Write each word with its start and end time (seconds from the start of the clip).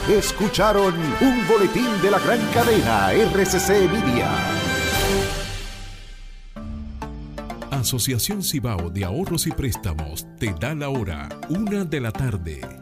Escucharon 0.10 0.94
un 1.22 1.48
boletín 1.48 1.88
de 2.02 2.12
la 2.12 2.20
gran 2.20 2.40
cadena 2.54 3.14
RCC 3.14 3.90
Media. 3.90 4.30
Asociación 7.72 8.44
Cibao 8.44 8.90
de 8.90 9.06
Ahorros 9.06 9.48
y 9.48 9.52
Préstamos 9.52 10.28
te 10.38 10.54
da 10.60 10.76
la 10.76 10.90
hora, 10.90 11.30
una 11.50 11.86
de 11.86 12.02
la 12.02 12.12
tarde. 12.12 12.81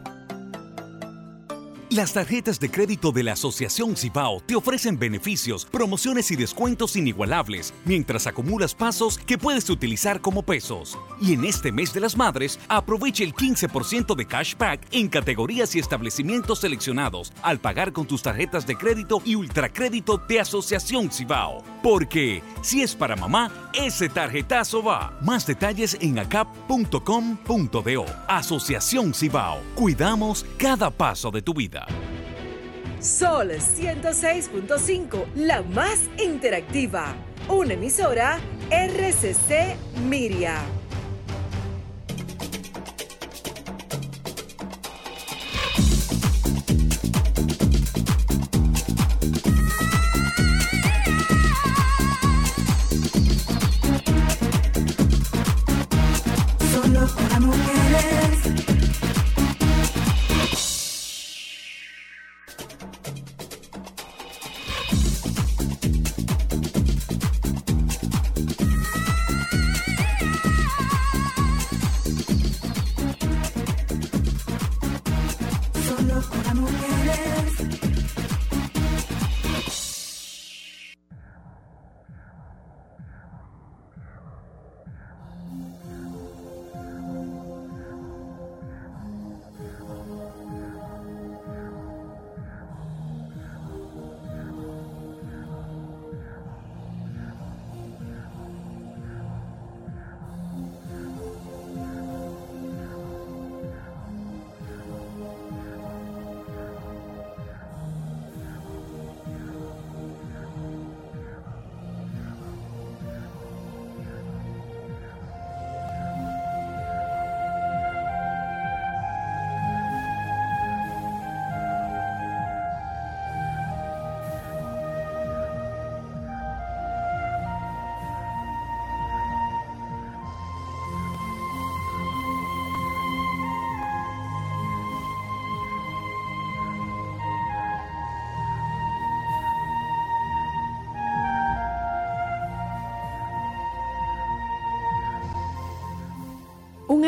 Las 1.90 2.12
tarjetas 2.12 2.60
de 2.60 2.70
crédito 2.70 3.10
de 3.10 3.24
la 3.24 3.32
Asociación 3.32 3.96
Cibao 3.96 4.40
te 4.46 4.54
ofrecen 4.54 4.96
beneficios, 4.96 5.64
promociones 5.64 6.30
y 6.30 6.36
descuentos 6.36 6.94
inigualables 6.94 7.74
mientras 7.84 8.28
acumulas 8.28 8.76
pasos 8.76 9.18
que 9.18 9.38
puedes 9.38 9.68
utilizar 9.68 10.20
como 10.20 10.44
pesos. 10.44 10.96
Y 11.20 11.32
en 11.32 11.44
este 11.44 11.72
mes 11.72 11.92
de 11.92 11.98
las 11.98 12.16
madres, 12.16 12.60
aprovecha 12.68 13.24
el 13.24 13.34
15% 13.34 14.14
de 14.14 14.24
cashback 14.24 14.86
en 14.92 15.08
categorías 15.08 15.74
y 15.74 15.80
establecimientos 15.80 16.60
seleccionados 16.60 17.32
al 17.42 17.58
pagar 17.58 17.92
con 17.92 18.06
tus 18.06 18.22
tarjetas 18.22 18.68
de 18.68 18.76
crédito 18.76 19.20
y 19.24 19.34
ultracrédito 19.34 20.16
de 20.16 20.38
Asociación 20.38 21.10
Cibao. 21.10 21.64
Porque 21.82 22.40
si 22.62 22.82
es 22.82 22.94
para 22.94 23.16
mamá, 23.16 23.69
ese 23.74 24.08
tarjetazo 24.08 24.82
va. 24.82 25.12
Más 25.20 25.46
detalles 25.46 25.96
en 26.00 26.18
acap.com.do. 26.18 28.04
Asociación 28.28 29.14
Cibao. 29.14 29.60
Cuidamos 29.74 30.44
cada 30.58 30.90
paso 30.90 31.30
de 31.30 31.42
tu 31.42 31.54
vida. 31.54 31.86
Sol 33.00 33.50
106.5, 33.50 35.24
la 35.34 35.62
más 35.62 36.02
interactiva. 36.22 37.14
Una 37.48 37.72
emisora 37.72 38.38
RCC 38.70 39.76
Miria. 40.06 40.79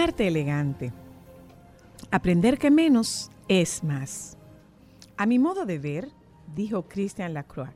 Arte 0.02 0.26
elegante. 0.26 0.92
Aprender 2.10 2.58
que 2.58 2.72
menos 2.72 3.30
es 3.46 3.84
más. 3.84 4.36
A 5.16 5.26
mi 5.26 5.38
modo 5.38 5.64
de 5.64 5.78
ver, 5.78 6.08
dijo 6.56 6.88
Christian 6.88 7.34
Lacroix, 7.34 7.70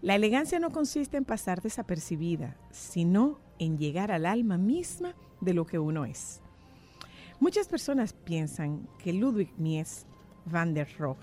la 0.00 0.14
elegancia 0.14 0.60
no 0.60 0.70
consiste 0.70 1.16
en 1.16 1.24
pasar 1.24 1.60
desapercibida, 1.60 2.56
sino 2.70 3.40
en 3.58 3.76
llegar 3.76 4.12
al 4.12 4.26
alma 4.26 4.56
misma 4.56 5.16
de 5.40 5.52
lo 5.52 5.66
que 5.66 5.80
uno 5.80 6.04
es. 6.04 6.40
Muchas 7.40 7.66
personas 7.66 8.12
piensan 8.12 8.88
que 8.98 9.12
Ludwig 9.12 9.52
Mies 9.58 10.06
van 10.44 10.74
der 10.74 10.88
Rohe, 10.96 11.18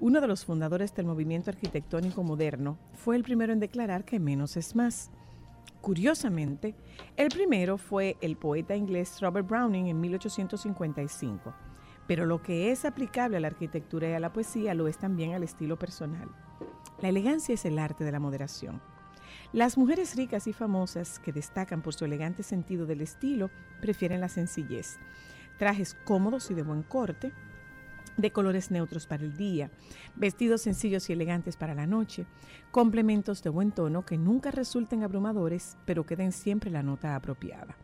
uno 0.00 0.22
de 0.22 0.26
los 0.26 0.46
fundadores 0.46 0.94
del 0.94 1.04
movimiento 1.04 1.50
arquitectónico 1.50 2.22
moderno, 2.22 2.78
fue 2.94 3.16
el 3.16 3.24
primero 3.24 3.52
en 3.52 3.60
declarar 3.60 4.06
que 4.06 4.20
menos 4.20 4.56
es 4.56 4.74
más. 4.74 5.10
Curiosamente, 5.80 6.74
el 7.16 7.28
primero 7.28 7.78
fue 7.78 8.16
el 8.20 8.36
poeta 8.36 8.74
inglés 8.74 9.20
Robert 9.20 9.48
Browning 9.48 9.86
en 9.86 10.00
1855, 10.00 11.54
pero 12.06 12.26
lo 12.26 12.42
que 12.42 12.72
es 12.72 12.84
aplicable 12.84 13.36
a 13.36 13.40
la 13.40 13.46
arquitectura 13.46 14.08
y 14.08 14.12
a 14.12 14.20
la 14.20 14.32
poesía 14.32 14.74
lo 14.74 14.88
es 14.88 14.98
también 14.98 15.34
al 15.34 15.42
estilo 15.42 15.78
personal. 15.78 16.28
La 17.00 17.08
elegancia 17.08 17.54
es 17.54 17.64
el 17.64 17.78
arte 17.78 18.04
de 18.04 18.12
la 18.12 18.20
moderación. 18.20 18.80
Las 19.52 19.78
mujeres 19.78 20.16
ricas 20.16 20.46
y 20.46 20.52
famosas 20.52 21.18
que 21.18 21.32
destacan 21.32 21.82
por 21.82 21.94
su 21.94 22.04
elegante 22.04 22.42
sentido 22.42 22.86
del 22.86 23.00
estilo 23.00 23.50
prefieren 23.80 24.20
la 24.20 24.28
sencillez. 24.28 24.98
Trajes 25.58 25.96
cómodos 26.04 26.50
y 26.50 26.54
de 26.54 26.62
buen 26.62 26.82
corte, 26.82 27.32
de 28.16 28.30
colores 28.30 28.70
neutros 28.70 29.06
para 29.06 29.24
el 29.24 29.36
día, 29.36 29.70
vestidos 30.14 30.62
sencillos 30.62 31.08
y 31.08 31.12
elegantes 31.12 31.56
para 31.56 31.74
la 31.74 31.86
noche, 31.86 32.26
complementos 32.70 33.42
de 33.42 33.50
buen 33.50 33.72
tono 33.72 34.04
que 34.04 34.18
nunca 34.18 34.50
resulten 34.50 35.02
abrumadores, 35.02 35.76
pero 35.84 36.04
que 36.06 36.16
den 36.16 36.32
siempre 36.32 36.70
la 36.70 36.82
nota 36.82 37.14
apropiada. 37.14 37.76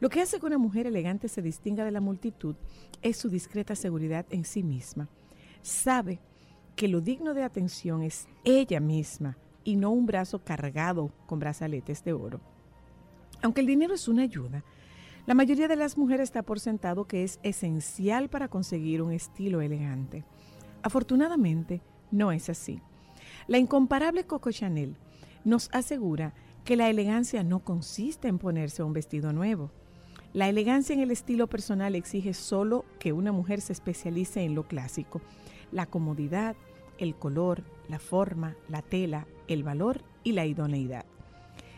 Lo 0.00 0.10
que 0.10 0.20
hace 0.20 0.40
que 0.40 0.46
una 0.46 0.58
mujer 0.58 0.86
elegante 0.86 1.28
se 1.28 1.42
distinga 1.42 1.84
de 1.84 1.90
la 1.90 2.00
multitud 2.00 2.56
es 3.02 3.16
su 3.16 3.28
discreta 3.28 3.74
seguridad 3.74 4.26
en 4.30 4.44
sí 4.44 4.62
misma. 4.62 5.08
Sabe 5.62 6.20
que 6.76 6.88
lo 6.88 7.00
digno 7.00 7.34
de 7.34 7.42
atención 7.42 8.02
es 8.02 8.26
ella 8.44 8.80
misma 8.80 9.38
y 9.62 9.76
no 9.76 9.90
un 9.90 10.06
brazo 10.06 10.40
cargado 10.44 11.12
con 11.26 11.38
brazaletes 11.38 12.04
de 12.04 12.12
oro. 12.12 12.40
Aunque 13.42 13.60
el 13.60 13.66
dinero 13.66 13.94
es 13.94 14.08
una 14.08 14.22
ayuda, 14.22 14.64
la 15.26 15.34
mayoría 15.34 15.68
de 15.68 15.76
las 15.76 15.96
mujeres 15.96 16.24
está 16.24 16.42
por 16.42 16.60
sentado 16.60 17.06
que 17.06 17.24
es 17.24 17.40
esencial 17.42 18.28
para 18.28 18.48
conseguir 18.48 19.00
un 19.00 19.12
estilo 19.12 19.62
elegante. 19.62 20.24
Afortunadamente, 20.82 21.80
no 22.10 22.30
es 22.30 22.50
así. 22.50 22.80
La 23.46 23.56
incomparable 23.56 24.24
Coco 24.24 24.52
Chanel 24.52 24.96
nos 25.44 25.70
asegura 25.72 26.34
que 26.64 26.76
la 26.76 26.90
elegancia 26.90 27.42
no 27.42 27.60
consiste 27.60 28.28
en 28.28 28.38
ponerse 28.38 28.82
un 28.82 28.92
vestido 28.92 29.32
nuevo. 29.32 29.70
La 30.34 30.48
elegancia 30.48 30.92
en 30.92 31.00
el 31.00 31.10
estilo 31.10 31.46
personal 31.46 31.94
exige 31.94 32.34
solo 32.34 32.84
que 32.98 33.12
una 33.12 33.32
mujer 33.32 33.60
se 33.60 33.72
especialice 33.72 34.42
en 34.42 34.54
lo 34.54 34.64
clásico, 34.64 35.22
la 35.72 35.86
comodidad, 35.86 36.56
el 36.98 37.14
color, 37.14 37.64
la 37.88 37.98
forma, 37.98 38.56
la 38.68 38.82
tela, 38.82 39.26
el 39.48 39.62
valor 39.62 40.02
y 40.22 40.32
la 40.32 40.44
idoneidad. 40.44 41.06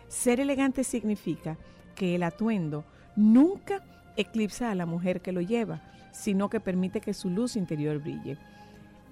Ser 0.09 0.41
elegante 0.41 0.85
significa 0.85 1.59
que 1.95 2.15
el 2.15 2.23
atuendo 2.23 2.85
nunca 3.17 3.83
eclipsa 4.17 4.71
a 4.71 4.75
la 4.75 4.87
mujer 4.87 5.21
que 5.21 5.33
lo 5.33 5.41
lleva, 5.41 5.83
sino 6.13 6.49
que 6.49 6.61
permite 6.61 7.01
que 7.01 7.15
su 7.15 7.31
luz 7.31 7.57
interior 7.57 7.99
brille. 7.99 8.39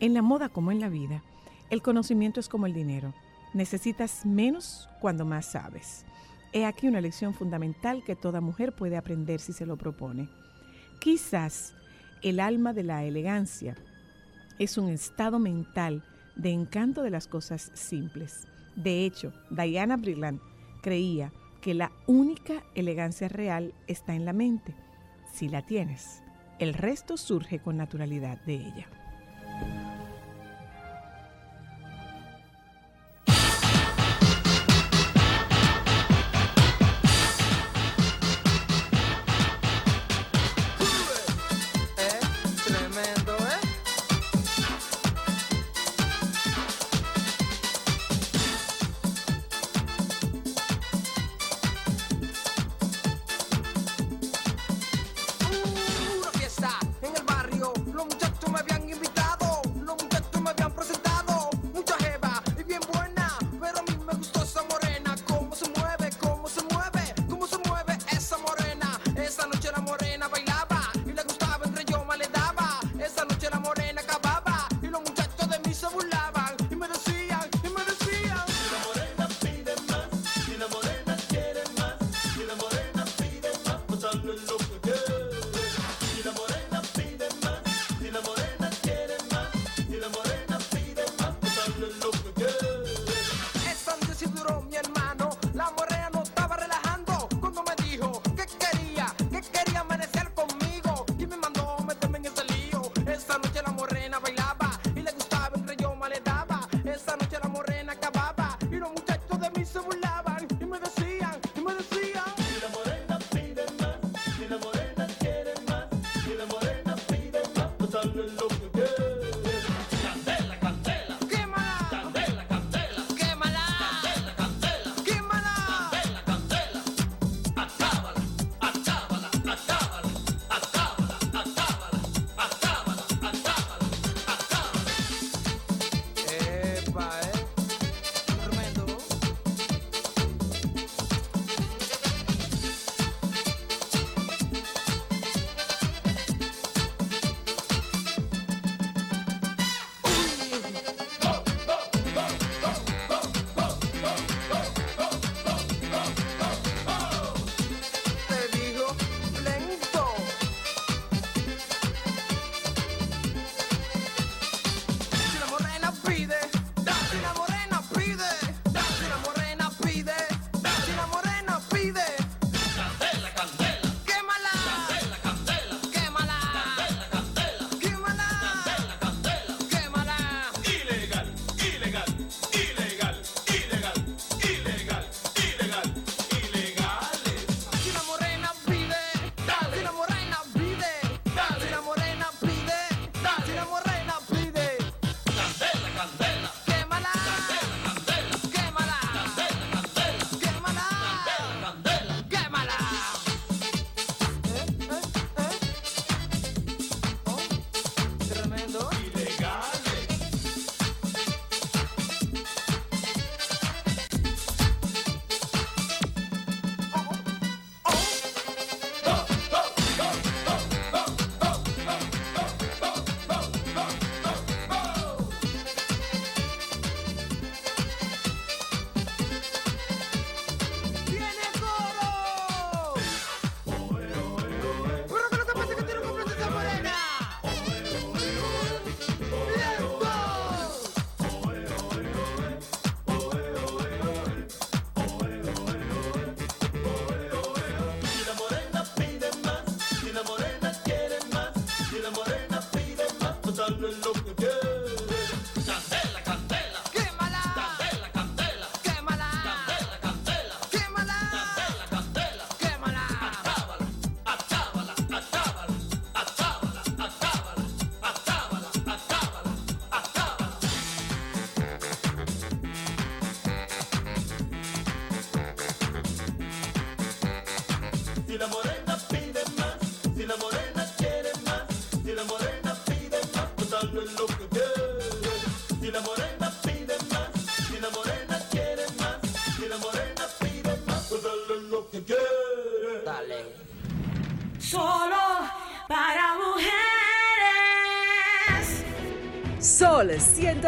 En 0.00 0.14
la 0.14 0.22
moda 0.22 0.48
como 0.48 0.70
en 0.70 0.80
la 0.80 0.88
vida, 0.88 1.22
el 1.70 1.82
conocimiento 1.82 2.40
es 2.40 2.48
como 2.48 2.66
el 2.66 2.74
dinero. 2.74 3.14
Necesitas 3.52 4.24
menos 4.26 4.88
cuando 5.00 5.24
más 5.24 5.46
sabes. 5.46 6.04
He 6.52 6.64
aquí 6.64 6.86
una 6.86 7.00
lección 7.00 7.34
fundamental 7.34 8.04
que 8.04 8.16
toda 8.16 8.40
mujer 8.40 8.74
puede 8.74 8.96
aprender 8.96 9.40
si 9.40 9.52
se 9.52 9.66
lo 9.66 9.76
propone. 9.76 10.28
Quizás 11.00 11.74
el 12.22 12.40
alma 12.40 12.72
de 12.72 12.84
la 12.84 13.04
elegancia 13.04 13.76
es 14.58 14.78
un 14.78 14.88
estado 14.88 15.38
mental 15.38 16.04
de 16.36 16.50
encanto 16.50 17.02
de 17.02 17.10
las 17.10 17.26
cosas 17.26 17.70
simples. 17.74 18.46
De 18.76 19.04
hecho, 19.04 19.32
Diana 19.50 19.96
Brillant 19.96 20.40
creía 20.82 21.32
que 21.64 21.72
la 21.72 21.92
única 22.06 22.62
elegancia 22.74 23.26
real 23.26 23.72
está 23.86 24.14
en 24.14 24.26
la 24.26 24.34
mente, 24.34 24.74
si 25.32 25.48
la 25.48 25.62
tienes. 25.62 26.22
El 26.58 26.74
resto 26.74 27.16
surge 27.16 27.58
con 27.58 27.78
naturalidad 27.78 28.38
de 28.44 28.56
ella. 28.56 28.86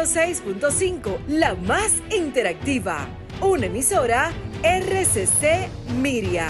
106.5, 0.07 1.25
la 1.27 1.53
más 1.55 1.91
interactiva. 2.11 3.07
Una 3.41 3.65
emisora 3.65 4.31
RCC 4.63 5.67
Miria. 5.99 6.47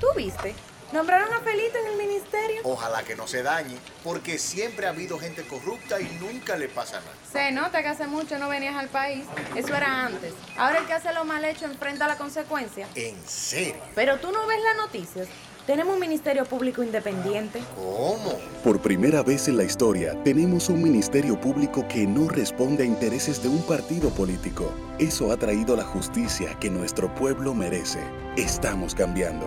¿Tú 0.00 0.06
viste? 0.16 0.54
Nombraron 0.90 1.30
a 1.34 1.40
Felito 1.40 1.76
en 1.76 1.86
el 1.92 1.98
ministerio. 1.98 2.62
Ojalá 2.64 3.02
que 3.02 3.14
no 3.14 3.28
se 3.28 3.42
dañe, 3.42 3.76
porque 4.02 4.38
siempre 4.38 4.86
ha 4.86 4.90
habido 4.90 5.18
gente 5.18 5.42
corrupta 5.42 6.00
y 6.00 6.08
nunca 6.18 6.56
le 6.56 6.68
pasa 6.68 6.98
nada. 7.00 7.12
Se 7.30 7.52
nota 7.52 7.82
que 7.82 7.88
hace 7.88 8.06
mucho 8.06 8.38
no 8.38 8.48
venías 8.48 8.74
al 8.74 8.88
país. 8.88 9.26
Eso 9.54 9.74
era 9.74 10.06
antes. 10.06 10.32
Ahora 10.56 10.78
el 10.78 10.86
que 10.86 10.94
hace 10.94 11.12
lo 11.12 11.26
mal 11.26 11.44
hecho 11.44 11.66
enfrenta 11.66 12.08
la 12.08 12.16
consecuencia. 12.16 12.88
¿En 12.94 13.22
serio? 13.28 13.76
Pero 13.94 14.18
tú 14.18 14.32
no 14.32 14.46
ves 14.46 14.60
las 14.62 14.76
noticias. 14.78 15.28
Tenemos 15.68 15.96
un 15.96 16.00
ministerio 16.00 16.46
público 16.46 16.82
independiente. 16.82 17.60
¿Cómo? 17.76 18.38
Por 18.64 18.80
primera 18.80 19.22
vez 19.22 19.48
en 19.48 19.58
la 19.58 19.64
historia, 19.64 20.14
tenemos 20.22 20.70
un 20.70 20.82
ministerio 20.82 21.38
público 21.38 21.86
que 21.86 22.06
no 22.06 22.26
responde 22.26 22.84
a 22.84 22.86
intereses 22.86 23.42
de 23.42 23.50
un 23.50 23.60
partido 23.60 24.08
político. 24.08 24.72
Eso 24.98 25.30
ha 25.30 25.36
traído 25.36 25.76
la 25.76 25.84
justicia 25.84 26.58
que 26.58 26.70
nuestro 26.70 27.14
pueblo 27.14 27.52
merece. 27.52 28.00
Estamos 28.34 28.94
cambiando. 28.94 29.44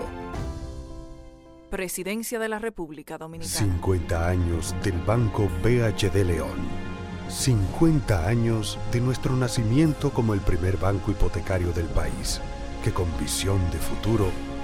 Presidencia 1.72 2.38
de 2.38 2.50
la 2.50 2.60
República 2.60 3.18
Dominicana. 3.18 3.58
50 3.58 4.28
años 4.28 4.75
del 4.84 5.00
Banco 5.00 5.50
BHD 5.63 6.24
León. 6.24 6.68
50 7.30 8.28
años 8.28 8.78
de 8.92 9.01
nuestro 9.01 9.36
nacimiento 9.36 10.12
como 10.12 10.36
el 10.36 10.42
primer 10.42 10.78
banco 10.78 11.10
hipotecario 11.10 11.72
del 11.72 11.88
país, 11.88 12.42
que 12.84 12.92
con 12.92 13.08
visión 13.18 13.60
de 13.72 13.80
futuro 13.80 14.30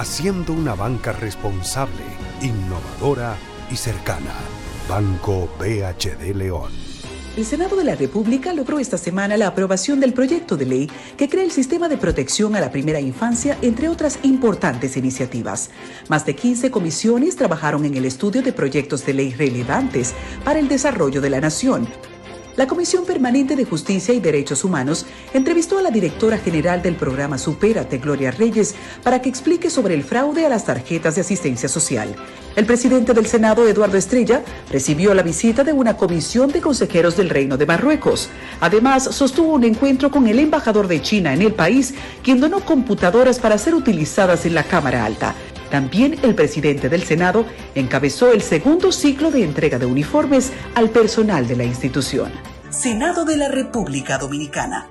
haciendo 0.00 0.54
una 0.54 0.74
banca 0.74 1.12
responsable, 1.12 2.02
innovadora 2.40 3.36
y 3.70 3.76
cercana. 3.76 4.32
Banco 4.88 5.46
BHD 5.58 6.34
León. 6.34 6.72
El 7.36 7.44
Senado 7.44 7.76
de 7.76 7.84
la 7.84 7.96
República 7.96 8.54
logró 8.54 8.78
esta 8.78 8.96
semana 8.96 9.36
la 9.36 9.48
aprobación 9.48 10.00
del 10.00 10.14
proyecto 10.14 10.56
de 10.56 10.64
ley 10.64 10.90
que 11.18 11.28
crea 11.28 11.44
el 11.44 11.50
sistema 11.50 11.86
de 11.90 11.98
protección 11.98 12.56
a 12.56 12.60
la 12.60 12.72
primera 12.72 12.98
infancia, 12.98 13.58
entre 13.60 13.90
otras 13.90 14.18
importantes 14.22 14.96
iniciativas. 14.96 15.68
Más 16.08 16.24
de 16.24 16.34
15 16.34 16.70
comisiones 16.70 17.36
trabajaron 17.36 17.84
en 17.84 17.94
el 17.94 18.06
estudio 18.06 18.42
de 18.42 18.54
proyectos 18.54 19.04
de 19.04 19.12
ley 19.12 19.34
relevantes 19.34 20.14
para 20.44 20.60
el 20.60 20.68
desarrollo 20.68 21.20
de 21.20 21.28
la 21.28 21.42
nación. 21.42 21.86
La 22.60 22.66
Comisión 22.66 23.06
Permanente 23.06 23.56
de 23.56 23.64
Justicia 23.64 24.12
y 24.12 24.20
Derechos 24.20 24.64
Humanos 24.64 25.06
entrevistó 25.32 25.78
a 25.78 25.82
la 25.82 25.90
directora 25.90 26.36
general 26.36 26.82
del 26.82 26.94
programa 26.94 27.38
Supérate, 27.38 27.96
Gloria 27.96 28.32
Reyes, 28.32 28.74
para 29.02 29.22
que 29.22 29.30
explique 29.30 29.70
sobre 29.70 29.94
el 29.94 30.04
fraude 30.04 30.44
a 30.44 30.50
las 30.50 30.66
tarjetas 30.66 31.14
de 31.14 31.22
asistencia 31.22 31.70
social. 31.70 32.14
El 32.56 32.66
presidente 32.66 33.14
del 33.14 33.24
Senado, 33.24 33.66
Eduardo 33.66 33.96
Estrella, 33.96 34.42
recibió 34.70 35.14
la 35.14 35.22
visita 35.22 35.64
de 35.64 35.72
una 35.72 35.96
comisión 35.96 36.52
de 36.52 36.60
consejeros 36.60 37.16
del 37.16 37.30
Reino 37.30 37.56
de 37.56 37.64
Marruecos. 37.64 38.28
Además, 38.60 39.04
sostuvo 39.04 39.54
un 39.54 39.64
encuentro 39.64 40.10
con 40.10 40.28
el 40.28 40.38
embajador 40.38 40.86
de 40.86 41.00
China 41.00 41.32
en 41.32 41.40
el 41.40 41.54
país, 41.54 41.94
quien 42.22 42.40
donó 42.40 42.60
computadoras 42.60 43.38
para 43.38 43.56
ser 43.56 43.74
utilizadas 43.74 44.44
en 44.44 44.52
la 44.52 44.64
Cámara 44.64 45.06
Alta. 45.06 45.34
También 45.70 46.18
el 46.22 46.34
presidente 46.34 46.90
del 46.90 47.04
Senado 47.04 47.46
encabezó 47.74 48.30
el 48.32 48.42
segundo 48.42 48.92
ciclo 48.92 49.30
de 49.30 49.44
entrega 49.44 49.78
de 49.78 49.86
uniformes 49.86 50.52
al 50.74 50.90
personal 50.90 51.48
de 51.48 51.56
la 51.56 51.64
institución. 51.64 52.49
Senado 52.70 53.24
de 53.24 53.36
la 53.36 53.48
República 53.48 54.16
Dominicana. 54.16 54.86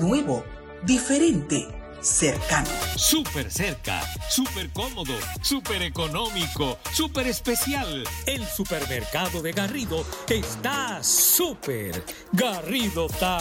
Nuevo, 0.00 0.44
diferente, 0.84 1.66
cercano. 2.00 2.68
Súper 2.94 3.50
cerca, 3.50 4.02
súper 4.30 4.70
cómodo, 4.70 5.14
súper 5.42 5.82
económico, 5.82 6.78
súper 6.92 7.26
especial. 7.26 8.04
El 8.26 8.46
supermercado 8.46 9.42
de 9.42 9.50
Garrido 9.50 10.06
está 10.28 11.02
súper. 11.02 12.04
Garrido 12.32 13.06
está 13.06 13.40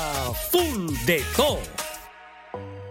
full 0.49 0.91
de 1.05 1.21
todo. 1.35 1.59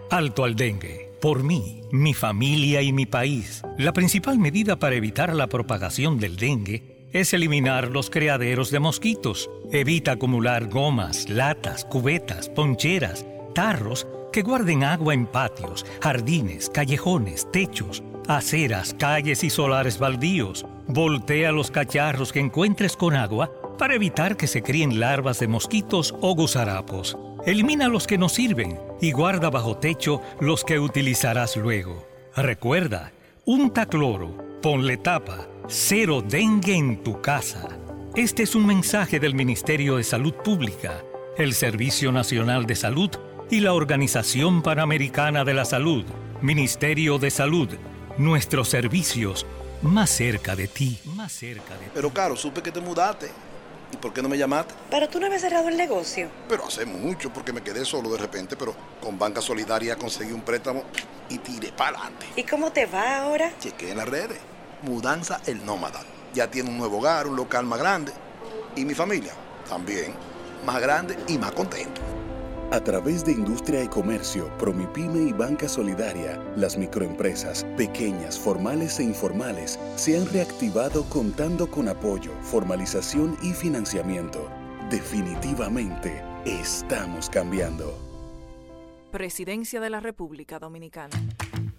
Alto 0.09 0.45
al 0.45 0.55
dengue. 0.55 1.11
Por 1.21 1.43
mí, 1.43 1.81
mi 1.91 2.13
familia 2.13 2.81
y 2.81 2.93
mi 2.93 3.05
país. 3.05 3.61
La 3.77 3.91
principal 3.91 4.39
medida 4.39 4.79
para 4.79 4.95
evitar 4.95 5.35
la 5.35 5.47
propagación 5.47 6.17
del 6.17 6.37
dengue 6.37 6.92
es 7.13 7.33
eliminar 7.33 7.91
los 7.91 8.09
criaderos 8.09 8.71
de 8.71 8.79
mosquitos. 8.79 9.49
Evita 9.71 10.13
acumular 10.13 10.67
gomas, 10.67 11.29
latas, 11.29 11.85
cubetas, 11.85 12.49
poncheras, 12.49 13.25
tarros 13.53 14.07
que 14.31 14.41
guarden 14.41 14.83
agua 14.83 15.13
en 15.13 15.27
patios, 15.27 15.85
jardines, 16.01 16.69
callejones, 16.69 17.49
techos, 17.51 18.03
aceras, 18.27 18.95
calles 18.97 19.43
y 19.43 19.51
solares 19.51 19.99
baldíos. 19.99 20.65
Voltea 20.87 21.51
los 21.51 21.69
cacharros 21.69 22.33
que 22.33 22.39
encuentres 22.39 22.97
con 22.97 23.15
agua 23.15 23.51
para 23.77 23.93
evitar 23.93 24.35
que 24.35 24.47
se 24.47 24.63
críen 24.63 24.99
larvas 24.99 25.39
de 25.39 25.47
mosquitos 25.47 26.15
o 26.19 26.35
gusarapos. 26.35 27.17
Elimina 27.45 27.89
los 27.89 28.07
que 28.07 28.17
no 28.17 28.27
sirven 28.27 28.79
y 29.01 29.11
guarda 29.11 29.49
bajo 29.49 29.77
techo 29.77 30.21
los 30.39 30.63
que 30.63 30.79
utilizarás 30.79 31.57
luego. 31.57 32.07
Recuerda, 32.35 33.11
unta 33.45 33.85
cloro, 33.85 34.35
ponle 34.61 34.97
tapa, 34.97 35.47
cero 35.67 36.23
dengue 36.27 36.75
en 36.75 37.03
tu 37.03 37.21
casa. 37.21 37.67
Este 38.15 38.43
es 38.43 38.55
un 38.55 38.65
mensaje 38.65 39.19
del 39.19 39.33
Ministerio 39.33 39.97
de 39.97 40.03
Salud 40.03 40.33
Pública, 40.33 41.03
el 41.37 41.53
Servicio 41.53 42.11
Nacional 42.11 42.65
de 42.65 42.75
Salud 42.75 43.09
y 43.49 43.59
la 43.59 43.73
Organización 43.73 44.61
Panamericana 44.61 45.43
de 45.43 45.53
la 45.53 45.65
Salud. 45.65 46.05
Ministerio 46.41 47.17
de 47.17 47.31
Salud, 47.31 47.69
nuestros 48.17 48.69
servicios 48.69 49.45
más 49.81 50.09
cerca 50.09 50.55
de 50.55 50.67
ti. 50.67 50.99
Más 51.05 51.31
cerca 51.31 51.73
de 51.75 51.85
ti. 51.85 51.91
Pero 51.93 52.13
Caro, 52.13 52.35
supe 52.35 52.61
que 52.61 52.71
te 52.71 52.79
mudaste. 52.79 53.29
¿Y 53.91 53.97
por 53.97 54.11
qué 54.11 54.21
no 54.21 54.29
me 54.29 54.37
llamaste? 54.37 54.73
Pero 54.89 55.07
tú 55.07 55.19
no 55.19 55.27
habías 55.27 55.41
cerrado 55.41 55.69
el 55.69 55.77
negocio. 55.77 56.29
Pero 56.49 56.65
hace 56.65 56.85
mucho, 56.85 57.31
porque 57.31 57.53
me 57.53 57.61
quedé 57.61 57.85
solo 57.85 58.09
de 58.09 58.17
repente, 58.17 58.55
pero 58.55 58.75
con 58.99 59.19
Banca 59.19 59.39
Solidaria 59.39 59.95
conseguí 59.95 60.31
un 60.31 60.41
préstamo 60.41 60.83
y 61.29 61.37
tiré 61.37 61.71
para 61.71 61.97
adelante. 61.99 62.25
¿Y 62.35 62.43
cómo 62.43 62.71
te 62.71 62.85
va 62.87 63.19
ahora? 63.19 63.51
Chequé 63.59 63.91
en 63.91 63.97
las 63.97 64.09
redes. 64.09 64.39
Mudanza 64.83 65.39
el 65.45 65.65
nómada. 65.65 66.01
Ya 66.33 66.51
tiene 66.51 66.69
un 66.69 66.77
nuevo 66.77 66.97
hogar, 66.97 67.27
un 67.27 67.35
local 67.35 67.65
más 67.65 67.79
grande. 67.79 68.11
Y 68.75 68.85
mi 68.85 68.93
familia 68.93 69.33
también, 69.67 70.13
más 70.65 70.81
grande 70.81 71.17
y 71.27 71.37
más 71.37 71.51
contento. 71.53 72.01
A 72.71 72.79
través 72.79 73.23
de 73.23 73.33
Industria 73.33 73.83
y 73.83 73.87
Comercio, 73.87 74.49
Promipyme 74.57 75.29
y 75.29 75.31
Banca 75.31 75.69
Solidaria, 75.69 76.41
las 76.55 76.75
microempresas, 76.75 77.63
pequeñas, 77.77 78.39
formales 78.39 78.99
e 78.99 79.03
informales, 79.03 79.79
se 79.95 80.17
han 80.17 80.25
reactivado 80.25 81.03
contando 81.05 81.69
con 81.69 81.87
apoyo, 81.87 82.31
formalización 82.41 83.37
y 83.43 83.53
financiamiento. 83.53 84.49
Definitivamente, 84.89 86.23
estamos 86.45 87.29
cambiando. 87.29 87.95
Presidencia 89.11 89.79
de 89.79 89.91
la 89.91 89.99
República 89.99 90.57
Dominicana. 90.57 91.15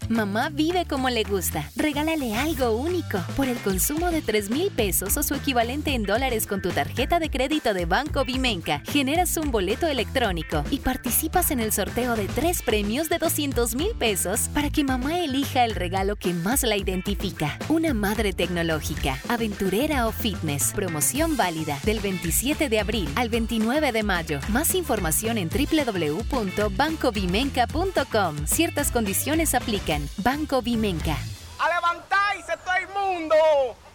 Mamá 0.09 0.51
vive 0.51 0.85
como 0.85 1.09
le 1.09 1.23
gusta. 1.25 1.71
Regálale 1.77 2.35
algo 2.35 2.73
único. 2.73 3.19
Por 3.37 3.49
el 3.49 3.57
consumo 3.59 4.11
de 4.11 4.21
3 4.21 4.51
mil 4.51 4.71
pesos 4.71 5.17
o 5.17 5.23
su 5.23 5.35
equivalente 5.35 5.95
en 5.95 6.03
dólares 6.03 6.47
con 6.47 6.61
tu 6.61 6.69
tarjeta 6.71 7.19
de 7.19 7.31
crédito 7.31 7.73
de 7.73 7.87
Banco 7.87 8.23
Vimenca, 8.25 8.83
generas 8.87 9.35
un 9.37 9.51
boleto 9.51 9.87
electrónico 9.87 10.65
y 10.71 10.81
participas 10.81 11.51
en 11.51 11.61
el 11.61 11.73
sorteo 11.73 12.17
de 12.17 12.27
tres 12.27 12.61
premios 12.63 13.09
de 13.09 13.17
200 13.19 13.75
mil 13.77 13.93
pesos 13.99 14.51
para 14.53 14.69
que 14.71 14.85
mamá 14.85 15.21
elija 15.21 15.65
el 15.65 15.75
regalo 15.75 16.17
que 16.17 16.35
más 16.35 16.65
la 16.65 16.77
identifica. 16.77 17.59
Una 17.69 17.95
madre 17.95 18.35
tecnológica, 18.35 19.19
aventurera 19.29 20.07
o 20.07 20.13
fitness. 20.13 20.73
Promoción 20.75 21.37
válida 21.37 21.79
del 21.85 22.01
27 22.01 22.69
de 22.69 22.81
abril 22.81 23.09
al 23.17 23.31
29 23.31 23.93
de 23.93 24.03
mayo. 24.03 24.41
Más 24.49 24.75
información 24.75 25.39
en 25.39 25.49
www.bancovimenca.com. 25.49 28.47
Ciertas 28.47 28.91
condiciones 28.91 29.55
aplican. 29.55 29.94
Banco 30.19 30.63
Vimenca. 30.63 31.17
¡A 31.59 31.69
levantarse 31.69 32.57
todo 32.65 32.75
el 32.75 32.89
mundo! 32.89 33.35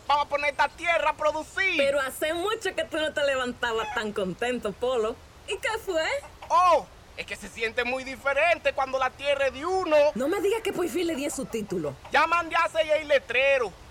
Vamos 0.08 0.25
a 0.25 0.29
poner 0.29 0.51
esta 0.51 0.70
tierra 0.70 1.12
a 1.12 1.13
producir. 1.13 1.77
Pero 1.77 2.00
hace 2.00 2.34
mucho 2.34 2.74
que 2.75 2.84
tú 2.86 2.98
no 2.98 3.13
te 3.13 3.24
levantabas 3.25 3.94
tan 3.94 4.12
contento, 4.12 4.72
Polo. 4.72 5.15
¿Y 5.48 5.58
qué 5.58 5.70
fue? 5.86 6.06
¡Oh! 6.50 6.86
Es 7.18 7.25
que 7.25 7.36
se 7.36 7.50
siente 7.50 7.84
muy 7.84 8.03
diferente 8.03 8.74
cuando 8.74 8.98
la 8.98 9.10
tierra 9.10 9.48
es 9.48 9.53
de 9.53 9.65
uno. 9.65 9.98
No 10.15 10.27
me 10.29 10.39
digas 10.41 10.62
que 10.62 10.72
por 10.72 10.88
fin 10.88 11.06
le 11.06 11.15
di 11.15 11.29
su 11.29 11.46
título. 11.46 11.94
Ya 12.12 12.25
mandé 12.27 12.56
a 12.56 12.63
hacer 12.63 12.88
el 12.88 13.08
letrero. 13.08 13.72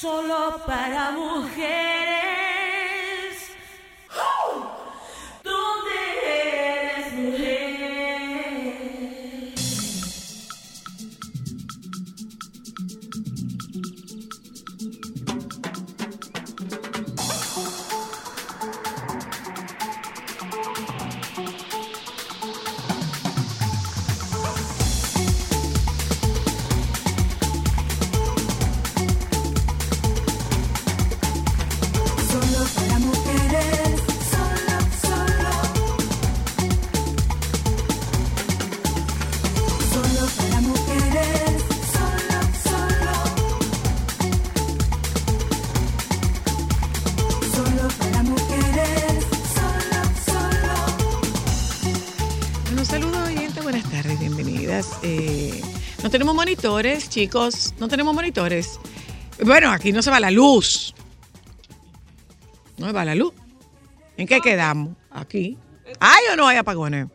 Solo 0.00 0.60
para 0.66 1.10
mujeres. 1.12 2.25
Eh, 55.02 55.62
no 56.02 56.10
tenemos 56.10 56.34
monitores, 56.34 57.08
chicos, 57.08 57.74
no 57.78 57.88
tenemos 57.88 58.14
monitores. 58.14 58.78
Bueno, 59.44 59.70
aquí 59.70 59.92
no 59.92 60.02
se 60.02 60.10
va 60.10 60.20
la 60.20 60.30
luz. 60.30 60.94
No 62.78 62.86
se 62.86 62.92
va 62.92 63.04
la 63.04 63.14
luz. 63.14 63.32
¿En 64.16 64.26
qué 64.26 64.40
quedamos? 64.40 64.96
Aquí. 65.10 65.58
¿Hay 66.00 66.22
o 66.32 66.36
no 66.36 66.46
hay 66.46 66.56
apagones? 66.56 67.06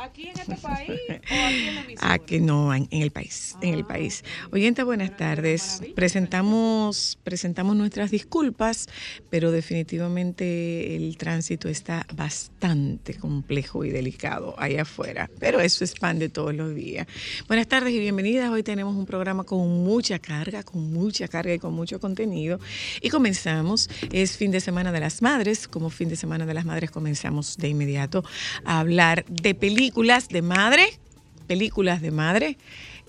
¿Aquí 0.00 0.28
en 0.28 0.38
este 0.38 0.54
país 0.56 0.90
o 1.10 1.14
aquí 1.14 1.66
en 1.66 1.74
la 1.74 1.80
emisora? 1.80 2.12
Aquí 2.12 2.38
no, 2.38 2.72
en, 2.72 2.86
el 2.92 3.10
país, 3.10 3.56
en 3.62 3.74
el 3.74 3.84
país. 3.84 4.22
Oyente, 4.52 4.84
buenas 4.84 5.16
tardes. 5.16 5.82
Presentamos, 5.96 7.18
presentamos 7.24 7.74
nuestras 7.74 8.12
disculpas, 8.12 8.88
pero 9.28 9.50
definitivamente 9.50 10.94
el 10.94 11.16
tránsito 11.16 11.68
está 11.68 12.06
bastante 12.14 13.14
complejo 13.14 13.84
y 13.84 13.90
delicado 13.90 14.54
allá 14.56 14.82
afuera. 14.82 15.28
Pero 15.40 15.58
eso 15.58 15.82
es 15.82 15.94
pan 15.94 16.20
de 16.20 16.28
todos 16.28 16.54
los 16.54 16.76
días. 16.76 17.08
Buenas 17.48 17.66
tardes 17.66 17.92
y 17.92 17.98
bienvenidas. 17.98 18.50
Hoy 18.50 18.62
tenemos 18.62 18.94
un 18.94 19.04
programa 19.04 19.42
con 19.42 19.82
mucha 19.82 20.20
carga, 20.20 20.62
con 20.62 20.92
mucha 20.92 21.26
carga 21.26 21.54
y 21.54 21.58
con 21.58 21.74
mucho 21.74 21.98
contenido. 21.98 22.60
Y 23.02 23.10
comenzamos, 23.10 23.90
es 24.12 24.36
fin 24.36 24.52
de 24.52 24.60
semana 24.60 24.92
de 24.92 25.00
las 25.00 25.22
madres. 25.22 25.66
Como 25.66 25.90
fin 25.90 26.08
de 26.08 26.14
semana 26.14 26.46
de 26.46 26.54
las 26.54 26.64
madres 26.64 26.92
comenzamos 26.92 27.56
de 27.56 27.68
inmediato 27.68 28.24
a 28.64 28.78
hablar 28.78 29.24
de 29.26 29.56
películas 29.56 29.87
de 29.92 30.42
madre, 30.42 30.98
películas 31.46 32.02
de 32.02 32.10
madre 32.10 32.58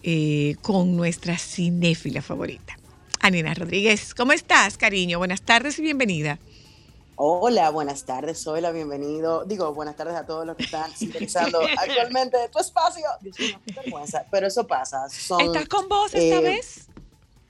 eh, 0.01 0.55
con 0.61 0.95
nuestra 0.95 1.37
cinéfila 1.37 2.21
favorita. 2.21 2.77
Anina 3.19 3.53
Rodríguez, 3.53 4.13
¿cómo 4.15 4.31
estás, 4.31 4.77
cariño? 4.77 5.17
Buenas 5.17 5.41
tardes 5.41 5.77
y 5.79 5.81
bienvenida. 5.81 6.39
Hola, 7.15 7.69
buenas 7.69 8.05
tardes, 8.05 8.39
soy 8.39 8.61
la 8.61 8.71
bienvenido. 8.71 9.43
Digo, 9.43 9.73
buenas 9.73 9.97
tardes 9.97 10.15
a 10.15 10.25
todos 10.25 10.45
los 10.45 10.55
que 10.55 10.63
están 10.63 10.89
sintonizando 10.95 11.59
actualmente 11.77 12.37
tu 12.49 12.59
espacio. 12.59 13.05
Dios 13.19 13.37
mío, 13.39 13.59
qué 13.65 13.73
vergüenza, 13.73 14.25
pero 14.31 14.47
eso 14.47 14.65
pasa. 14.65 15.09
Son, 15.09 15.41
¿Estás 15.41 15.67
con 15.67 15.89
vos 15.89 16.13
esta 16.13 16.37
eh, 16.37 16.41
vez? 16.41 16.87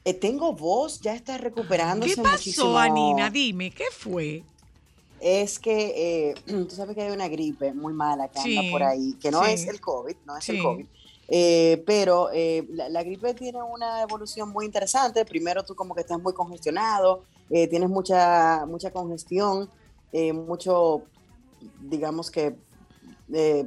eh, 0.06 0.14
tengo 0.16 0.54
voz, 0.54 1.02
ya 1.02 1.14
está 1.14 1.38
recuperándose 1.38 2.16
¿Qué 2.16 2.22
pasó, 2.24 2.38
muchísimo. 2.38 2.80
Anina? 2.80 3.30
Dime, 3.30 3.70
¿qué 3.70 3.86
fue? 3.96 4.44
Es 5.22 5.60
que 5.60 6.30
eh, 6.30 6.36
tú 6.46 6.70
sabes 6.72 6.96
que 6.96 7.02
hay 7.04 7.12
una 7.12 7.28
gripe 7.28 7.74
muy 7.74 7.94
mala 7.94 8.28
que 8.30 8.40
anda 8.40 8.62
por 8.72 8.84
ahí, 8.84 9.14
que 9.22 9.32
no 9.32 9.44
sí. 9.44 9.52
es 9.52 9.68
el 9.68 9.80
COVID, 9.82 10.16
no 10.26 10.38
es 10.38 10.44
Sí. 10.46 10.58
el 10.58 10.64
COVID. 10.64 10.86
eh, 11.28 11.84
pero 11.86 12.30
eh, 12.34 12.66
la, 12.72 12.90
la 12.90 13.04
gripe 13.04 13.34
tiene 13.34 13.62
una 13.62 14.02
evolución 14.02 14.50
muy 14.50 14.66
interesante. 14.66 15.26
Primero 15.26 15.64
tú 15.64 15.76
como 15.76 15.94
que 15.94 16.02
estás 16.02 16.20
muy 16.20 16.34
congestionado, 16.34 17.24
eh, 17.50 17.68
tienes 17.68 17.90
mucha, 17.90 18.66
mucha 18.68 18.92
congestión, 18.92 19.70
mucho, 20.34 21.04
digamos 21.82 22.32
que, 22.32 22.56
eh, 23.32 23.66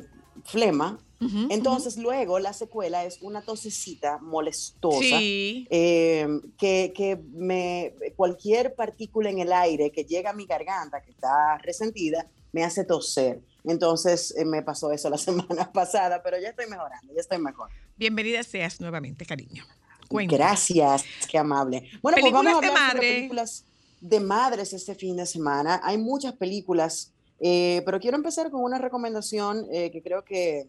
flema. 1.28 1.44
Ujú, 1.44 1.52
Entonces 1.54 1.96
luego 1.96 2.38
la 2.38 2.52
secuela 2.52 3.04
es 3.04 3.18
una 3.22 3.42
tosecita 3.42 4.18
molestosa 4.18 4.98
Sí. 5.00 5.66
eh, 5.70 6.26
que, 6.58 6.92
que 6.94 7.16
me, 7.32 7.94
cualquier 8.16 8.74
partícula 8.74 9.30
en 9.30 9.38
el 9.40 9.52
aire 9.52 9.90
que 9.92 10.04
llega 10.04 10.30
a 10.30 10.32
mi 10.34 10.46
garganta, 10.46 11.00
que 11.02 11.10
está 11.10 11.58
resentida, 11.58 12.28
me 12.52 12.64
hace 12.64 12.84
toser. 12.84 13.40
Entonces 13.64 14.34
eh, 14.36 14.44
me 14.44 14.62
pasó 14.62 14.90
eso 14.92 15.08
la 15.10 15.18
semana 15.18 15.72
pasada, 15.72 16.22
pero 16.22 16.38
ya 16.40 16.50
estoy 16.50 16.66
mejorando, 16.66 17.12
ya 17.14 17.20
estoy 17.20 17.38
mejor. 17.38 17.70
Bienvenida 17.96 18.42
seas 18.42 18.80
nuevamente, 18.80 19.24
cariño. 19.24 19.64
Cuéntame. 20.08 20.38
Gracias, 20.38 21.04
qué 21.30 21.38
amable. 21.38 21.88
Bueno, 22.02 22.18
pues 22.20 22.32
vamos 22.32 22.54
a 22.54 22.60
de 22.60 22.66
hablar 22.68 22.90
sobre 22.90 22.94
madre. 22.98 23.14
películas 23.14 23.64
de 24.00 24.20
madres 24.20 24.72
este 24.72 24.94
fin 24.94 25.16
de 25.16 25.24
semana. 25.26 25.80
Hay 25.84 25.96
muchas 25.96 26.34
películas, 26.34 27.12
eh, 27.40 27.80
pero 27.86 27.98
quiero 28.00 28.16
empezar 28.16 28.50
con 28.50 28.62
una 28.62 28.76
recomendación 28.78 29.64
eh, 29.72 29.90
que 29.90 30.02
creo 30.02 30.22
que 30.24 30.68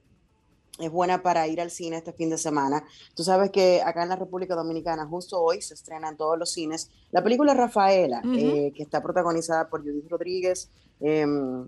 es 0.80 0.92
buena 0.92 1.22
para 1.22 1.48
ir 1.48 1.62
al 1.62 1.70
cine 1.70 1.98
este 1.98 2.14
fin 2.14 2.30
de 2.30 2.38
semana. 2.38 2.84
Tú 3.16 3.24
sabes 3.24 3.52
que 3.52 3.82
acá 3.82 4.04
en 4.04 4.10
la 4.10 4.16
República 4.16 4.56
Dominicana, 4.56 5.06
justo 5.06 5.40
hoy, 5.40 5.62
se 5.62 5.76
estrena 5.76 6.10
en 6.10 6.18
todos 6.18 6.38
los 6.38 6.52
cines 6.52 6.90
la 7.12 7.24
película 7.24 7.54
Rafaela, 7.54 8.22
eh, 8.36 8.72
que 8.76 8.84
está 8.84 9.02
protagonizada 9.02 9.70
por 9.70 9.82
Judith 9.84 10.10
Rodríguez 10.10 10.72
eh, 11.00 11.26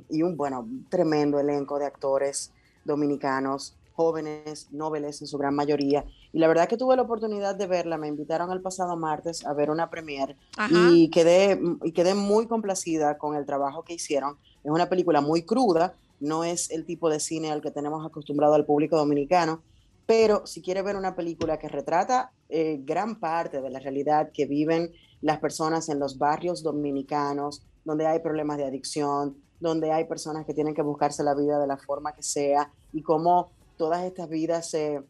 y 0.09 0.23
un, 0.23 0.35
bueno, 0.35 0.67
tremendo 0.89 1.39
elenco 1.39 1.77
de 1.77 1.85
actores 1.85 2.51
dominicanos, 2.83 3.75
jóvenes, 3.93 4.67
nobles 4.71 5.21
en 5.21 5.27
su 5.27 5.37
gran 5.37 5.55
mayoría. 5.55 6.05
Y 6.33 6.39
la 6.39 6.47
verdad 6.47 6.67
que 6.67 6.77
tuve 6.77 6.95
la 6.95 7.03
oportunidad 7.03 7.55
de 7.55 7.67
verla, 7.67 7.97
me 7.97 8.07
invitaron 8.07 8.51
el 8.51 8.61
pasado 8.61 8.97
martes 8.97 9.45
a 9.45 9.53
ver 9.53 9.69
una 9.69 9.89
premiere 9.89 10.35
Ajá. 10.57 10.89
y 10.91 11.09
quedé, 11.09 11.59
y 11.83 11.91
quedé 11.91 12.13
muy 12.13 12.47
complacida 12.47 13.17
con 13.17 13.35
el 13.35 13.45
trabajo 13.45 13.83
que 13.83 13.93
hicieron. 13.93 14.37
Es 14.63 14.71
una 14.71 14.89
película 14.89 15.21
muy 15.21 15.43
cruda, 15.43 15.95
no 16.19 16.43
es 16.43 16.71
el 16.71 16.85
tipo 16.85 17.09
de 17.09 17.19
cine 17.19 17.51
al 17.51 17.61
que 17.61 17.71
tenemos 17.71 18.05
acostumbrado 18.05 18.55
al 18.55 18.65
público 18.65 18.97
dominicano, 18.97 19.61
pero 20.05 20.45
si 20.45 20.61
quiere 20.61 20.81
ver 20.81 20.95
una 20.95 21.15
película 21.15 21.57
que 21.57 21.67
retrata 21.67 22.31
eh, 22.49 22.79
gran 22.83 23.19
parte 23.19 23.61
de 23.61 23.69
la 23.69 23.79
realidad 23.79 24.31
que 24.31 24.45
viven 24.45 24.91
las 25.21 25.39
personas 25.39 25.89
en 25.89 25.99
los 25.99 26.17
barrios 26.17 26.61
dominicanos, 26.61 27.65
donde 27.83 28.05
hay 28.05 28.19
problemas 28.19 28.57
de 28.57 28.65
adicción, 28.65 29.37
donde 29.59 29.91
hay 29.91 30.05
personas 30.05 30.45
que 30.45 30.53
tienen 30.53 30.75
que 30.75 30.81
buscarse 30.81 31.23
la 31.23 31.33
vida 31.33 31.59
de 31.59 31.67
la 31.67 31.77
forma 31.77 32.13
que 32.13 32.21
sea 32.21 32.71
y 32.93 33.01
cómo 33.01 33.49
todas 33.77 34.03
estas 34.03 34.29
vidas 34.29 34.69
se 34.69 35.01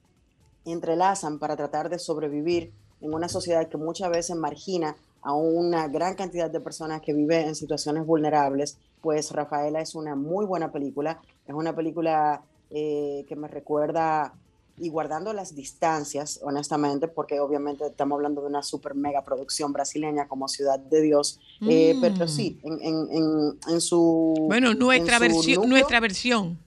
entrelazan 0.65 1.39
para 1.39 1.55
tratar 1.55 1.89
de 1.89 1.99
sobrevivir 1.99 2.73
en 3.01 3.13
una 3.13 3.29
sociedad 3.29 3.67
que 3.67 3.77
muchas 3.77 4.09
veces 4.09 4.35
margina 4.35 4.95
a 5.21 5.33
una 5.33 5.87
gran 5.87 6.15
cantidad 6.15 6.49
de 6.49 6.59
personas 6.59 7.01
que 7.01 7.13
viven 7.13 7.47
en 7.47 7.55
situaciones 7.55 8.05
vulnerables, 8.05 8.77
pues 9.05 9.31
Rafaela 9.31 9.81
es 9.81 9.93
una 9.93 10.15
muy 10.15 10.47
buena 10.47 10.71
película, 10.71 11.21
es 11.47 11.53
una 11.53 11.75
película 11.75 12.41
eh, 12.71 13.23
que 13.29 13.35
me 13.35 13.47
recuerda, 13.47 14.33
y 14.79 14.89
guardando 14.89 15.31
las 15.31 15.53
distancias, 15.53 16.39
honestamente, 16.41 17.07
porque 17.07 17.39
obviamente 17.39 17.85
estamos 17.85 18.15
hablando 18.15 18.41
de 18.41 18.47
una 18.47 18.63
super 18.63 18.95
mega 18.95 19.21
producción 19.23 19.71
brasileña 19.71 20.27
como 20.27 20.47
Ciudad 20.47 20.79
de 20.79 21.01
Dios, 21.03 21.39
eh, 21.69 21.93
Mm. 21.95 22.01
pero 22.01 22.27
sí, 22.27 22.59
en, 22.63 22.81
en- 22.81 23.07
en- 23.11 23.59
en 23.73 23.79
su... 23.79 24.33
Bueno, 24.47 24.73
nuestra 24.73 25.17
su 25.17 25.21
versión, 25.21 25.57
núcleo- 25.61 25.69
nuestra 25.69 25.99
versión. 25.99 26.57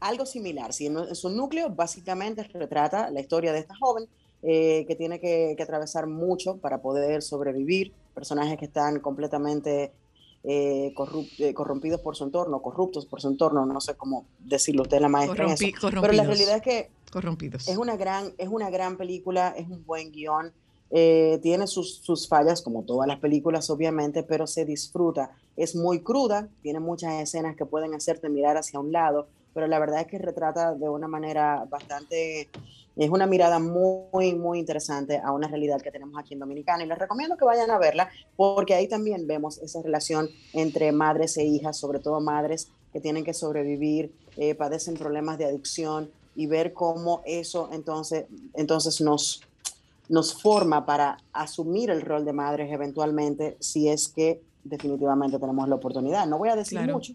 algo 0.00 0.26
similar. 0.26 0.72
Sí, 0.72 0.86
en, 0.86 0.98
en 0.98 1.14
su 1.14 1.28
núcleo 1.30 1.70
básicamente 1.70 2.42
retrata 2.42 3.10
la 3.12 3.20
historia 3.20 3.52
de 3.52 3.60
esta 3.60 3.76
joven 3.76 4.08
eh, 4.42 4.84
que 4.88 4.96
tiene 4.96 5.20
que, 5.20 5.54
que 5.56 5.62
atravesar 5.62 6.08
mucho 6.08 6.56
para 6.56 6.78
poder 6.82 7.22
sobrevivir, 7.22 7.92
personajes 8.12 8.58
que 8.58 8.64
están 8.64 8.98
completamente 8.98 9.92
eh, 10.44 10.94
eh, 11.38 11.54
corrompidos 11.54 12.00
por 12.00 12.16
su 12.16 12.24
entorno, 12.24 12.62
corruptos 12.62 13.06
por 13.06 13.20
su 13.20 13.28
entorno, 13.28 13.66
no 13.66 13.80
sé 13.80 13.94
cómo 13.94 14.24
decirlo, 14.38 14.82
usted 14.82 15.00
la 15.00 15.08
maestra 15.08 15.44
en 15.44 15.50
eso. 15.52 15.64
Corrompi- 15.88 16.00
Pero 16.00 16.12
la 16.14 16.22
realidad 16.24 16.56
es 16.56 16.62
que 16.62 16.90
Corrompidos. 17.12 17.68
es 17.68 17.76
una 17.76 17.96
gran, 17.96 18.32
es 18.38 18.48
una 18.48 18.70
gran 18.70 18.96
película, 18.96 19.54
es 19.56 19.68
un 19.68 19.84
buen 19.84 20.10
guion, 20.12 20.52
eh, 20.92 21.38
tiene 21.42 21.66
sus, 21.66 21.96
sus 21.96 22.26
fallas, 22.26 22.62
como 22.62 22.82
todas 22.84 23.06
las 23.06 23.18
películas, 23.20 23.68
obviamente, 23.70 24.22
pero 24.22 24.46
se 24.46 24.64
disfruta. 24.64 25.30
Es 25.56 25.76
muy 25.76 26.00
cruda, 26.00 26.48
tiene 26.62 26.80
muchas 26.80 27.20
escenas 27.22 27.54
que 27.54 27.66
pueden 27.66 27.94
hacerte 27.94 28.28
mirar 28.28 28.56
hacia 28.56 28.80
un 28.80 28.90
lado, 28.92 29.28
pero 29.54 29.66
la 29.68 29.78
verdad 29.78 30.00
es 30.00 30.06
que 30.06 30.18
retrata 30.18 30.74
de 30.74 30.88
una 30.88 31.06
manera 31.06 31.64
bastante, 31.68 32.48
es 33.04 33.08
una 33.10 33.26
mirada 33.26 33.58
muy, 33.58 34.34
muy 34.34 34.58
interesante 34.58 35.18
a 35.24 35.32
una 35.32 35.48
realidad 35.48 35.80
que 35.80 35.90
tenemos 35.90 36.18
aquí 36.18 36.34
en 36.34 36.40
Dominicana. 36.40 36.84
Y 36.84 36.86
les 36.86 36.98
recomiendo 36.98 37.34
que 37.38 37.46
vayan 37.46 37.70
a 37.70 37.78
verla, 37.78 38.10
porque 38.36 38.74
ahí 38.74 38.88
también 38.88 39.26
vemos 39.26 39.56
esa 39.56 39.80
relación 39.80 40.28
entre 40.52 40.92
madres 40.92 41.38
e 41.38 41.44
hijas, 41.44 41.78
sobre 41.78 41.98
todo 41.98 42.20
madres 42.20 42.68
que 42.92 43.00
tienen 43.00 43.24
que 43.24 43.32
sobrevivir, 43.32 44.12
eh, 44.36 44.54
padecen 44.54 44.94
problemas 44.98 45.38
de 45.38 45.46
adicción 45.46 46.10
y 46.36 46.46
ver 46.46 46.74
cómo 46.74 47.22
eso 47.24 47.70
entonces, 47.72 48.26
entonces 48.52 49.00
nos, 49.00 49.40
nos 50.10 50.34
forma 50.34 50.84
para 50.84 51.16
asumir 51.32 51.88
el 51.88 52.02
rol 52.02 52.26
de 52.26 52.34
madres 52.34 52.70
eventualmente 52.70 53.56
si 53.60 53.88
es 53.88 54.08
que 54.08 54.42
definitivamente 54.62 55.38
tenemos 55.38 55.66
la 55.70 55.76
oportunidad. 55.76 56.26
No 56.26 56.36
voy 56.36 56.50
a 56.50 56.56
decir 56.56 56.76
Claro. 56.76 56.92
mucho, 56.94 57.14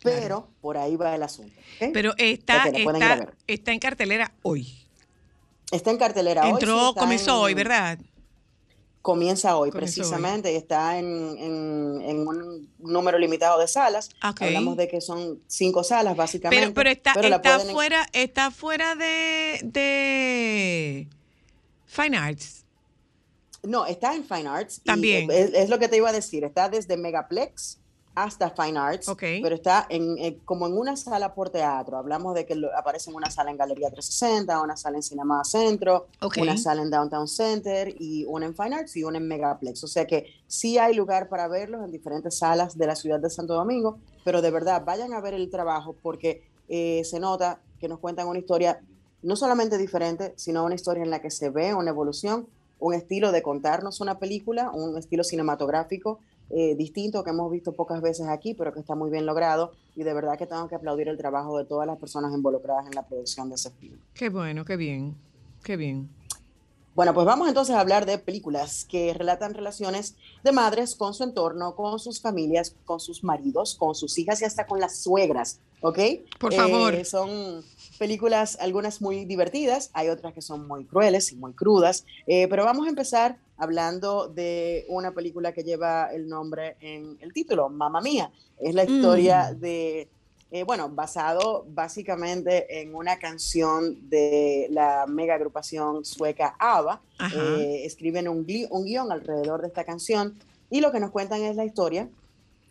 pero 0.00 0.46
por 0.60 0.76
ahí 0.76 0.94
va 0.94 1.12
el 1.12 1.24
asunto. 1.24 1.52
Pero 1.92 2.12
está, 2.18 2.66
está, 2.68 3.32
está 3.48 3.72
en 3.72 3.80
cartelera 3.80 4.32
hoy. 4.42 4.83
Está 5.74 5.90
en 5.90 5.98
cartelera 5.98 6.42
hoy. 6.42 6.48
sí, 6.48 6.52
Entró, 6.54 6.94
comenzó 6.94 7.30
en- 7.32 7.42
hoy, 7.44 7.54
¿verdad? 7.54 7.98
Comienza 9.02 9.56
hoy, 9.58 9.70
Comenzó 9.70 10.00
hoy. 10.00 10.04
precisamente, 10.04 10.52
y 10.52 10.56
está 10.56 10.98
en, 10.98 11.36
en- 11.38 12.00
en 12.00 12.26
un 12.26 12.70
número 12.78 13.18
limitado 13.18 13.58
de 13.60 13.68
salas. 13.68 14.08
Hablamos 14.20 14.76
de 14.78 14.88
que 14.88 15.00
son 15.02 15.42
cinco 15.46 15.84
salas, 15.84 16.16
básicamente. 16.16 16.62
Pero, 16.62 16.74
pero 16.74 16.90
está, 16.90 17.12
pero 17.14 17.28
la 17.28 17.36
está 17.36 17.56
pueden- 17.58 17.72
fuera, 17.74 18.06
está 18.14 18.50
fuera 18.50 18.94
de, 18.94 19.60
de 19.62 21.08
Fine 21.86 22.16
Arts. 22.16 22.64
No, 23.62 23.84
está 23.86 24.14
en 24.14 24.24
Fine 24.24 24.48
Arts. 24.48 24.80
También. 24.84 25.30
Es, 25.30 25.52
es 25.54 25.68
lo 25.68 25.78
que 25.78 25.88
te 25.88 25.96
iba 25.98 26.08
a 26.08 26.12
decir. 26.12 26.44
Está 26.44 26.68
desde 26.70 26.96
Megaplex 26.96 27.78
hasta 28.14 28.50
Fine 28.50 28.78
Arts. 28.78 29.08
Pero 29.42 29.54
está 29.54 29.86
en, 29.88 30.16
eh, 30.18 30.38
como 30.44 30.66
en 30.66 30.76
una 30.76 30.96
sala 30.96 31.34
por 31.34 31.50
teatro. 31.50 31.96
Hablamos 31.96 32.34
de 32.34 32.46
que 32.46 32.54
lo- 32.54 32.74
aparece 32.76 33.10
en 33.10 33.16
una 33.16 33.30
sala 33.30 33.50
en 33.50 33.56
Galería 33.56 33.90
360, 33.90 34.60
una 34.62 34.76
sala 34.76 34.96
en 34.96 35.02
Cinema 35.02 35.44
Centro, 35.44 36.06
una 36.42 36.56
sala 36.56 36.82
en 36.82 36.90
Downtown 36.90 37.26
Center 37.28 37.94
y 37.98 38.24
una 38.26 38.46
en 38.46 38.54
Fine 38.54 38.76
Arts 38.76 38.96
y 38.96 39.04
una 39.04 39.18
en 39.18 39.26
Megaplex. 39.28 39.82
O 39.84 39.88
sea 39.88 40.06
que 40.06 40.26
sí 40.46 40.78
hay 40.78 40.94
lugar 40.94 41.28
para 41.28 41.48
verlos 41.48 41.84
en 41.84 41.90
diferentes 41.90 42.38
salas 42.38 42.78
de 42.78 42.86
la 42.86 42.94
ciudad 42.96 43.20
de 43.20 43.30
Santo 43.30 43.54
Domingo. 43.54 43.98
Pero 44.24 44.40
de 44.42 44.50
verdad, 44.50 44.82
vayan 44.84 45.12
a 45.12 45.20
ver 45.20 45.34
el 45.34 45.50
trabajo 45.50 45.94
porque 46.02 46.44
eh, 46.68 47.02
se 47.04 47.20
nota 47.20 47.60
que 47.80 47.88
nos 47.88 47.98
cuentan 47.98 48.26
una 48.28 48.38
historia 48.38 48.80
no 49.22 49.36
solamente 49.36 49.76
diferente, 49.78 50.34
sino 50.36 50.64
una 50.64 50.74
historia 50.74 51.02
en 51.02 51.10
la 51.10 51.20
que 51.20 51.30
se 51.30 51.50
ve 51.50 51.74
una 51.74 51.90
evolución, 51.90 52.46
un 52.78 52.92
estilo 52.94 53.32
de 53.32 53.42
contarnos 53.42 54.00
una 54.00 54.18
película, 54.18 54.70
un 54.70 54.98
estilo 54.98 55.24
cinematográfico 55.24 56.20
eh, 56.50 56.74
distinto 56.76 57.24
que 57.24 57.30
hemos 57.30 57.50
visto 57.50 57.72
pocas 57.72 58.00
veces 58.00 58.26
aquí, 58.28 58.54
pero 58.54 58.72
que 58.72 58.80
está 58.80 58.94
muy 58.94 59.10
bien 59.10 59.26
logrado. 59.26 59.72
Y 59.96 60.02
de 60.02 60.12
verdad 60.14 60.36
que 60.38 60.46
tengo 60.46 60.68
que 60.68 60.74
aplaudir 60.74 61.08
el 61.08 61.16
trabajo 61.16 61.56
de 61.58 61.64
todas 61.64 61.86
las 61.86 61.98
personas 61.98 62.32
involucradas 62.34 62.86
en 62.86 62.94
la 62.94 63.02
producción 63.06 63.48
de 63.48 63.54
ese 63.56 63.70
film. 63.70 63.98
Qué 64.14 64.28
bueno, 64.28 64.64
qué 64.64 64.76
bien, 64.76 65.14
qué 65.62 65.76
bien. 65.76 66.08
Bueno, 66.94 67.12
pues 67.12 67.26
vamos 67.26 67.48
entonces 67.48 67.74
a 67.74 67.80
hablar 67.80 68.06
de 68.06 68.18
películas 68.18 68.84
que 68.88 69.12
relatan 69.14 69.52
relaciones 69.54 70.14
de 70.44 70.52
madres 70.52 70.94
con 70.94 71.12
su 71.12 71.24
entorno, 71.24 71.74
con 71.74 71.98
sus 71.98 72.20
familias, 72.20 72.76
con 72.84 73.00
sus 73.00 73.24
maridos, 73.24 73.74
con 73.74 73.96
sus 73.96 74.16
hijas 74.16 74.40
y 74.42 74.44
hasta 74.44 74.64
con 74.66 74.78
las 74.78 74.98
suegras, 74.98 75.58
¿ok? 75.80 75.98
Por 76.38 76.52
Eh, 76.52 76.56
favor. 76.56 77.04
son 77.04 77.64
películas, 77.98 78.56
algunas 78.60 79.00
muy 79.02 79.24
divertidas, 79.24 79.90
hay 79.92 80.08
otras 80.08 80.34
que 80.34 80.40
son 80.42 80.68
muy 80.68 80.84
crueles 80.84 81.32
y 81.32 81.36
muy 81.36 81.52
crudas, 81.52 82.04
eh, 82.28 82.46
pero 82.48 82.64
vamos 82.64 82.86
a 82.86 82.90
empezar 82.90 83.38
hablando 83.56 84.28
de 84.28 84.84
una 84.88 85.12
película 85.12 85.52
que 85.52 85.62
lleva 85.62 86.08
el 86.12 86.28
nombre 86.28 86.76
en 86.80 87.16
el 87.20 87.32
título, 87.32 87.68
Mamma 87.68 88.00
Mía. 88.00 88.30
Es 88.58 88.74
la 88.74 88.84
historia 88.84 89.52
Mm. 89.52 89.60
de, 89.60 90.08
eh, 90.50 90.62
bueno, 90.64 90.88
basado 90.88 91.64
básicamente 91.68 92.80
en 92.80 92.94
una 92.94 93.18
canción 93.18 94.08
de 94.08 94.66
la 94.70 95.06
mega 95.06 95.34
agrupación 95.34 96.04
sueca 96.04 96.56
ABBA. 96.58 97.00
Eh, 97.34 97.82
escriben 97.84 98.28
un, 98.28 98.46
un 98.70 98.84
guion 98.84 99.10
alrededor 99.12 99.60
de 99.62 99.68
esta 99.68 99.84
canción 99.84 100.38
y 100.70 100.80
lo 100.80 100.90
que 100.92 101.00
nos 101.00 101.10
cuentan 101.10 101.42
es 101.42 101.56
la 101.56 101.64
historia 101.64 102.08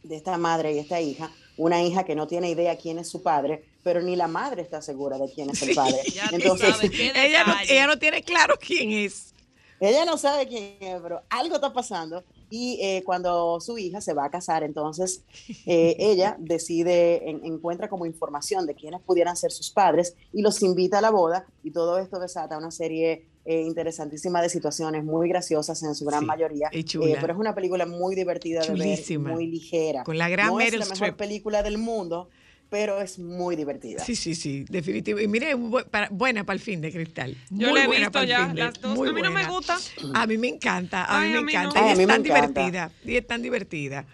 de 0.04 0.16
esta 0.18 0.38
madre 0.38 0.74
y 0.74 0.80
esta 0.80 1.00
hija, 1.00 1.32
una 1.56 1.82
hija 1.82 2.04
que 2.04 2.16
no 2.16 2.28
tiene 2.28 2.50
idea 2.50 2.78
quién 2.78 3.00
es 3.00 3.08
su 3.08 3.24
padre, 3.24 3.64
pero 3.84 4.02
ni 4.02 4.16
la 4.18 4.28
madre 4.28 4.62
está 4.62 4.82
segura 4.82 5.18
de 5.18 5.32
quién 5.32 5.50
es 5.50 5.62
el 5.62 5.74
padre. 5.76 5.98
Entonces, 6.32 6.76
sabes, 6.76 6.92
ella, 7.16 7.46
no, 7.46 7.54
ella 7.70 7.88
no 7.88 7.98
tiene 7.98 8.22
claro 8.22 8.56
quién 8.60 8.92
es. 8.92 9.33
Ella 9.80 10.06
no 10.06 10.18
sabe 10.18 10.48
quién 10.48 10.76
es, 10.80 11.02
pero 11.02 11.22
algo 11.30 11.56
está 11.56 11.74
pasando. 11.74 12.24
Y 12.50 12.80
eh, 12.82 13.02
cuando 13.04 13.60
su 13.60 13.78
hija 13.78 14.00
se 14.00 14.14
va 14.14 14.26
a 14.26 14.30
casar, 14.30 14.64
entonces 14.64 15.24
eh, 15.66 15.96
ella 16.00 16.36
decide, 16.40 17.30
en- 17.30 17.44
encuentra 17.46 17.90
como 17.90 18.06
información 18.06 18.66
de 18.66 18.76
quiénes 18.76 19.02
pudieran 19.02 19.36
ser 19.36 19.52
sus 19.52 19.72
padres 19.72 20.16
y 20.32 20.42
los 20.42 20.62
invita 20.62 21.00
a 21.00 21.02
la 21.02 21.10
boda. 21.10 21.46
Y 21.64 21.72
todo 21.72 21.98
esto 21.98 22.20
desata 22.20 22.58
una 22.58 22.72
serie 22.72 23.28
eh, 23.46 23.62
interesantísima 23.62 24.42
de 24.42 24.50
situaciones 24.50 25.04
muy 25.04 25.28
graciosas 25.28 25.82
en 25.84 25.96
su 25.96 26.06
gran 26.06 26.22
Sí, 26.22 26.26
mayoría. 26.26 26.70
chula. 26.86 27.18
Pero 27.20 27.34
es 27.34 27.40
una 27.40 27.54
película 27.56 27.86
muy 27.86 28.16
divertida 28.16 28.62
de 28.62 28.74
ver, 28.74 29.20
muy 29.20 29.48
ligera. 29.48 30.04
Con 30.04 30.18
la 30.18 30.30
gran 30.30 30.48
no 30.48 30.60
es 30.62 30.74
la 30.78 30.86
mejor 30.86 31.18
película 31.18 31.62
del 31.64 31.78
mundo, 31.78 32.30
pero 32.74 33.00
es 33.00 33.20
muy 33.20 33.56
divertida. 33.56 34.04
Sí, 34.04 34.16
sí, 34.16 34.34
sí, 34.34 34.66
definitivo. 34.68 35.20
Y 35.20 35.28
mire, 35.28 35.56
bu- 35.56 35.86
para- 35.86 36.10
buena 36.10 36.44
para 36.44 36.56
el 36.56 36.60
fin 36.60 36.82
de 36.82 36.92
cristal. 36.92 37.38
Yo 37.52 37.68
Muy 37.70 37.78
la 37.78 37.84
he 37.84 37.88
buena 37.88 38.08
visto 38.10 38.24
ya, 38.24 38.46
fin 38.48 38.56
de- 38.56 38.62
las 38.64 38.82
dos. 38.82 38.98
A 39.08 39.12
mí 39.14 39.22
no 39.22 39.30
me 39.30 39.46
gusta. 39.46 39.78
A 40.16 40.26
mí 40.26 40.38
me 40.40 40.48
encanta, 40.48 41.04
a 41.06 41.20
Ay, 41.22 41.28
mí 41.28 41.34
me 41.34 41.38
a 41.38 41.42
mí 41.44 41.52
encanta. 41.54 41.80
no. 41.82 41.88
Y 41.88 41.92
es 41.92 41.98
tan 41.98 42.02
encanta. 42.26 42.34
divertida. 42.34 42.92
Y 43.06 43.16
es 43.16 43.28
tan 43.28 43.42
divertida. 43.44 44.06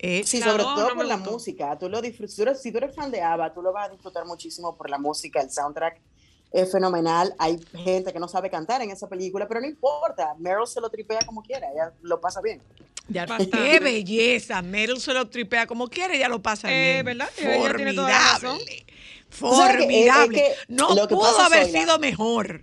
Eh, 0.00 0.22
Sí, 0.24 0.40
sobre 0.42 0.64
todo 0.64 0.88
no 0.88 0.94
por 0.96 1.04
la 1.06 1.14
gustó. 1.14 1.30
música. 1.30 1.78
Tú 1.78 1.88
lo 1.88 2.02
disfrutas. 2.02 2.32
Si 2.34 2.36
tú 2.38 2.42
eres, 2.48 2.60
si 2.60 2.72
tú 2.72 2.78
eres 2.78 2.92
fan 2.96 3.12
de 3.12 3.22
ABBA, 3.22 3.54
tú 3.54 3.62
lo 3.62 3.72
vas 3.72 3.86
a 3.88 3.92
disfrutar 3.92 4.26
muchísimo 4.26 4.76
por 4.76 4.90
la 4.90 4.98
música. 4.98 5.40
El 5.40 5.48
soundtrack 5.52 6.00
es 6.52 6.70
fenomenal. 6.70 7.34
Hay 7.38 7.58
gente 7.84 8.12
que 8.12 8.18
no 8.18 8.28
sabe 8.28 8.50
cantar 8.50 8.82
en 8.82 8.90
esa 8.90 9.08
película, 9.08 9.46
pero 9.48 9.60
no 9.60 9.66
importa. 9.66 10.34
Meryl 10.38 10.66
se 10.66 10.80
lo 10.80 10.90
tripea 10.90 11.20
como 11.26 11.42
quiera. 11.42 11.70
Ella 11.72 11.92
lo 12.02 12.20
pasa 12.20 12.40
bien. 12.40 12.60
Ya, 13.08 13.26
qué 13.26 13.80
belleza. 13.80 14.62
Meryl 14.62 15.00
se 15.00 15.12
lo 15.12 15.28
tripea 15.28 15.66
como 15.66 15.88
quiere, 15.88 16.16
ella 16.16 16.28
lo 16.28 16.40
pasa 16.40 16.68
Eh, 16.70 17.02
bien. 17.02 17.04
¿verdad? 17.18 17.28
Ella 17.38 17.74
tiene 17.76 17.94
toda 17.94 18.08
la 18.10 18.18
razón. 18.34 18.58
Formidable. 18.58 18.68
Que, 18.68 18.86
es 18.86 19.36
Formidable. 19.88 20.36
que 20.36 20.54
no 20.68 20.94
lo 20.94 21.08
que 21.08 21.14
pudo 21.14 21.24
pasa, 21.24 21.46
haber 21.46 21.64
Zoila, 21.64 21.80
sido 21.80 21.98
mejor. 21.98 22.62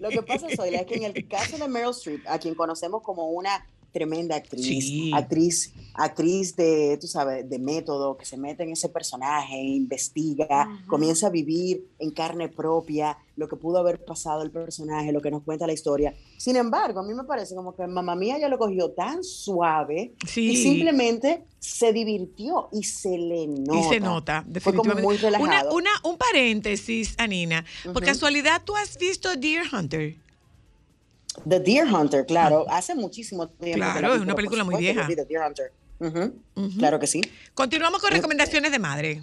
Lo 0.00 0.08
que 0.10 0.22
pasa, 0.22 0.46
Zoila, 0.54 0.78
es 0.80 0.86
que 0.86 0.96
en 0.96 1.04
el 1.04 1.28
caso 1.28 1.56
de 1.56 1.68
Meryl 1.68 1.90
Streep, 1.90 2.26
a 2.28 2.38
quien 2.38 2.54
conocemos 2.54 3.02
como 3.02 3.28
una 3.30 3.64
tremenda 3.92 4.36
actriz, 4.36 4.66
Sí. 4.66 5.10
actriz, 5.14 5.72
actriz 5.94 6.54
de, 6.56 6.96
tú 7.00 7.06
sabes, 7.06 7.48
de 7.48 7.58
método, 7.58 8.16
que 8.16 8.24
se 8.24 8.36
mete 8.36 8.62
en 8.62 8.70
ese 8.72 8.88
personaje, 8.88 9.56
investiga, 9.60 10.68
comienza 10.86 11.26
a 11.26 11.30
vivir 11.30 11.86
en 11.98 12.10
carne 12.10 12.48
propia 12.48 13.18
lo 13.36 13.48
que 13.48 13.56
pudo 13.56 13.78
haber 13.78 14.04
pasado 14.04 14.42
el 14.42 14.50
personaje, 14.50 15.12
lo 15.12 15.20
que 15.22 15.30
nos 15.30 15.42
cuenta 15.42 15.66
la 15.66 15.72
historia. 15.72 16.14
Sin 16.36 16.56
embargo, 16.56 17.00
a 17.00 17.02
mí 17.02 17.14
me 17.14 17.24
parece 17.24 17.54
como 17.54 17.74
que 17.74 17.86
mamá 17.86 18.14
mía 18.14 18.38
ya 18.38 18.48
lo 18.48 18.58
cogió 18.58 18.90
tan 18.90 19.24
suave 19.24 20.12
Sí. 20.26 20.50
y 20.50 20.56
simplemente 20.56 21.44
se 21.58 21.92
divirtió 21.92 22.68
y 22.72 22.82
se 22.84 23.16
le 23.18 23.46
nota. 23.46 23.78
Y 23.80 23.82
se 23.84 24.00
nota, 24.00 24.42
Fue 24.60 24.72
como 24.74 24.92
definitivamente. 24.92 25.02
muy 25.02 25.14
Una, 25.16 25.22
relajado. 25.48 25.74
una- 25.74 25.90
un 26.04 26.16
paréntesis, 26.18 27.14
Anina. 27.18 27.64
Por 27.92 28.04
casualidad, 28.04 28.62
¿tú 28.64 28.76
has 28.76 28.98
visto 28.98 29.34
Deer 29.36 29.64
Hunter? 29.72 30.16
The 31.48 31.60
Deer 31.60 31.86
Hunter, 31.86 32.26
claro, 32.26 32.66
hace 32.68 32.94
muchísimo 32.94 33.48
tiempo. 33.48 33.78
Claro, 33.78 34.14
es 34.14 34.20
una 34.20 34.34
película 34.34 34.64
muy 34.64 34.76
vieja. 34.76 35.06
vi 35.06 35.14
The 35.16 35.24
Deer 35.24 35.42
Hunter. 35.46 35.72
Claro 36.78 36.98
que 36.98 37.06
sí. 37.06 37.20
Continuamos 37.54 38.00
con 38.00 38.10
recomendaciones 38.10 38.72
de 38.72 38.78
madre. 38.78 39.22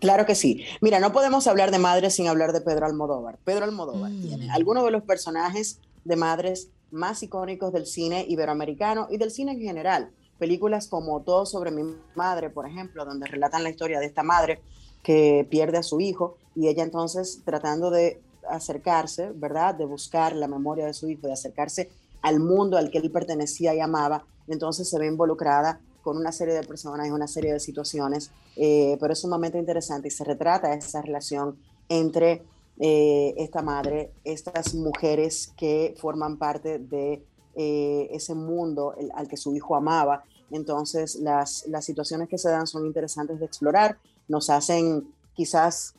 Claro 0.00 0.24
que 0.24 0.34
sí. 0.34 0.64
Mira, 0.80 1.00
no 1.00 1.12
podemos 1.12 1.46
hablar 1.46 1.70
de 1.70 1.78
madres 1.78 2.14
sin 2.14 2.26
hablar 2.28 2.52
de 2.52 2.60
Pedro 2.62 2.86
Almodóvar. 2.86 3.38
Pedro 3.44 3.64
Almodóvar 3.64 4.10
Mm. 4.10 4.22
tiene 4.22 4.50
algunos 4.50 4.84
de 4.84 4.90
los 4.90 5.02
personajes 5.02 5.80
de 6.04 6.16
madres 6.16 6.68
más 6.90 7.22
icónicos 7.22 7.72
del 7.72 7.86
cine 7.86 8.24
iberoamericano 8.28 9.08
y 9.10 9.18
del 9.18 9.30
cine 9.30 9.52
en 9.52 9.60
general. 9.60 10.10
Películas 10.38 10.88
como 10.88 11.20
Todo 11.22 11.44
sobre 11.46 11.70
mi 11.70 11.82
madre, 12.14 12.48
por 12.48 12.66
ejemplo, 12.66 13.04
donde 13.04 13.26
relatan 13.26 13.62
la 13.62 13.70
historia 13.70 14.00
de 14.00 14.06
esta 14.06 14.22
madre 14.22 14.60
que 15.02 15.46
pierde 15.50 15.78
a 15.78 15.82
su 15.82 16.00
hijo 16.00 16.36
y 16.56 16.68
ella 16.68 16.82
entonces 16.84 17.40
tratando 17.44 17.90
de 17.90 18.20
acercarse, 18.48 19.30
¿verdad? 19.34 19.74
De 19.74 19.84
buscar 19.84 20.34
la 20.34 20.48
memoria 20.48 20.86
de 20.86 20.94
su 20.94 21.08
hijo, 21.08 21.26
de 21.26 21.32
acercarse 21.32 21.90
al 22.22 22.40
mundo 22.40 22.76
al 22.76 22.90
que 22.90 22.98
él 22.98 23.10
pertenecía 23.10 23.74
y 23.74 23.80
amaba, 23.80 24.24
entonces 24.48 24.88
se 24.88 24.98
ve 24.98 25.06
involucrada 25.06 25.80
con 26.02 26.16
una 26.16 26.32
serie 26.32 26.54
de 26.54 26.64
personas 26.64 27.10
una 27.10 27.28
serie 27.28 27.52
de 27.52 27.60
situaciones, 27.60 28.30
eh, 28.56 28.96
pero 29.00 29.12
es 29.12 29.20
sumamente 29.20 29.58
interesante 29.58 30.08
y 30.08 30.10
se 30.10 30.24
retrata 30.24 30.74
esa 30.74 31.00
relación 31.00 31.56
entre 31.88 32.42
eh, 32.78 33.34
esta 33.36 33.62
madre, 33.62 34.12
estas 34.24 34.74
mujeres 34.74 35.52
que 35.56 35.94
forman 35.98 36.38
parte 36.38 36.78
de 36.78 37.24
eh, 37.54 38.08
ese 38.10 38.34
mundo 38.34 38.94
al 39.14 39.28
que 39.28 39.36
su 39.36 39.54
hijo 39.54 39.76
amaba. 39.76 40.24
Entonces, 40.50 41.16
las, 41.16 41.66
las 41.68 41.84
situaciones 41.84 42.28
que 42.28 42.38
se 42.38 42.48
dan 42.50 42.66
son 42.66 42.84
interesantes 42.84 43.38
de 43.38 43.46
explorar, 43.46 43.98
nos 44.28 44.50
hacen 44.50 45.06
quizás 45.34 45.94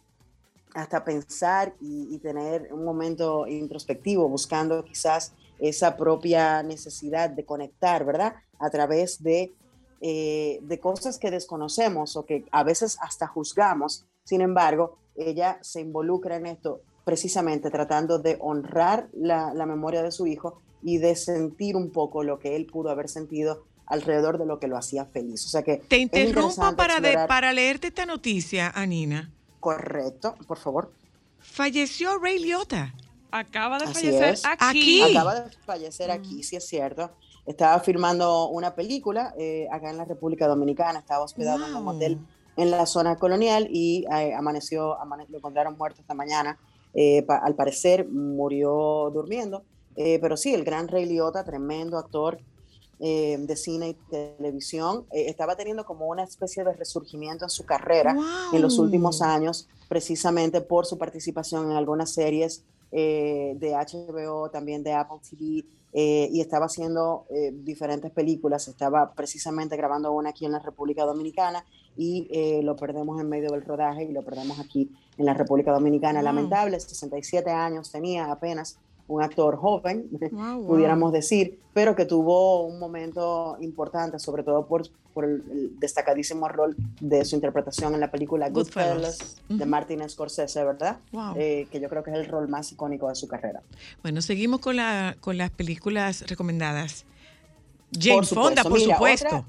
hasta 0.73 1.03
pensar 1.03 1.73
y, 1.81 2.07
y 2.13 2.19
tener 2.19 2.73
un 2.73 2.83
momento 2.83 3.47
introspectivo, 3.47 4.27
buscando 4.29 4.83
quizás 4.83 5.33
esa 5.59 5.95
propia 5.95 6.63
necesidad 6.63 7.29
de 7.29 7.45
conectar, 7.45 8.05
¿verdad? 8.05 8.36
A 8.59 8.69
través 8.69 9.21
de, 9.23 9.53
eh, 10.01 10.59
de 10.62 10.79
cosas 10.79 11.17
que 11.19 11.31
desconocemos 11.31 12.15
o 12.17 12.25
que 12.25 12.45
a 12.51 12.63
veces 12.63 12.97
hasta 13.01 13.27
juzgamos. 13.27 14.05
Sin 14.23 14.41
embargo, 14.41 14.97
ella 15.15 15.59
se 15.62 15.81
involucra 15.81 16.36
en 16.38 16.47
esto 16.47 16.81
precisamente 17.05 17.69
tratando 17.69 18.17
de 18.19 18.38
honrar 18.39 19.09
la, 19.13 19.53
la 19.53 19.65
memoria 19.65 20.01
de 20.03 20.12
su 20.12 20.25
hijo 20.25 20.62
y 20.81 20.97
de 20.97 21.15
sentir 21.15 21.75
un 21.75 21.91
poco 21.91 22.23
lo 22.23 22.39
que 22.39 22.55
él 22.55 22.65
pudo 22.65 22.89
haber 22.89 23.07
sentido 23.09 23.63
alrededor 23.86 24.38
de 24.38 24.45
lo 24.45 24.59
que 24.59 24.67
lo 24.67 24.77
hacía 24.77 25.05
feliz. 25.05 25.45
O 25.45 25.49
sea 25.49 25.62
que 25.63 25.77
Te 25.89 25.97
interrumpo 25.97 26.75
para, 26.75 26.99
de- 26.99 27.27
para 27.27 27.53
leerte 27.53 27.88
esta 27.88 28.05
noticia, 28.05 28.69
Anina. 28.73 29.31
Correcto, 29.63 30.36
por 30.45 30.58
favor. 30.58 30.91
Falleció 31.39 32.17
Ray 32.19 32.39
Liotta. 32.39 32.93
Acaba 33.32 33.80
de 33.80 33.86
Así 33.86 33.93
fallecer 34.12 34.38
aquí. 34.49 35.02
Acaba 35.02 35.36
de 35.41 35.52
fallecer 35.65 36.12
aquí, 36.12 36.43
sí 36.43 36.56
es 36.58 36.67
cierto. 36.67 37.12
Estaba 37.45 37.80
filmando 37.80 38.49
una 38.49 38.76
película 38.76 39.34
eh, 39.38 39.67
acá 39.71 39.89
en 39.89 39.97
la 39.97 40.06
República 40.06 40.47
Dominicana, 40.47 40.99
estaba 40.99 41.23
hospedado 41.23 41.65
en 41.65 41.76
un 41.76 41.88
hotel 41.88 42.19
en 42.58 42.71
la 42.71 42.86
zona 42.86 43.15
colonial 43.15 43.67
y 43.71 44.06
eh, 44.13 44.34
amaneció, 44.34 44.99
amane- 44.99 45.28
lo 45.30 45.38
encontraron 45.38 45.78
muerto 45.78 46.02
esta 46.02 46.13
mañana. 46.13 46.60
Eh, 46.93 47.23
pa- 47.23 47.38
al 47.38 47.56
parecer 47.56 48.08
murió 48.08 49.10
durmiendo, 49.13 49.63
Eh, 49.95 50.17
pero 50.19 50.36
sí, 50.38 50.54
el 50.56 50.63
gran 50.63 50.88
Ray 50.88 51.06
Liotta, 51.06 51.43
tremendo 51.43 51.97
actor 51.99 52.39
eh, 53.05 53.35
de 53.37 53.55
cine 53.57 53.89
y 53.89 53.93
televisión, 54.09 55.05
eh, 55.11 55.25
estaba 55.27 55.57
teniendo 55.57 55.83
como 55.83 56.07
una 56.07 56.23
especie 56.23 56.63
de 56.63 56.71
resurgimiento 56.71 57.43
en 57.43 57.49
su 57.49 57.65
carrera 57.65 58.15
en 58.53 58.61
los 58.61 58.77
Wow. 58.77 58.85
últimos 58.85 59.21
años, 59.21 59.67
precisamente 59.89 60.61
por 60.61 60.85
su 60.85 60.97
participación 60.97 61.69
en 61.69 61.75
algunas 61.75 62.11
series 62.13 62.63
eh, 62.93 63.55
de 63.57 63.73
HBO, 63.73 64.49
también 64.51 64.83
de 64.83 64.93
Apple 64.93 65.17
TV, 65.29 65.65
eh, 65.95 66.29
y 66.31 66.41
estaba 66.41 66.67
haciendo 66.67 67.25
eh, 67.29 67.51
diferentes 67.53 68.09
películas. 68.11 68.67
Estaba 68.67 69.13
precisamente 69.13 69.75
grabando 69.75 70.11
una 70.13 70.29
aquí 70.29 70.45
en 70.45 70.53
la 70.53 70.59
República 70.59 71.03
Dominicana 71.05 71.65
y 71.97 72.27
eh, 72.31 72.61
lo 72.63 72.75
perdemos 72.75 73.19
en 73.19 73.27
medio 73.29 73.51
del 73.51 73.63
rodaje 73.63 74.03
y 74.05 74.11
lo 74.13 74.23
perdemos 74.23 74.59
aquí 74.59 74.89
en 75.17 75.25
la 75.25 75.33
República 75.33 75.71
Dominicana. 75.71 76.19
Wow. 76.19 76.25
Lamentable, 76.25 76.79
67 76.79 77.49
años 77.51 77.91
tenía 77.91 78.31
apenas, 78.31 78.77
un 79.07 79.21
actor 79.21 79.57
joven, 79.57 80.07
Wow, 80.31 80.65
pudiéramos 80.65 81.11
decir, 81.11 81.59
pero 81.73 81.95
que 81.95 82.05
tuvo 82.05 82.63
un 82.65 82.79
momento 82.79 83.57
importante, 83.59 84.17
sobre 84.19 84.43
todo 84.43 84.65
por, 84.65 84.83
por 85.13 85.25
el, 85.25 85.43
destacadísimo 85.79 86.47
rol 86.47 86.75
de 87.01 87.25
su 87.25 87.35
interpretación 87.35 87.93
en 87.93 87.99
la 87.99 88.09
película 88.11 88.49
Goodfellas. 88.49 88.95
Goodfellas 89.19 89.41
de. 89.49 89.65
Martin 89.65 90.09
Scorsese, 90.09 90.63
¿verdad? 90.63 90.99
Wow. 91.11 91.33
Eh, 91.35 91.67
que 91.71 91.79
yo 91.79 91.89
creo 91.89 92.03
que 92.03 92.11
es 92.11 92.17
el 92.17 92.25
rol 92.27 92.47
más 92.47 92.71
icónico 92.71 93.09
de 93.09 93.15
su 93.15 93.27
carrera. 93.27 93.61
Bueno, 94.01 94.21
seguimos 94.21 94.59
con, 94.61 94.77
la, 94.77 95.17
con 95.19 95.37
las 95.37 95.49
películas 95.51 96.23
recomendadas. 96.27 97.05
Jane. 97.91 98.23
Fonda, 98.25 98.63
por 98.63 98.73
Mira, 98.79 98.95
supuesto. 98.95 99.27
otra- 99.27 99.45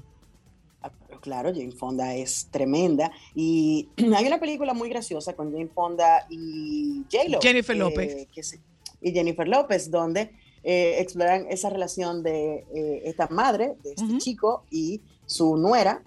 Ah, 0.81 0.91
Claro, 1.21 1.49
Jane 1.51 1.71
Fonda 1.71 2.13
es 2.13 2.47
tremenda. 2.51 3.11
Y 3.33 3.89
hay 4.15 4.27
una 4.27 4.39
película 4.39 4.73
muy 4.73 4.89
graciosa 4.89 5.33
con 5.33 5.51
Jane 5.51 5.67
Fonda 5.73 6.27
y 6.29 7.03
J-Lo. 7.11 7.39
Jennifer 7.41 7.75
eh, 7.75 7.79
López. 7.79 8.27
que 8.31 8.43
se- 8.43 8.59
y 9.01 9.11
Jennifer 9.11 9.47
López, 9.47 9.91
donde 9.91 10.31
eh, 10.63 10.95
exploran 10.99 11.45
esa 11.49 11.69
relación 11.69 12.23
de 12.23 12.65
eh, 12.73 13.01
esta 13.05 13.27
madre, 13.27 13.75
de 13.83 13.91
este 13.93 14.17
chico 14.17 14.63
y 14.71 15.01
su 15.25 15.57
nuera, 15.57 16.01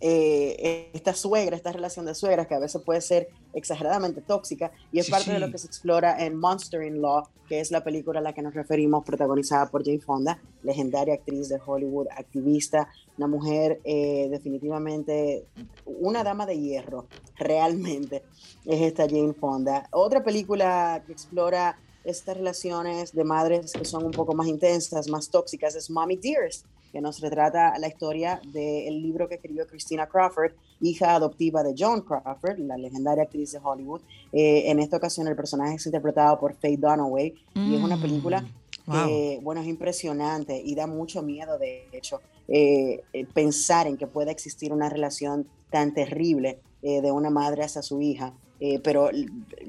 eh, 0.00 0.90
esta 0.92 1.12
suegra, 1.12 1.56
esta 1.56 1.72
relación 1.72 2.06
de 2.06 2.14
suegras 2.14 2.46
que 2.46 2.54
a 2.54 2.60
veces 2.60 2.80
puede 2.82 3.00
ser 3.00 3.30
exageradamente 3.52 4.20
tóxica 4.20 4.70
y 4.92 5.00
es 5.00 5.06
Sí, 5.06 5.10
parte 5.10 5.30
de 5.32 5.38
sí. 5.38 5.40
lo 5.44 5.50
que 5.50 5.58
se 5.58 5.66
explora 5.66 6.24
en 6.24 6.36
Monster 6.36 6.84
in 6.84 7.02
Law, 7.02 7.24
que 7.48 7.58
es 7.58 7.72
la 7.72 7.82
película 7.82 8.20
a 8.20 8.22
la 8.22 8.32
que 8.32 8.40
nos 8.40 8.54
referimos, 8.54 9.04
protagonizada 9.04 9.68
por 9.68 9.84
Jane 9.84 9.98
Fonda, 9.98 10.40
legendaria 10.62 11.14
actriz 11.14 11.48
de 11.48 11.58
Hollywood, 11.66 12.06
activista, 12.16 12.88
una 13.16 13.26
mujer 13.26 13.80
eh, 13.82 14.28
definitivamente 14.30 15.46
una 15.86 16.22
dama 16.22 16.46
de 16.46 16.60
hierro, 16.60 17.06
realmente 17.36 18.22
es 18.66 18.80
esta 18.82 19.08
Jane 19.08 19.32
Fonda. 19.34 19.88
Otra 19.90 20.22
película 20.22 21.02
que 21.06 21.12
explora 21.12 21.76
estas 22.10 22.36
relaciones 22.36 23.12
de 23.12 23.24
madres 23.24 23.72
que 23.72 23.84
son 23.84 24.04
un 24.04 24.12
poco 24.12 24.34
más 24.34 24.46
intensas, 24.46 25.08
más 25.08 25.28
tóxicas, 25.30 25.74
es 25.74 25.90
Mommy 25.90 26.16
Dearest, 26.16 26.64
que 26.92 27.00
nos 27.00 27.20
retrata 27.20 27.78
la 27.78 27.88
historia 27.88 28.40
del 28.52 29.02
libro 29.02 29.28
que 29.28 29.34
escribió 29.34 29.66
Christina 29.66 30.06
Crawford, 30.06 30.52
hija 30.80 31.14
adoptiva 31.14 31.62
de 31.62 31.74
Joan 31.76 32.00
Crawford, 32.00 32.58
la 32.60 32.78
legendaria 32.78 33.24
actriz 33.24 33.52
de 33.52 33.60
Hollywood. 33.62 34.00
Eh, 34.32 34.70
en 34.70 34.78
esta 34.78 34.96
ocasión 34.96 35.28
el 35.28 35.36
personaje 35.36 35.74
es 35.74 35.86
interpretado 35.86 36.38
por 36.38 36.54
Faye 36.54 36.76
Dunaway 36.76 37.34
y 37.54 37.74
es 37.74 37.82
una 37.82 37.96
Mm, 37.96 38.00
película 38.02 38.44
que, 38.90 39.40
bueno, 39.42 39.60
es 39.60 39.66
impresionante 39.66 40.60
y 40.64 40.74
da 40.74 40.86
mucho 40.86 41.22
miedo, 41.22 41.58
de 41.58 41.86
hecho, 41.92 42.20
eh, 42.48 43.02
eh, 43.12 43.26
pensar 43.26 43.86
en 43.86 43.98
que 43.98 44.06
pueda 44.06 44.30
existir 44.30 44.72
una 44.72 44.88
relación 44.88 45.46
tan 45.70 45.92
terrible 45.92 46.58
eh, 46.82 47.02
de 47.02 47.12
una 47.12 47.28
madre 47.28 47.64
hacia 47.64 47.82
su 47.82 48.00
hija, 48.00 48.32
eh, 48.60 48.80
pero 48.80 49.10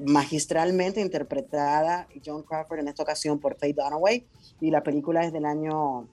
magistralmente 0.04 1.00
interpretada 1.00 2.08
Joan 2.24 2.42
Crawford 2.42 2.80
en 2.80 2.88
esta 2.88 3.02
ocasión 3.02 3.38
por 3.38 3.56
Faye 3.56 3.72
Dunaway 3.72 4.24
y 4.60 4.70
la 4.70 4.82
película 4.82 5.24
es 5.24 5.32
del 5.32 5.44
año 5.44 6.08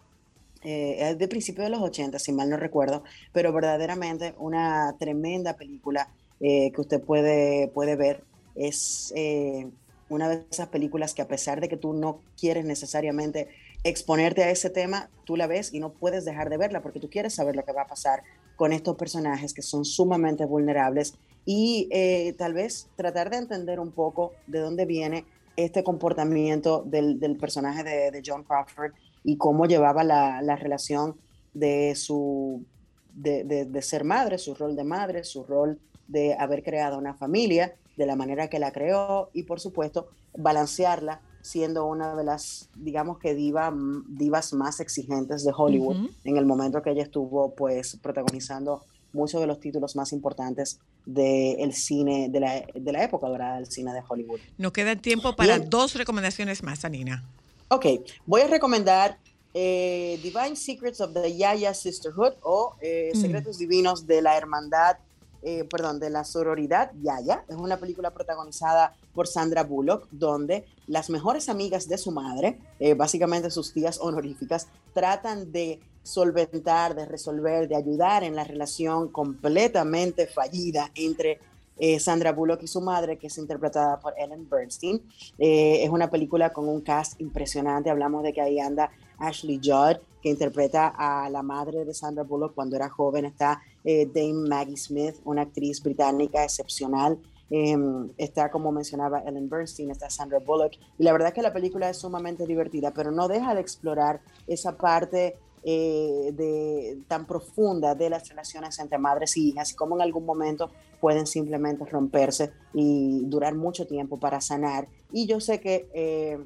eh, 0.64 0.98
es 1.00 1.18
de 1.18 1.28
principios 1.28 1.66
de 1.66 1.70
los 1.70 1.82
80, 1.82 2.20
si 2.20 2.32
mal 2.32 2.50
no 2.50 2.58
recuerdo, 2.58 3.04
pero 3.32 3.54
verdaderamente 3.54 4.34
una 4.38 4.96
tremenda 5.00 5.56
película 5.56 6.10
eh, 6.40 6.72
que 6.72 6.82
usted 6.82 7.02
puede, 7.02 7.68
puede 7.70 7.96
ver. 7.96 8.24
Es 8.56 9.14
eh, 9.16 9.70
una 10.10 10.30
de 10.30 10.46
esas 10.50 10.68
películas 10.68 11.14
que 11.14 11.22
a 11.22 11.28
pesar 11.28 11.62
de 11.62 11.70
que 11.70 11.78
tú 11.78 11.94
no 11.94 12.22
quieres 12.40 12.66
necesariamente 12.66 13.48
exponerte 13.84 14.44
a 14.44 14.50
ese 14.50 14.70
tema, 14.70 15.10
tú 15.26 15.38
la 15.38 15.48
ves 15.48 15.74
y 15.74 15.80
no 15.80 15.94
puedes 15.94 16.26
dejar 16.26 16.50
de 16.50 16.58
verla 16.58 16.82
porque 16.82 17.00
tú 17.00 17.10
quieres 17.10 17.36
saber 17.36 17.56
lo 17.56 17.64
que 17.64 17.72
va 17.72 17.84
a 17.84 17.88
pasar 17.88 18.24
con 18.56 18.74
estos 18.74 18.96
personajes 18.96 19.54
que 19.54 19.62
son 19.62 19.86
sumamente 19.86 20.46
vulnerables 20.46 21.14
y 21.50 21.88
eh, 21.92 22.34
tal 22.38 22.54
vez 22.54 22.90
tratar 22.98 23.30
de 23.30 23.38
entender 23.38 23.80
un 23.80 23.92
poco 23.94 24.34
de 24.48 24.60
dónde 24.60 24.86
viene 24.86 25.24
este 25.56 25.82
comportamiento 25.82 26.84
del, 26.86 27.20
del 27.22 27.38
personaje 27.38 27.84
de, 27.84 28.12
de 28.12 28.22
John 28.24 28.44
Crawford 28.44 28.92
y 29.24 29.38
cómo 29.38 29.66
llevaba 29.66 30.04
la, 30.04 30.42
la 30.42 30.58
relación 30.58 31.16
de 31.54 31.96
su 31.96 32.66
de, 33.14 33.46
de- 33.46 33.66
de 33.66 33.82
ser 33.82 34.04
madre, 34.04 34.38
su 34.38 34.54
rol 34.56 34.76
de 34.76 34.84
madre, 34.84 35.24
su 35.24 35.44
rol 35.46 35.80
de 36.10 36.36
haber 36.38 36.64
creado 36.64 36.98
una 36.98 37.14
familia 37.14 37.74
de 37.96 38.06
la 38.06 38.16
manera 38.18 38.50
que 38.50 38.60
la 38.60 38.72
creó 38.74 39.30
y 39.34 39.44
por 39.44 39.60
supuesto 39.62 40.10
balancearla 40.38 41.22
siendo 41.42 41.86
una 41.86 42.14
de 42.16 42.26
las, 42.26 42.70
digamos 42.76 43.20
que 43.20 43.34
diva, 43.34 43.74
divas 44.10 44.52
más 44.54 44.80
exigentes 44.82 45.46
de 45.46 45.54
Hollywood 45.56 45.96
en 46.26 46.36
el 46.38 46.46
momento 46.46 46.82
que 46.82 46.92
ella 46.92 47.04
estuvo 47.04 47.56
pues 47.56 47.96
protagonizando 48.04 48.84
muchos 49.14 49.42
de 49.42 49.48
los 49.48 49.60
títulos 49.60 49.96
más 49.96 50.12
importantes 50.14 50.80
del 51.06 51.74
cine, 51.74 52.30
de 52.30 52.40
la, 52.40 52.64
de 52.74 52.92
la 52.92 53.04
época 53.04 53.28
dorada 53.28 53.56
del 53.58 53.68
cine 53.68 53.94
de 53.94 54.02
Hollywood. 54.08 54.40
Nos 54.58 54.72
queda 54.72 54.96
tiempo 54.96 55.36
para 55.36 55.58
Bien. 55.58 55.70
dos 55.70 55.96
recomendaciones 55.96 56.64
más, 56.64 56.86
Anina. 56.86 57.24
Ok, 57.70 57.86
voy 58.26 58.42
a 58.42 58.48
recomendar 58.48 59.18
eh, 59.54 60.20
Divine 60.22 60.56
Secrets 60.56 61.02
of 61.02 61.14
the 61.14 61.36
Yaya 61.36 61.74
Sisterhood 61.74 62.34
o 62.44 62.76
eh, 62.82 63.12
Mm. 63.14 63.22
Secretos 63.22 63.58
Divinos 63.58 64.06
de 64.06 64.22
la 64.22 64.38
Hermandad, 64.38 64.98
eh, 65.42 65.64
perdón, 65.64 66.00
de 66.00 66.10
la 66.10 66.24
Sororidad 66.24 66.92
Yaya. 67.02 67.44
Es 67.48 67.56
una 67.56 67.78
película 67.78 68.12
protagonizada 68.12 68.96
por 69.14 69.28
Sandra 69.28 69.64
Bullock, 69.64 70.08
donde 70.12 70.66
las 70.88 71.10
mejores 71.10 71.50
amigas 71.50 71.88
de 71.88 71.98
su 71.98 72.12
madre, 72.12 72.60
básicamente 72.96 73.50
sus 73.50 73.74
tías 73.74 74.00
honoríficas, 74.00 74.68
tratan 74.94 75.52
de 75.52 75.80
solventar, 76.08 76.96
de 76.96 77.06
resolver, 77.06 77.68
de 77.68 77.76
ayudar 77.76 78.24
en 78.24 78.36
la 78.36 78.44
relación 78.44 79.10
completamente 79.10 80.26
fallida 80.28 80.92
entre 80.96 81.40
eh, 81.78 82.00
Sandra 82.00 82.32
Bullock 82.32 82.64
y 82.64 82.68
su 82.68 82.82
madre, 82.82 83.18
que 83.18 83.28
es 83.28 83.38
interpretada 83.38 84.00
por 84.00 84.14
Ellen 84.18 84.50
Bernstein. 84.50 85.02
Eh, 85.38 85.84
es 85.84 85.90
una 85.90 86.10
película 86.10 86.52
con 86.52 86.68
un 86.68 86.82
cast 86.82 87.20
impresionante. 87.22 87.90
Hablamos 87.90 88.24
de 88.24 88.34
que 88.34 88.42
ahí 88.42 88.60
anda 88.60 88.90
Ashley 89.20 89.60
Judd, 89.64 89.98
que 90.22 90.30
interpreta 90.30 90.94
a 90.98 91.30
la 91.30 91.44
madre 91.44 91.86
de 91.86 91.94
Sandra 91.94 92.24
Bullock 92.24 92.56
cuando 92.56 92.76
era 92.76 92.90
joven. 92.90 93.26
Está 93.26 93.62
eh, 93.84 94.08
Dame 94.08 94.48
Maggie 94.48 94.78
Smith, 94.78 95.16
una 95.26 95.44
actriz 95.44 95.82
británica 95.84 96.44
excepcional. 96.44 97.20
Eh, 97.50 97.78
está, 98.18 98.52
como 98.52 98.72
mencionaba 98.72 99.22
Ellen 99.22 99.50
Bernstein, 99.50 99.92
está 99.92 100.10
Sandra 100.10 100.40
Bullock. 100.40 100.74
Y 100.98 101.04
la 101.04 101.12
verdad 101.12 101.30
es 101.30 101.34
que 101.34 101.42
la 101.42 101.54
película 101.54 101.90
es 101.90 101.98
sumamente 101.98 102.46
divertida, 102.46 102.92
pero 102.92 103.12
no 103.12 103.28
deja 103.28 103.54
de 103.54 103.62
explorar 103.62 104.22
esa 104.48 104.78
parte 104.78 105.38
eh, 105.70 106.32
de, 106.34 106.98
tan 107.10 107.26
profunda 107.28 107.94
de 107.94 108.10
las 108.10 108.30
relaciones 108.30 108.80
entre 108.80 108.98
madres 108.98 109.36
y 109.36 109.50
hijas 109.50 109.72
y 109.74 109.76
cómo 109.76 109.96
en 109.96 110.02
algún 110.02 110.26
momento 110.26 110.72
pueden 111.02 111.28
simplemente 111.28 111.84
romperse 111.86 112.54
y 112.74 113.20
durar 113.26 113.54
mucho 113.54 113.86
tiempo 113.86 114.18
para 114.18 114.40
sanar. 114.40 114.88
Y 115.12 115.28
yo 115.28 115.42
sé 115.42 115.60
que 115.60 115.90
eh, 115.94 116.40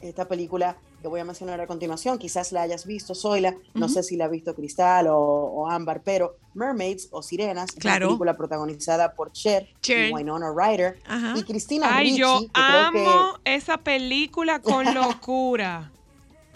esta 0.00 0.26
película 0.26 0.76
que 1.00 1.06
voy 1.06 1.20
a 1.20 1.24
mencionar 1.24 1.60
a 1.60 1.66
continuación, 1.68 2.18
quizás 2.18 2.50
la 2.50 2.62
hayas 2.62 2.84
visto, 2.84 3.14
Zoila, 3.14 3.54
no 3.74 3.88
sé 3.88 4.02
si 4.02 4.16
la 4.16 4.24
ha 4.24 4.28
visto 4.28 4.54
Cristal 4.56 5.06
o, 5.08 5.16
o 5.18 5.68
Ámbar, 5.70 6.02
pero 6.04 6.36
Mermaids 6.54 7.08
o 7.12 7.22
Sirenas 7.22 7.70
es 7.70 7.76
Claro. 7.76 8.06
una 8.06 8.10
película 8.10 8.36
protagonizada 8.36 9.14
por 9.14 9.30
Cher, 9.32 9.68
Cher. 9.80 10.10
y 10.10 10.12
Winona 10.12 10.52
Ryder 10.52 10.98
Ajá. 11.06 11.34
y 11.36 11.42
Cristina 11.44 11.88
Ay, 11.96 12.06
Ricci, 12.06 12.20
yo 12.20 12.40
que 12.40 12.48
creo 12.52 12.90
que- 12.92 12.98
amo 13.06 13.38
esa 13.44 13.78
película 13.78 14.60
con 14.60 14.84
locura. 14.94 15.92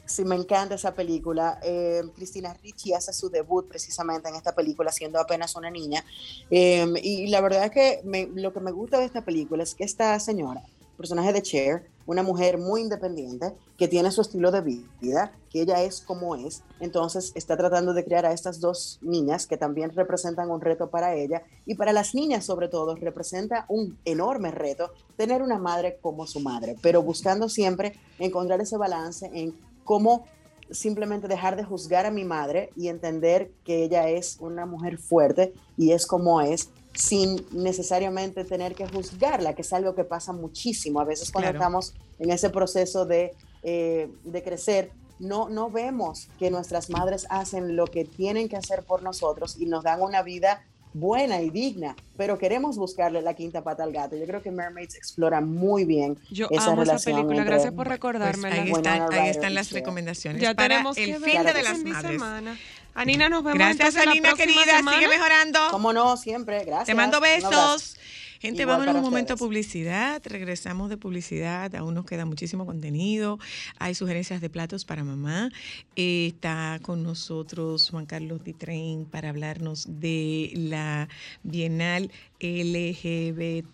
Sí, 0.07 0.25
me 0.25 0.37
encanta 0.37 0.77
esa 0.77 0.95
película. 0.95 1.59
Eh, 1.63 2.03
Cristina 2.15 2.55
Ricci 2.55 2.93
hace 2.93 3.13
su 3.13 3.29
debut 3.29 3.69
precisamente 3.69 4.29
en 4.29 4.37
esta 4.37 4.55
película 4.55 4.93
siendo 4.93 5.19
apenas 5.19 5.57
una 5.57 5.71
niña. 5.71 6.05
Eh, 6.51 6.87
y 7.03 7.27
la 7.27 7.41
verdad 7.41 7.65
es 7.65 7.71
que 7.73 8.29
lo 8.35 8.53
que 8.53 8.61
me 8.61 8.71
gusta 8.71 8.99
de 8.99 9.05
esta 9.05 9.25
película 9.25 9.63
es 9.63 9.75
que 9.75 9.85
esta 9.85 10.19
señora 10.21 10.63
personaje 10.97 11.33
de 11.33 11.43
Cher, 11.43 11.87
una 12.07 12.23
mujer 12.23 12.57
muy 12.57 12.81
independiente 12.81 13.53
que 13.77 13.89
tiene 13.89 14.11
su 14.11 14.21
estilo 14.23 14.51
de 14.51 14.61
vida, 15.01 15.33
que 15.51 15.63
ella 15.63 15.83
es 15.83 16.01
como 16.01 16.37
es. 16.37 16.63
Entonces 16.81 17.33
está 17.35 17.57
tratando 17.57 17.93
de 17.93 18.05
crear 18.05 18.25
a 18.25 18.33
estas 18.33 18.61
dos 18.61 18.99
niñas 19.03 19.47
que 19.47 19.57
también 19.57 19.91
representan 19.91 20.51
un 20.51 20.61
reto 20.61 20.89
para 20.89 21.15
ella 21.15 21.43
y 21.67 21.75
para 21.75 21.93
las 21.93 22.15
niñas 22.15 22.45
sobre 22.45 22.69
todo 22.69 22.95
representa 22.95 23.67
un 23.69 23.99
enorme 24.05 24.51
reto 24.51 24.93
tener 25.17 25.43
una 25.43 25.59
madre 25.59 25.99
como 26.01 26.27
su 26.27 26.41
madre, 26.41 26.77
pero 26.81 27.03
buscando 27.03 27.49
siempre 27.49 27.99
encontrar 28.19 28.61
ese 28.61 28.77
balance 28.77 29.31
en 29.33 29.55
cómo 29.87 30.27
simplemente 30.71 31.29
dejar 31.29 31.57
de 31.57 31.65
juzgar 31.65 32.05
a 32.05 32.11
mi 32.11 32.25
madre 32.25 32.71
y 32.77 32.89
entender 32.89 33.53
que 33.65 33.85
ella 33.85 34.11
es 34.11 34.37
una 34.41 34.67
mujer 34.67 34.99
fuerte 34.99 35.55
y 35.79 35.93
es 35.93 36.07
como 36.07 36.43
es 36.43 36.69
sin 36.93 37.47
necesariamente 37.53 38.45
tener 38.45 38.75
que 38.75 38.87
juzgarla, 38.89 39.55
que 39.55 39.63
es 39.63 39.73
algo 39.73 39.95
que 39.95 40.05
pasa 40.05 40.33
muchísimo. 40.33 41.01
A 41.01 41.05
veces 41.05 41.31
cuando 41.31 41.51
Claro. 41.51 41.59
estamos 41.59 41.95
en 42.19 42.31
ese 42.31 42.51
proceso 42.51 43.07
de, 43.07 43.33
eh, 43.63 44.11
de 44.25 44.43
crecer, 44.43 44.91
no, 45.19 45.49
no 45.49 45.71
vemos 45.71 46.29
que 46.39 46.51
nuestras 46.51 46.91
madres 46.91 47.27
hacen 47.31 47.77
lo 47.77 47.87
que 47.87 48.05
tienen 48.05 48.49
que 48.49 48.57
hacer 48.57 48.83
por 48.83 49.03
nosotros 49.03 49.57
y 49.59 49.67
nos 49.67 49.85
dan 49.85 50.03
una 50.03 50.23
vida 50.23 50.65
buena 50.99 51.41
y 51.43 51.51
digna, 51.51 51.95
pero 52.17 52.39
queremos 52.39 52.77
buscarle 52.77 53.21
la 53.23 53.35
quinta 53.35 53.63
pata 53.63 53.83
al 53.85 53.93
gato. 53.93 54.17
Yo 54.17 54.27
creo 54.27 54.43
que 54.43 54.51
Mermaids 54.51 54.95
explora 54.97 55.41
muy 55.41 55.85
bien 55.85 56.17
Yo 56.31 56.47
esa 56.51 56.65
amo 56.71 56.83
esa 56.83 56.93
relación 56.93 57.15
película, 57.17 57.37
entre- 57.39 57.51
gracias 57.53 57.73
por 57.75 57.89
recordarme. 57.89 58.49
Pues 58.49 58.55
ahí, 58.63 58.71
están, 58.73 59.13
ahí 59.15 59.29
están 59.29 59.55
las 59.55 59.71
recomendaciones. 59.73 60.41
Ya 60.41 60.55
para 60.55 60.69
tenemos 60.69 60.97
el 60.97 61.15
fin 61.17 61.43
de 61.43 61.49
este 61.51 61.63
las 61.63 61.85
de 61.85 61.91
madres. 61.91 62.13
semana. 62.13 62.59
Anina, 62.95 63.29
nos 63.29 63.45
vemos 63.45 63.59
Gracias, 63.59 63.95
la 63.95 64.03
próxima 64.05 64.35
querida. 64.35 64.77
semana. 64.79 64.97
Sigue 64.97 65.09
mejorando. 65.09 65.61
Cómo 65.71 65.93
no, 65.93 66.17
siempre. 66.17 66.65
Gracias. 66.65 66.87
Te 66.87 66.95
mando 66.95 67.21
besos. 67.21 67.97
Gente, 68.41 68.63
Igual 68.63 68.79
vámonos 68.79 68.95
para 68.95 69.05
un 69.05 69.05
momento 69.11 69.35
a 69.35 69.37
publicidad. 69.37 70.23
Regresamos 70.25 70.91
de 70.91 70.97
publicidad. 70.97 71.75
Aún 71.75 71.95
nos 71.95 72.05
queda 72.05 72.25
muchísimo 72.25 72.67
contenido. 72.67 73.39
Hay 73.79 73.95
sugerencias 73.95 74.41
de 74.41 74.51
platos 74.51 74.85
para 74.85 75.05
mamá. 75.05 75.51
Eh, 75.97 76.29
está 76.29 76.79
con 76.83 77.03
nosotros 77.03 77.91
Juan 77.91 78.07
Carlos 78.07 78.45
Ditrein 78.45 79.07
para 79.07 79.31
hablarnos 79.31 79.87
de 79.89 80.53
la 80.55 81.09
Bienal 81.43 82.11
LGBTIQ. 82.41 83.67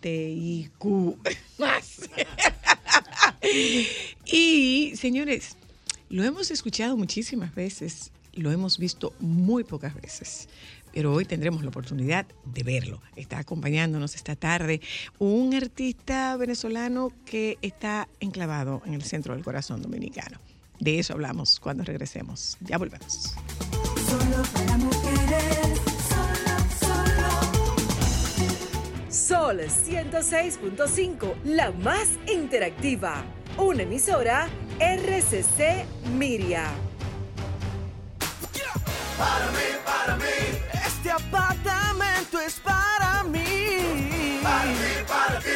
y, 4.25 4.93
señores, 4.95 5.57
lo 6.09 6.23
hemos 6.23 6.51
escuchado 6.51 6.95
muchísimas 6.95 7.53
veces, 7.55 8.11
lo 8.33 8.51
hemos 8.51 8.77
visto 8.77 9.13
muy 9.19 9.63
pocas 9.63 9.95
veces, 9.95 10.47
pero 10.93 11.11
hoy 11.11 11.25
tendremos 11.25 11.63
la 11.63 11.69
oportunidad 11.69 12.25
de 12.45 12.63
verlo. 12.63 13.01
Está 13.15 13.39
acompañándonos 13.39 14.15
esta 14.15 14.35
tarde 14.35 14.79
un 15.19 15.53
artista 15.53 16.37
venezolano 16.37 17.11
que 17.25 17.57
está 17.61 18.07
enclavado 18.19 18.81
en 18.85 18.93
el 18.93 19.03
centro 19.03 19.33
del 19.33 19.43
corazón 19.43 19.81
dominicano. 19.81 20.39
De 20.79 20.99
eso 20.99 21.13
hablamos 21.13 21.59
cuando 21.59 21.83
regresemos. 21.83 22.57
Ya 22.61 22.77
volvemos. 22.77 23.33
Solo 24.07 24.43
para 24.53 24.77
mujeres, 24.77 25.81
solo, 26.09 26.55
solo. 26.79 27.31
Sol 29.09 29.59
106.5, 29.59 31.33
la 31.45 31.71
más 31.71 32.09
interactiva. 32.31 33.23
Una 33.57 33.83
emisora 33.83 34.47
RCC 34.79 35.85
Miria. 36.17 36.71
Para 39.17 39.51
mí, 39.51 39.57
para 39.85 40.17
mí, 40.17 40.42
este 41.03 41.11
apartamento 41.11 42.39
es 42.39 42.53
para 42.61 43.23
mí. 43.23 44.39
Para 44.41 44.63
mí, 44.63 45.03
para 45.05 45.39
ti. 45.39 45.49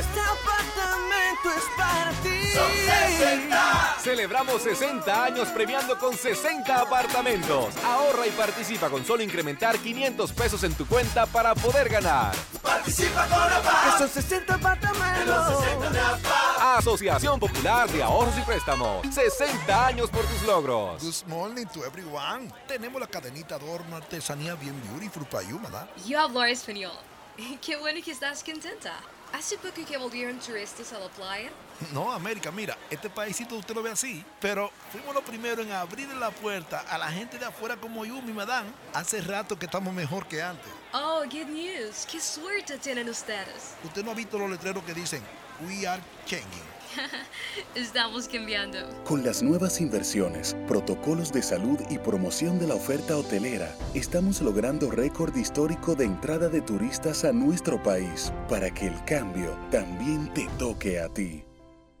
Este 0.00 0.20
apartamento 0.20 1.50
es 1.56 1.64
para 1.76 2.10
ti. 2.24 2.50
Son 2.52 2.70
60. 3.18 3.96
Celebramos 4.00 4.62
60 4.62 5.24
años 5.24 5.48
premiando 5.50 5.96
con 5.96 6.16
60 6.16 6.74
apartamentos. 6.76 7.76
Ahorra 7.84 8.26
y 8.26 8.30
participa 8.32 8.90
con 8.90 9.04
solo 9.04 9.22
incrementar 9.22 9.78
500 9.78 10.32
pesos 10.32 10.64
en 10.64 10.74
tu 10.74 10.86
cuenta 10.86 11.26
para 11.26 11.54
poder 11.54 11.88
ganar. 11.88 12.34
Participa 12.60 13.28
con 13.28 13.38
APA. 13.40 13.82
Que 13.84 13.98
son 13.98 14.08
60 14.08 14.54
apartamentos. 14.54 15.26
los 15.28 15.60
60 15.60 15.90
de 15.90 16.00
APA. 16.00 16.55
Asociación 16.76 17.40
Popular 17.40 17.88
de 17.90 18.02
Ahorros 18.02 18.36
y 18.36 18.42
Préstamos. 18.42 19.06
60 19.10 19.86
años 19.86 20.10
por 20.10 20.26
tus 20.26 20.42
logros. 20.42 21.02
Good 21.02 21.26
morning 21.32 21.64
to 21.72 21.84
everyone. 21.86 22.52
Tenemos 22.68 23.00
la 23.00 23.06
cadenita 23.06 23.54
adorno 23.54 23.96
artesanía 23.96 24.54
bien 24.56 24.78
beautiful 24.90 25.24
para 25.24 25.48
you, 25.48 25.58
¿verdad? 25.58 25.88
Yo 26.06 26.20
hablo 26.20 26.44
español. 26.44 26.92
Qué 27.62 27.76
bueno 27.76 27.98
que 28.04 28.12
estás 28.12 28.44
contenta. 28.44 28.92
¿Hace 29.32 29.56
poco 29.56 29.84
que 29.86 29.96
volvieron 29.96 30.38
turistas 30.38 30.92
a 30.92 30.98
la 30.98 31.08
playa? 31.08 31.50
No, 31.92 32.12
América, 32.12 32.50
mira, 32.50 32.76
este 32.90 33.10
paísito 33.10 33.54
usted 33.56 33.74
lo 33.74 33.82
ve 33.82 33.90
así, 33.90 34.24
pero 34.40 34.70
fuimos 34.90 35.14
los 35.14 35.22
primeros 35.24 35.64
en 35.66 35.72
abrir 35.72 36.08
la 36.14 36.30
puerta 36.30 36.80
a 36.88 36.96
la 36.96 37.08
gente 37.08 37.38
de 37.38 37.44
afuera 37.44 37.76
como 37.76 38.04
yo, 38.04 38.20
mi 38.22 38.32
madame. 38.32 38.68
Hace 38.94 39.20
rato 39.20 39.58
que 39.58 39.66
estamos 39.66 39.92
mejor 39.94 40.26
que 40.26 40.42
antes. 40.42 40.70
Oh, 40.92 41.22
good 41.24 41.48
news. 41.48 42.06
Qué 42.10 42.20
suerte 42.20 42.78
tienen 42.78 43.08
ustedes. 43.08 43.74
Usted 43.84 44.04
no 44.04 44.10
ha 44.10 44.14
visto 44.14 44.38
los 44.38 44.50
letreros 44.50 44.84
que 44.84 44.92
dicen 44.94 45.22
We 45.60 45.86
are 45.86 46.02
changing. 46.26 46.65
Estamos 47.74 48.28
cambiando. 48.28 48.78
Con 49.04 49.24
las 49.24 49.42
nuevas 49.42 49.80
inversiones, 49.80 50.56
protocolos 50.66 51.32
de 51.32 51.42
salud 51.42 51.78
y 51.90 51.98
promoción 51.98 52.58
de 52.58 52.66
la 52.66 52.74
oferta 52.74 53.16
hotelera, 53.16 53.74
estamos 53.94 54.40
logrando 54.40 54.90
récord 54.90 55.34
histórico 55.36 55.94
de 55.94 56.04
entrada 56.04 56.48
de 56.48 56.60
turistas 56.60 57.24
a 57.24 57.32
nuestro 57.32 57.82
país 57.82 58.32
para 58.48 58.72
que 58.72 58.86
el 58.86 59.04
cambio 59.04 59.56
también 59.70 60.32
te 60.34 60.46
toque 60.58 61.00
a 61.00 61.08
ti. 61.08 61.44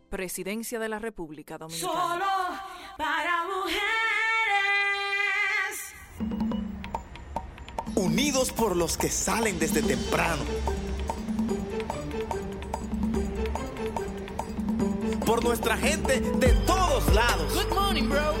Presidencia 0.08 0.78
de 0.78 0.88
la 0.88 0.98
República 0.98 1.58
Dominicana. 1.58 1.92
Solo 1.92 2.24
para 2.96 3.44
mujeres. 3.44 3.86
Unidos 7.94 8.52
por 8.52 8.76
los 8.76 8.96
que 8.96 9.08
salen 9.08 9.58
desde 9.58 9.82
temprano. 9.82 10.44
Por 15.26 15.42
nuestra 15.42 15.76
gente 15.76 16.20
de 16.20 16.52
todos 16.66 17.12
lados. 17.12 17.52
Good 17.52 17.74
morning, 17.74 18.08
bro. 18.08 18.34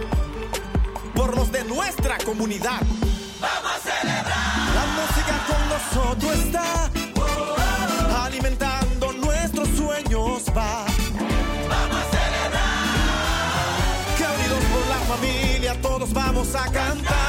Por 1.16 1.36
los 1.36 1.50
de 1.50 1.64
nuestra 1.64 2.16
comunidad. 2.18 2.80
Vamos 3.40 3.72
a 3.74 3.80
celebrar. 3.80 4.68
La 4.72 4.86
música 4.94 5.34
con 5.48 5.68
nosotros 5.68 6.32
está. 6.46 6.90
Alimentando 8.24 9.12
nuestros 9.14 9.68
sueños 9.70 10.44
va. 10.56 10.86
Vamos 11.68 11.98
a 11.98 12.10
celebrar. 12.14 12.86
Que 14.16 14.24
unidos 14.24 14.64
por 14.72 14.86
la 14.88 15.16
familia 15.16 15.82
todos 15.82 16.12
vamos 16.12 16.54
a 16.54 16.70
cantar. 16.70 17.25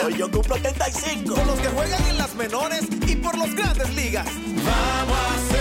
Esquina. 0.00 0.06
Hoy 0.06 0.18
yo 0.18 0.30
cumplo 0.30 0.56
35. 0.56 1.34
Por 1.34 1.46
los 1.46 1.60
que 1.60 1.68
juegan 1.68 2.06
en 2.08 2.18
las 2.18 2.34
menores 2.34 2.82
y 3.06 3.16
por 3.16 3.36
los 3.36 3.54
grandes 3.54 3.94
ligas. 3.94 4.26
Vamos 4.26 5.18
a 5.18 5.38
celebrar. 5.38 5.59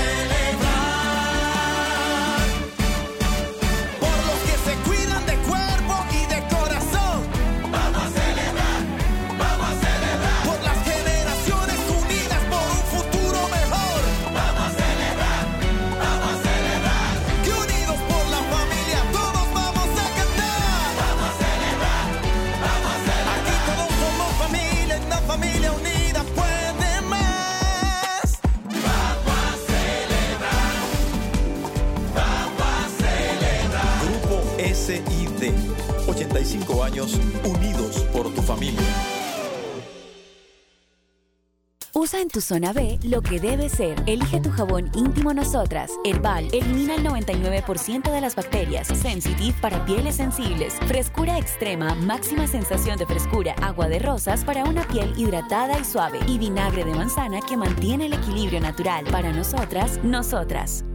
Tu 42.40 42.46
zona 42.46 42.72
B 42.72 42.98
lo 43.04 43.22
que 43.22 43.40
debe 43.40 43.68
ser. 43.70 44.02
Elige 44.06 44.40
tu 44.40 44.50
jabón 44.50 44.90
íntimo 44.94 45.34
Nosotras. 45.34 45.92
Herbal 46.06 46.48
elimina 46.54 46.96
el 46.96 47.04
99% 47.06 48.12
de 48.12 48.22
las 48.22 48.36
bacterias. 48.36 48.88
Sensitive 48.88 49.56
para 49.62 49.84
pieles 49.86 50.16
sensibles. 50.16 50.76
Frescura 50.88 51.38
extrema, 51.38 51.96
máxima 51.96 52.48
sensación 52.48 52.98
de 52.98 53.06
frescura. 53.06 53.56
Agua 53.62 53.90
de 53.90 54.00
rosas 54.00 54.46
para 54.46 54.64
una 54.64 54.88
piel 54.88 55.14
hidratada 55.18 55.80
y 55.80 55.84
suave. 55.84 56.20
Y 56.28 56.38
vinagre 56.38 56.86
de 56.86 56.94
manzana 56.94 57.42
que 57.42 57.58
mantiene 57.58 58.06
el 58.06 58.14
equilibrio 58.14 58.62
natural. 58.62 59.06
Para 59.12 59.34
nosotras, 59.34 60.00
nosotras. 60.04 60.86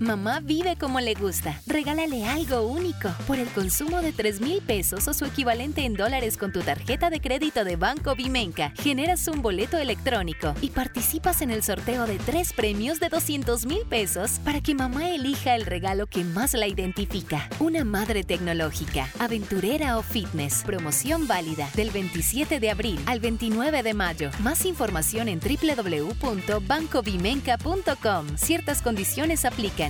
Mamá 0.00 0.40
vive 0.40 0.74
como 0.76 0.98
le 0.98 1.12
gusta. 1.12 1.60
Regálale 1.66 2.24
algo 2.24 2.62
único. 2.62 3.10
Por 3.26 3.38
el 3.38 3.48
consumo 3.48 4.00
de 4.00 4.12
3 4.12 4.40
mil 4.40 4.62
pesos 4.62 5.06
o 5.08 5.12
su 5.12 5.26
equivalente 5.26 5.84
en 5.84 5.92
dólares 5.92 6.38
con 6.38 6.52
tu 6.52 6.62
tarjeta 6.62 7.10
de 7.10 7.20
crédito 7.20 7.64
de 7.64 7.76
Banco 7.76 8.16
Vimenca, 8.16 8.72
generas 8.76 9.28
un 9.28 9.42
boleto 9.42 9.76
electrónico 9.76 10.54
y 10.62 10.70
participas 10.70 11.42
en 11.42 11.50
el 11.50 11.62
sorteo 11.62 12.06
de 12.06 12.16
tres 12.16 12.54
premios 12.54 12.98
de 12.98 13.10
200 13.10 13.66
mil 13.66 13.82
pesos 13.90 14.40
para 14.42 14.62
que 14.62 14.74
mamá 14.74 15.10
elija 15.10 15.54
el 15.54 15.66
regalo 15.66 16.06
que 16.06 16.24
más 16.24 16.54
la 16.54 16.66
identifica. 16.66 17.50
Una 17.58 17.84
madre 17.84 18.24
tecnológica, 18.24 19.06
aventurera 19.18 19.98
o 19.98 20.02
fitness. 20.02 20.62
Promoción 20.64 21.26
válida 21.26 21.68
del 21.74 21.90
27 21.90 22.58
de 22.58 22.70
abril 22.70 22.98
al 23.04 23.20
29 23.20 23.82
de 23.82 23.92
mayo. 23.92 24.30
Más 24.38 24.64
información 24.64 25.28
en 25.28 25.40
www.bancovimenca.com. 25.40 28.38
Ciertas 28.38 28.80
condiciones 28.80 29.44
aplican. 29.44 29.89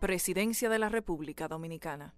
Presidencia 0.00 0.70
de 0.70 0.78
la 0.78 0.88
República 0.88 1.46
Dominicana. 1.46 2.14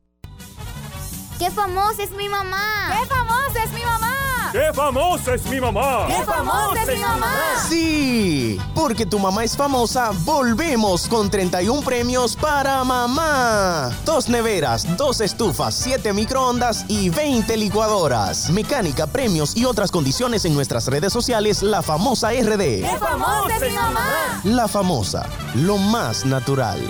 ¡Qué 1.36 1.50
famosa 1.50 2.04
es 2.04 2.12
mi 2.12 2.28
mamá! 2.28 2.96
¡Qué 2.96 3.06
famosa 3.06 3.64
es 3.64 3.72
mi 3.72 3.82
mamá! 3.82 4.50
¡Qué 4.52 4.72
famosa 4.72 5.34
es 5.34 5.44
mi 5.46 5.60
mamá! 5.60 6.06
¡Qué 6.06 6.24
famosa 6.24 6.82
es 6.82 6.88
mi 6.96 7.02
mamá! 7.02 7.34
Sí, 7.68 8.60
porque 8.76 9.04
tu 9.04 9.18
mamá 9.18 9.42
es 9.42 9.56
famosa, 9.56 10.12
volvemos 10.20 11.08
con 11.08 11.28
31 11.28 11.82
premios 11.82 12.36
para 12.36 12.84
mamá. 12.84 13.90
Dos 14.04 14.28
neveras, 14.28 14.96
dos 14.96 15.20
estufas, 15.20 15.74
siete 15.74 16.12
microondas 16.12 16.84
y 16.86 17.10
20 17.10 17.56
licuadoras. 17.56 18.48
Mecánica, 18.50 19.08
premios 19.08 19.56
y 19.56 19.64
otras 19.64 19.90
condiciones 19.90 20.44
en 20.44 20.54
nuestras 20.54 20.86
redes 20.86 21.12
sociales, 21.12 21.64
la 21.64 21.82
famosa 21.82 22.30
RD. 22.30 22.82
¡Qué 22.82 22.96
famosa 23.00 23.56
es 23.56 23.62
mi 23.62 23.74
mamá! 23.74 24.40
La 24.44 24.68
famosa, 24.68 25.28
lo 25.56 25.78
más 25.78 26.24
natural. 26.24 26.80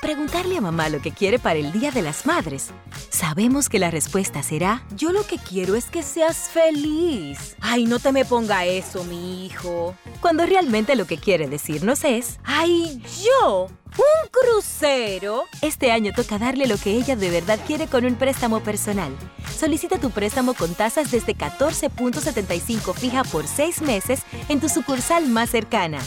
Preguntarle 0.00 0.56
a 0.56 0.60
mamá 0.60 0.88
lo 0.88 1.00
que 1.00 1.10
quiere 1.10 1.40
para 1.40 1.58
el 1.58 1.72
Día 1.72 1.90
de 1.90 2.02
las 2.02 2.24
Madres. 2.24 2.68
Sabemos 3.10 3.68
que 3.68 3.80
la 3.80 3.90
respuesta 3.90 4.44
será, 4.44 4.84
yo 4.94 5.10
lo 5.10 5.26
que 5.26 5.38
quiero 5.38 5.74
es 5.74 5.86
que 5.86 6.04
seas 6.04 6.48
feliz. 6.50 7.56
Ay, 7.60 7.84
no 7.84 7.98
te 7.98 8.12
me 8.12 8.24
ponga 8.24 8.64
eso, 8.64 9.02
mi 9.02 9.44
hijo. 9.44 9.96
Cuando 10.20 10.46
realmente 10.46 10.94
lo 10.94 11.06
que 11.06 11.18
quiere 11.18 11.48
decirnos 11.48 12.04
es, 12.04 12.38
ay, 12.44 13.02
yo, 13.42 13.66
un 13.96 14.28
crucero. 14.30 15.42
Este 15.62 15.90
año 15.90 16.12
toca 16.14 16.38
darle 16.38 16.68
lo 16.68 16.76
que 16.76 16.92
ella 16.92 17.16
de 17.16 17.30
verdad 17.30 17.58
quiere 17.66 17.88
con 17.88 18.04
un 18.04 18.14
préstamo 18.14 18.60
personal. 18.60 19.12
Solicita 19.52 19.98
tu 19.98 20.12
préstamo 20.12 20.54
con 20.54 20.74
tasas 20.74 21.10
desde 21.10 21.36
14.75 21.36 22.94
fija 22.94 23.24
por 23.24 23.48
6 23.48 23.82
meses 23.82 24.20
en 24.48 24.60
tu 24.60 24.68
sucursal 24.68 25.26
más 25.26 25.50
cercana. 25.50 25.98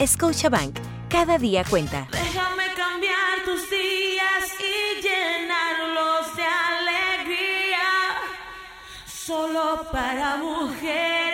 Scotiabank, 0.00 0.78
cada 1.08 1.38
día 1.38 1.64
cuenta. 1.64 2.06
Solo 9.32 9.82
para 9.90 10.36
mujeres. 10.36 11.31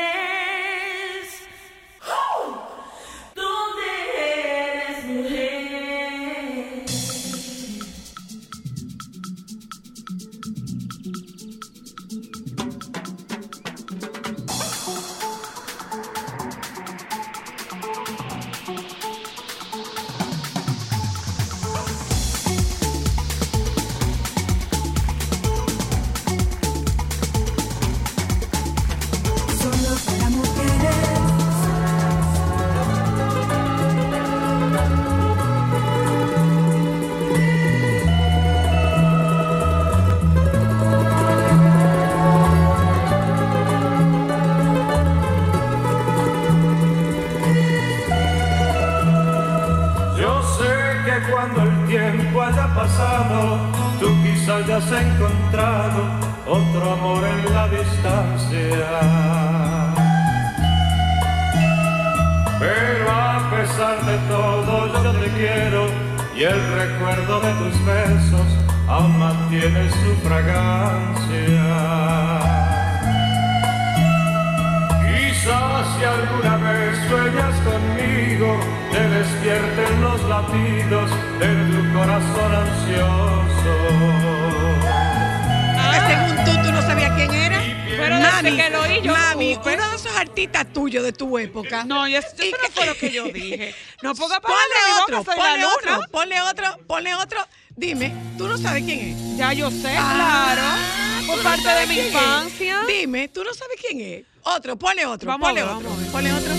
Uno 90.47 91.03
de 91.03 91.13
tu 91.13 91.39
época. 91.39 91.85
No, 91.85 92.07
y 92.07 92.15
eso 92.15 92.29
eso 92.39 92.57
no 92.63 92.69
fue 92.71 92.87
lo 92.87 92.95
que 92.97 93.11
yo 93.11 93.25
dije. 93.33 93.75
No 94.03 94.15
ponga 94.15 94.41
Ponle 94.41 94.57
otro, 95.03 95.19
boca, 95.19 95.35
ponle 95.35 95.65
otro, 95.67 96.01
ponle 96.11 96.41
otro, 96.43 96.79
ponle 96.87 97.15
otro. 97.15 97.41
Dime, 97.77 98.13
¿tú 98.37 98.47
no 98.49 98.59
sabes 98.59 98.85
quién 98.85 99.01
es? 99.01 99.37
Ya 99.37 99.53
yo 99.53 99.71
sé, 99.71 99.95
Ah, 99.97 100.53
claro. 100.55 101.23
¿tú 101.23 101.27
Por 101.29 101.37
no 101.39 101.43
parte 101.45 101.69
de 101.81 101.87
mi 101.87 101.99
es? 102.01 102.07
infancia. 102.07 102.81
Dime, 102.87 103.29
¿tú 103.29 103.45
no 103.45 103.55
sabes 103.55 103.77
quién 103.81 104.01
es? 104.01 104.25
Otro, 104.43 104.77
ponle 104.77 105.07
otro, 105.07 105.29
Vamos 105.29 105.47
a 105.49 105.51
ponle 105.51 105.63
ver, 105.65 105.73
otro, 105.73 105.91
ponle 106.13 106.33
otro. 106.33 106.53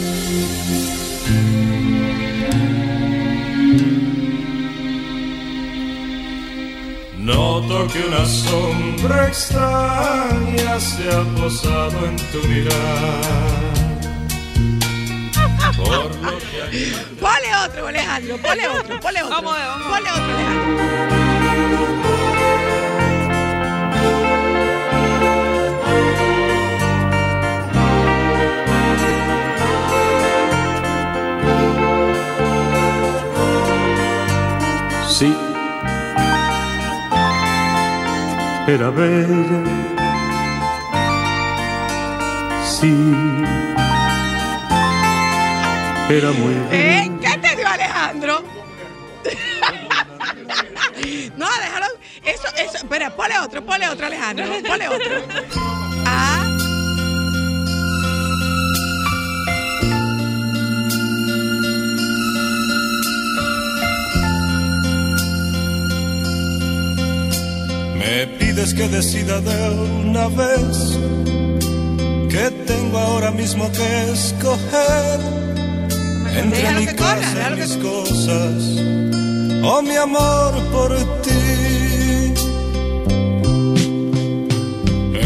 Noto 7.20 7.88
que 7.88 8.04
una 8.08 8.26
sombra 8.26 9.28
extraña 9.28 10.80
se 10.80 11.10
ha 11.10 11.24
posado 11.36 12.06
en 12.06 12.16
tu 12.32 12.48
mirar. 12.48 13.69
Ponle 15.78 17.56
otro, 17.66 17.88
Alejandro, 17.88 18.38
ponle 18.38 18.68
otro, 18.68 19.00
ponle 19.00 19.24
otro. 19.24 19.36
Vamos 19.36 19.54
vamos. 19.60 19.88
Ponle 19.88 20.12
otro, 20.12 20.24
Alejandro. 20.24 21.10
Sí. 35.08 35.36
Era 38.68 38.90
bella. 38.90 39.64
Sí. 42.64 43.69
Era 46.10 46.32
muy 46.32 46.54
¿Eh? 46.72 47.12
¿Qué 47.22 47.38
te 47.38 47.56
dio 47.56 47.68
Alejandro? 47.68 48.44
no, 51.38 51.46
déjalo. 51.62 51.86
Eso, 52.26 52.48
eso. 52.58 52.78
Espera, 52.78 53.16
ponle 53.16 53.38
otro, 53.38 53.64
ponle 53.64 53.88
otro, 53.88 54.08
Alejandro. 54.08 54.46
Ponle 54.68 54.88
otro. 54.88 55.22
Ah. 56.06 56.46
Me 67.98 68.26
pides 68.40 68.74
que 68.74 68.88
decida 68.88 69.40
de 69.42 69.70
una 69.70 70.28
vez 70.30 70.98
que 72.30 72.50
tengo 72.66 72.98
ahora 72.98 73.30
mismo 73.32 73.72
que 73.72 74.12
escoger 74.12 75.59
entre 76.38 76.58
Déjalo 76.62 76.80
mi 76.80 76.86
que 76.88 76.96
corra, 76.96 77.16
casa 77.16 77.34
déjalo 77.36 77.56
y 77.56 77.60
que- 77.60 77.66
mis 77.68 77.78
cosas 77.78 78.64
o 79.64 79.82
mi 79.82 79.96
amor 79.96 80.54
por 80.72 80.96
ti. 81.22 82.34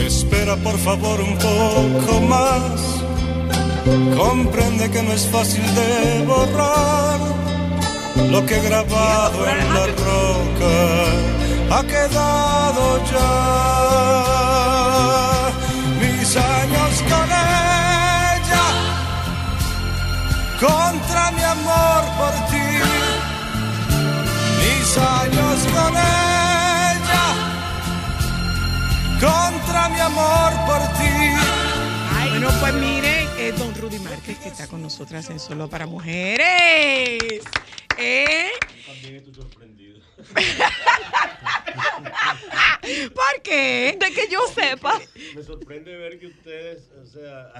Espera 0.06 0.56
por 0.58 0.78
favor 0.80 1.20
un 1.22 1.38
poco 1.38 2.22
más. 2.22 2.82
Comprende 4.18 4.90
que 4.92 5.04
no 5.04 5.12
es 5.14 5.28
fácil 5.28 5.64
de 5.76 6.26
borrar 6.26 7.20
lo 8.32 8.46
que 8.46 8.58
he 8.58 8.62
grabado 8.62 9.48
en 9.48 9.74
la 9.74 9.86
roca 9.88 10.76
ha 11.76 11.84
quedado 11.84 12.84
ya. 13.12 13.34
Mis 16.02 16.30
años 16.38 16.94
con 17.10 17.33
contra 20.64 21.32
mi 21.32 21.44
amor 21.44 22.04
por 22.18 22.34
ti. 22.50 22.68
Mis 24.62 24.98
años 24.98 25.60
con 25.76 25.94
ella 25.98 27.26
contra 29.20 29.90
mi 29.90 30.00
amor 30.00 30.52
por 30.66 30.82
ti. 30.98 31.16
Bueno, 32.30 32.50
pues 32.62 32.74
miren, 32.76 33.28
es 33.38 33.60
don 33.60 33.76
Rudy 33.76 34.00
Márquez 34.00 34.38
que 34.40 34.50
está 34.50 34.68
con 34.68 34.82
nosotras 34.82 35.30
en 35.30 35.40
Solo 35.40 35.70
para 35.70 35.86
Mujeres. 35.86 37.44
¿Eh? 37.98 38.52
¿Por 43.14 43.42
qué? 43.44 43.98
De 44.00 44.12
que 44.12 44.28
yo 44.30 44.40
sepa. 44.54 45.00
Me 45.36 45.44
sorprende 45.44 45.96
ver 45.98 46.20
que 46.20 46.28
ustedes, 46.28 46.90
o 47.02 47.06
sea, 47.06 47.52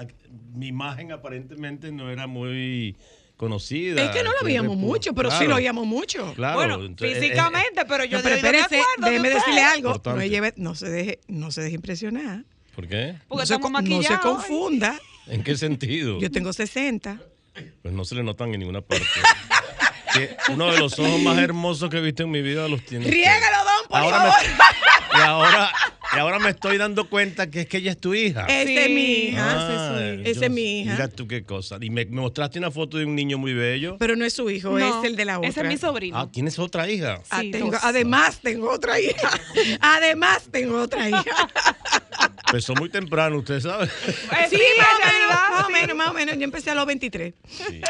mi 0.54 0.68
imagen 0.68 1.12
aparentemente 1.12 1.92
no 1.92 2.10
era 2.10 2.26
muy 2.26 2.96
conocida. 3.36 4.02
Es 4.04 4.10
que 4.10 4.18
no 4.18 4.24
lo 4.24 4.30
Ustedes 4.30 4.44
veíamos 4.44 4.76
mucho, 4.76 5.12
pero 5.14 5.30
sí 5.30 5.46
lo 5.46 5.56
oíamos 5.56 5.86
mucho. 5.86 6.32
Claro, 6.34 6.54
Bueno, 6.56 6.74
entonces, 6.84 7.16
eh, 7.16 7.20
físicamente, 7.20 7.84
pero 7.86 8.04
yo 8.04 8.18
No, 8.18 8.22
pero 8.22 8.36
de 8.36 8.40
espérese, 8.40 8.82
déjeme 8.98 9.28
usted. 9.28 9.34
decirle 9.34 9.60
algo. 9.62 10.00
No, 10.04 10.16
lleve- 10.22 10.54
no 10.56 10.74
se 10.74 10.88
deje, 10.88 11.20
no 11.28 11.50
se 11.50 11.62
deje 11.62 11.74
impresionar. 11.74 12.44
¿Por 12.74 12.86
qué? 12.88 13.16
Porque 13.28 13.42
no, 13.42 13.46
se, 13.46 13.54
estamos 13.54 13.82
co- 13.82 13.88
no 13.88 14.02
se 14.02 14.18
confunda. 14.20 14.98
¿En 15.26 15.42
qué 15.42 15.56
sentido? 15.56 16.20
Yo 16.20 16.30
tengo 16.30 16.52
60. 16.52 17.20
Pues 17.82 17.94
no 17.94 18.04
se 18.04 18.14
le 18.14 18.22
notan 18.22 18.52
en 18.54 18.60
ninguna 18.60 18.80
parte. 18.80 19.04
Que 20.12 20.36
uno 20.52 20.70
de 20.72 20.78
los 20.78 20.98
ojos 20.98 21.20
más 21.22 21.38
hermosos 21.38 21.90
que 21.90 21.98
he 21.98 22.00
visto 22.00 22.22
en 22.24 22.30
mi 22.30 22.42
vida 22.42 22.68
los 22.68 22.84
tiene. 22.84 23.06
Riégalo, 23.06 23.56
don, 23.64 23.88
por 23.88 23.98
Ahora 23.98 24.16
favor. 24.18 24.34
me, 24.42 25.18
y, 25.18 25.22
ahora, 25.22 25.72
y 26.14 26.18
ahora 26.18 26.38
me 26.38 26.50
estoy 26.50 26.76
dando 26.78 27.08
cuenta 27.08 27.50
que 27.50 27.62
es 27.62 27.66
que 27.66 27.78
ella 27.78 27.92
es 27.92 27.98
tu 27.98 28.14
hija. 28.14 28.46
Esa 28.46 28.70
es 28.84 28.90
mi 28.90 29.02
hija. 29.02 29.44
Ah, 29.46 30.14
Esa 30.24 30.40
yo- 30.40 30.46
es 30.46 30.50
mi 30.50 30.80
hija. 30.80 30.92
Mira 30.92 31.08
tú 31.08 31.26
qué 31.26 31.44
cosa. 31.44 31.78
Y 31.80 31.90
me, 31.90 32.04
me 32.06 32.20
mostraste 32.20 32.58
una 32.58 32.70
foto 32.70 32.98
de 32.98 33.04
un 33.04 33.14
niño 33.14 33.38
muy 33.38 33.52
bello. 33.54 33.96
Pero 33.98 34.16
no 34.16 34.24
es 34.24 34.32
su 34.32 34.48
hijo, 34.50 34.78
No, 34.78 35.00
es 35.00 35.04
el 35.08 35.16
de 35.16 35.24
la 35.24 35.38
otra. 35.38 35.48
ese 35.50 35.60
es 35.62 35.66
mi 35.68 35.76
sobrino. 35.76 36.18
Ah, 36.18 36.28
¿tienes 36.30 36.58
otra 36.58 36.88
hija? 36.90 37.20
Ah, 37.30 37.40
Sí, 37.40 37.50
tengo- 37.50 37.72
además 37.82 38.38
tengo 38.42 38.70
otra 38.70 39.00
hija. 39.00 39.30
Además 39.80 40.48
tengo 40.50 40.80
otra 40.80 41.08
hija. 41.08 41.24
Empezó 42.46 42.74
muy 42.74 42.88
temprano, 42.88 43.38
usted 43.38 43.60
sabe. 43.60 43.88
Pues 44.04 44.16
sí, 44.50 44.56
sí, 44.56 44.62
más 44.78 44.88
o 44.88 45.08
en 45.08 45.12
menos, 45.12 45.28
más 45.50 45.64
o 45.66 45.70
menos, 45.70 45.96
más 45.96 46.08
o 46.08 46.12
menos. 46.14 46.36
Yo 46.36 46.44
empecé 46.44 46.70
a 46.70 46.74
los 46.74 46.86
23. 46.86 47.34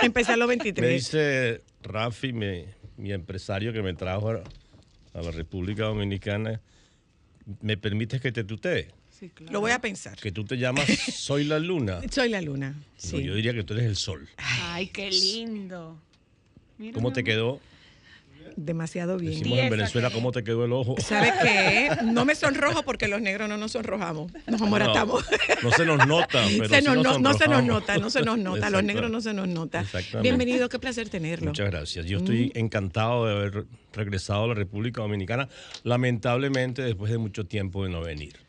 Empecé 0.02 0.32
a 0.32 0.36
los 0.36 0.48
Me 0.48 0.56
23. 0.56 0.90
dice 0.90 1.62
Rafi, 1.82 2.32
mi, 2.32 2.64
mi 2.96 3.12
empresario 3.12 3.72
que 3.72 3.82
me 3.82 3.92
trajo 3.94 4.30
a, 4.30 4.42
a 5.18 5.22
la 5.22 5.30
República 5.32 5.84
Dominicana, 5.84 6.60
¿me 7.60 7.76
permites 7.76 8.20
que 8.20 8.32
te 8.32 8.44
tutee? 8.44 8.88
Lo 9.50 9.60
voy 9.60 9.70
a 9.70 9.80
pensar. 9.80 10.18
Que 10.18 10.32
tú 10.32 10.44
te 10.44 10.58
llamas 10.58 10.86
Soy 11.14 11.44
la 11.44 11.58
Luna. 11.58 12.00
Soy 12.10 12.28
la 12.28 12.40
luna. 12.42 12.70
No, 12.70 12.84
Sí. 12.96 13.22
yo 13.22 13.34
diría 13.34 13.54
que 13.54 13.62
tú 13.64 13.72
eres 13.74 13.86
el 13.86 13.96
sol. 13.96 14.28
Ay, 14.36 14.88
qué 14.88 15.10
lindo. 15.10 15.98
Mira, 16.78 16.92
¿Cómo 16.94 17.12
te 17.12 17.22
quedó? 17.24 17.60
Demasiado 18.56 19.16
bien. 19.18 19.38
Decimos 19.38 19.58
en 19.58 19.70
Venezuela, 19.70 20.10
¿cómo 20.10 20.30
te 20.32 20.44
quedó 20.44 20.64
el 20.64 20.72
ojo? 20.72 20.96
¿Sabes 20.98 21.32
qué? 21.42 21.90
No 22.04 22.24
me 22.24 22.34
sonrojo 22.34 22.82
porque 22.82 23.08
los 23.08 23.20
negros 23.20 23.48
no 23.48 23.56
nos 23.56 23.72
sonrojamos. 23.72 24.32
Nos 24.46 24.62
amoratamos. 24.62 25.24
No, 25.62 25.70
no 25.70 25.76
se 25.76 25.84
nos 25.84 26.06
nota, 26.06 26.44
pero 26.58 26.68
Se 26.68 26.80
sí 26.80 26.86
nos 26.86 26.96
nos 26.96 27.20
no, 27.20 27.32
no 27.32 27.38
se 27.38 27.48
nos 27.48 27.64
nota, 27.64 27.98
no 27.98 28.10
se 28.10 28.22
nos 28.22 28.38
nota. 28.38 28.70
Los 28.70 28.84
negros 28.84 29.10
no 29.10 29.20
se 29.20 29.34
nos 29.34 29.48
nota. 29.48 29.80
Exactamente. 29.80 30.22
Bienvenido, 30.22 30.68
qué 30.68 30.78
placer 30.78 31.08
tenerlo. 31.08 31.48
Muchas 31.48 31.70
gracias. 31.70 32.06
Yo 32.06 32.18
estoy 32.18 32.52
encantado 32.54 33.26
de 33.26 33.32
haber 33.32 33.64
regresado 33.92 34.44
a 34.44 34.48
la 34.48 34.54
República 34.54 35.02
Dominicana, 35.02 35.48
lamentablemente 35.82 36.82
después 36.82 37.10
de 37.10 37.18
mucho 37.18 37.46
tiempo 37.46 37.84
de 37.84 37.90
no 37.90 38.02
venir. 38.02 38.43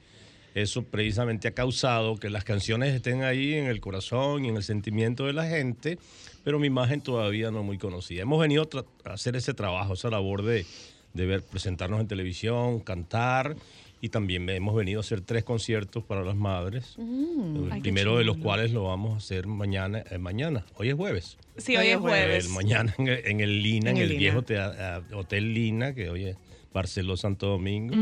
Eso 0.55 0.83
precisamente 0.83 1.47
ha 1.49 1.51
causado 1.53 2.15
que 2.15 2.29
las 2.29 2.43
canciones 2.45 2.95
estén 2.95 3.23
ahí 3.23 3.53
en 3.55 3.65
el 3.67 3.79
corazón 3.81 4.45
y 4.45 4.49
en 4.49 4.55
el 4.55 4.63
sentimiento 4.63 5.25
de 5.25 5.33
la 5.33 5.45
gente, 5.47 5.99
pero 6.43 6.59
mi 6.59 6.67
imagen 6.67 7.01
todavía 7.01 7.51
no 7.51 7.59
es 7.59 7.65
muy 7.65 7.77
conocida. 7.77 8.21
Hemos 8.23 8.39
venido 8.39 8.67
a 9.03 9.13
hacer 9.13 9.35
ese 9.35 9.53
trabajo, 9.53 9.93
esa 9.95 10.09
labor 10.09 10.43
de, 10.43 10.65
de 11.13 11.25
ver, 11.25 11.43
presentarnos 11.43 11.99
en 11.99 12.07
televisión, 12.07 12.79
cantar, 12.79 13.55
y 13.99 14.09
también 14.09 14.47
hemos 14.49 14.75
venido 14.75 14.99
a 14.99 15.01
hacer 15.01 15.21
tres 15.21 15.43
conciertos 15.43 16.03
para 16.03 16.23
las 16.23 16.35
madres. 16.35 16.93
Mm. 16.97 17.71
El 17.73 17.81
primero 17.81 18.17
de 18.17 18.23
los 18.23 18.37
cuales 18.37 18.71
lo 18.71 18.83
vamos 18.83 19.13
a 19.13 19.17
hacer 19.17 19.47
mañana. 19.47 20.03
eh, 20.09 20.17
mañana. 20.19 20.65
Hoy 20.75 20.89
es 20.89 20.95
jueves. 20.95 21.37
Sí, 21.57 21.75
hoy 21.75 21.87
es 21.87 21.97
jueves. 21.97 22.45
El 22.45 22.51
mañana 22.51 22.93
en 22.97 23.07
el, 23.07 23.25
en 23.25 23.39
el 23.41 23.61
Lina, 23.63 23.89
en, 23.89 23.97
En 23.97 24.03
el 24.03 24.09
Lina. 24.09 24.19
viejo 24.41 25.17
Hotel 25.17 25.53
Lina, 25.53 25.93
que 25.93 26.09
hoy 26.09 26.25
es 26.25 26.37
Barceló 26.73 27.17
Santo 27.17 27.47
Domingo. 27.47 27.95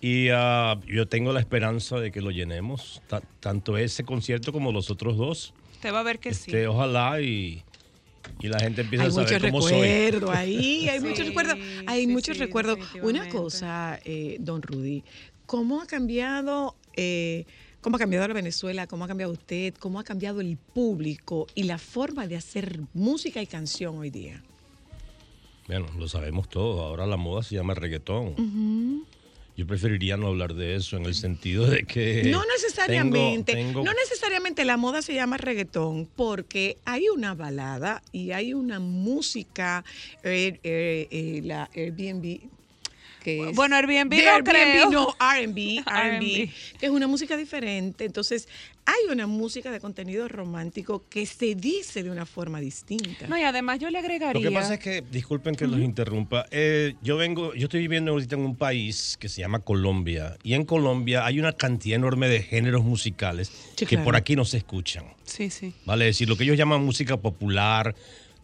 Y 0.00 0.28
ah, 0.32 0.78
yo 0.86 1.08
tengo 1.08 1.32
la 1.32 1.40
esperanza 1.40 1.98
de 1.98 2.12
que 2.12 2.20
lo 2.20 2.30
llenemos, 2.30 3.02
ta- 3.08 3.22
tanto 3.40 3.76
ese 3.78 4.04
concierto 4.04 4.52
como 4.52 4.70
los 4.72 4.90
otros 4.90 5.16
dos. 5.16 5.54
Te 5.80 5.90
va 5.90 6.00
a 6.00 6.02
ver 6.02 6.18
que 6.18 6.34
sí. 6.34 6.50
Este, 6.50 6.66
ojalá 6.68 7.20
y, 7.20 7.62
y 8.40 8.48
la 8.48 8.60
gente 8.60 8.82
empiece 8.82 9.04
Hay 9.04 9.08
a 9.10 9.12
saber 9.12 9.40
cómo 9.40 9.62
soy. 9.62 9.72
recuerdos 9.80 10.30
ahí, 10.34 10.88
hay 10.90 11.00
muchos 11.00 11.18
Sí, 11.18 11.24
recuerdos. 11.24 11.58
Hay 11.86 12.00
sí, 12.02 12.12
muchos 12.12 12.36
sí, 12.36 12.42
recuerdos. 12.42 12.78
Una 13.02 13.28
cosa, 13.28 13.98
eh, 14.04 14.36
don 14.40 14.60
Rudy, 14.62 15.02
¿cómo 15.46 15.80
ha 15.80 15.86
cambiado, 15.86 16.76
eh, 16.94 17.44
cómo 17.80 17.96
ha 17.96 17.98
cambiado 17.98 18.28
la 18.28 18.34
Venezuela, 18.34 18.86
cómo 18.86 19.04
ha 19.04 19.08
cambiado 19.08 19.32
usted, 19.32 19.74
cómo 19.80 19.98
ha 19.98 20.04
cambiado 20.04 20.40
el 20.42 20.56
público 20.58 21.46
y 21.54 21.62
la 21.64 21.78
forma 21.78 22.26
de 22.26 22.36
hacer 22.36 22.80
música 22.92 23.40
y 23.40 23.46
canción 23.46 23.96
hoy 23.98 24.10
día? 24.10 24.42
Bueno, 25.66 25.86
lo 25.98 26.06
sabemos 26.06 26.48
todo. 26.48 26.82
Ahora 26.82 27.06
la 27.06 27.16
moda 27.16 27.42
se 27.42 27.54
llama 27.56 27.74
reggaetón. 27.74 28.34
Yo 29.56 29.66
preferiría 29.66 30.18
no 30.18 30.26
hablar 30.26 30.52
de 30.54 30.74
eso 30.76 30.98
en 30.98 31.06
el 31.06 31.14
sentido 31.14 31.66
de 31.66 31.84
que... 31.84 32.24
No 32.30 32.42
necesariamente, 32.44 33.54
tengo- 33.54 33.72
tengo- 33.72 33.84
no 33.84 33.92
necesariamente 33.94 34.66
la 34.66 34.76
moda 34.76 35.00
se 35.00 35.14
llama 35.14 35.38
reggaetón, 35.38 36.10
porque 36.14 36.76
hay 36.84 37.08
una 37.08 37.34
balada 37.34 38.02
y 38.12 38.32
hay 38.32 38.52
una 38.52 38.80
música, 38.80 39.82
eh, 40.22 40.60
eh, 40.62 41.08
eh, 41.10 41.40
la 41.42 41.70
Airbnb. 41.74 42.50
Que 43.26 43.48
es- 43.50 43.56
Bueno, 43.56 43.74
Airbnb 43.74 44.08
de 44.10 44.24
no 44.24 44.44
creo. 44.44 44.90
no, 44.90 45.16
R&B, 45.34 45.82
R&B, 45.84 46.48
que 46.78 46.86
es 46.86 46.90
una 46.92 47.08
música 47.08 47.36
diferente. 47.36 48.04
Entonces, 48.04 48.46
hay 48.84 49.12
una 49.12 49.26
música 49.26 49.72
de 49.72 49.80
contenido 49.80 50.28
romántico 50.28 51.02
que 51.10 51.26
se 51.26 51.56
dice 51.56 52.04
de 52.04 52.10
una 52.12 52.24
forma 52.24 52.60
distinta. 52.60 53.26
No, 53.26 53.36
y 53.36 53.42
además 53.42 53.80
yo 53.80 53.90
le 53.90 53.98
agregaría. 53.98 54.40
Lo 54.40 54.48
que 54.48 54.54
pasa 54.54 54.74
es 54.74 54.78
que, 54.80 55.02
disculpen 55.10 55.56
que 55.56 55.66
los 55.66 55.80
interrumpa, 55.80 56.46
eh, 56.52 56.94
yo 57.02 57.16
vengo, 57.16 57.52
yo 57.54 57.64
estoy 57.64 57.80
viviendo 57.80 58.12
ahorita 58.12 58.36
en 58.36 58.42
un 58.42 58.54
país 58.54 59.16
que 59.18 59.28
se 59.28 59.40
llama 59.40 59.58
Colombia 59.58 60.36
y 60.44 60.54
en 60.54 60.64
Colombia 60.64 61.26
hay 61.26 61.40
una 61.40 61.52
cantidad 61.52 61.96
enorme 61.96 62.28
de 62.28 62.42
géneros 62.44 62.84
musicales 62.84 63.48
Sí, 63.74 63.86
que 63.86 63.96
claro. 63.96 64.04
por 64.04 64.14
aquí 64.14 64.36
no 64.36 64.44
se 64.44 64.58
escuchan. 64.58 65.04
Sí, 65.24 65.50
sí. 65.50 65.74
Vale, 65.84 66.08
es 66.08 66.14
decir, 66.14 66.28
lo 66.28 66.36
que 66.36 66.44
ellos 66.44 66.56
llaman 66.56 66.80
música 66.84 67.16
popular, 67.16 67.92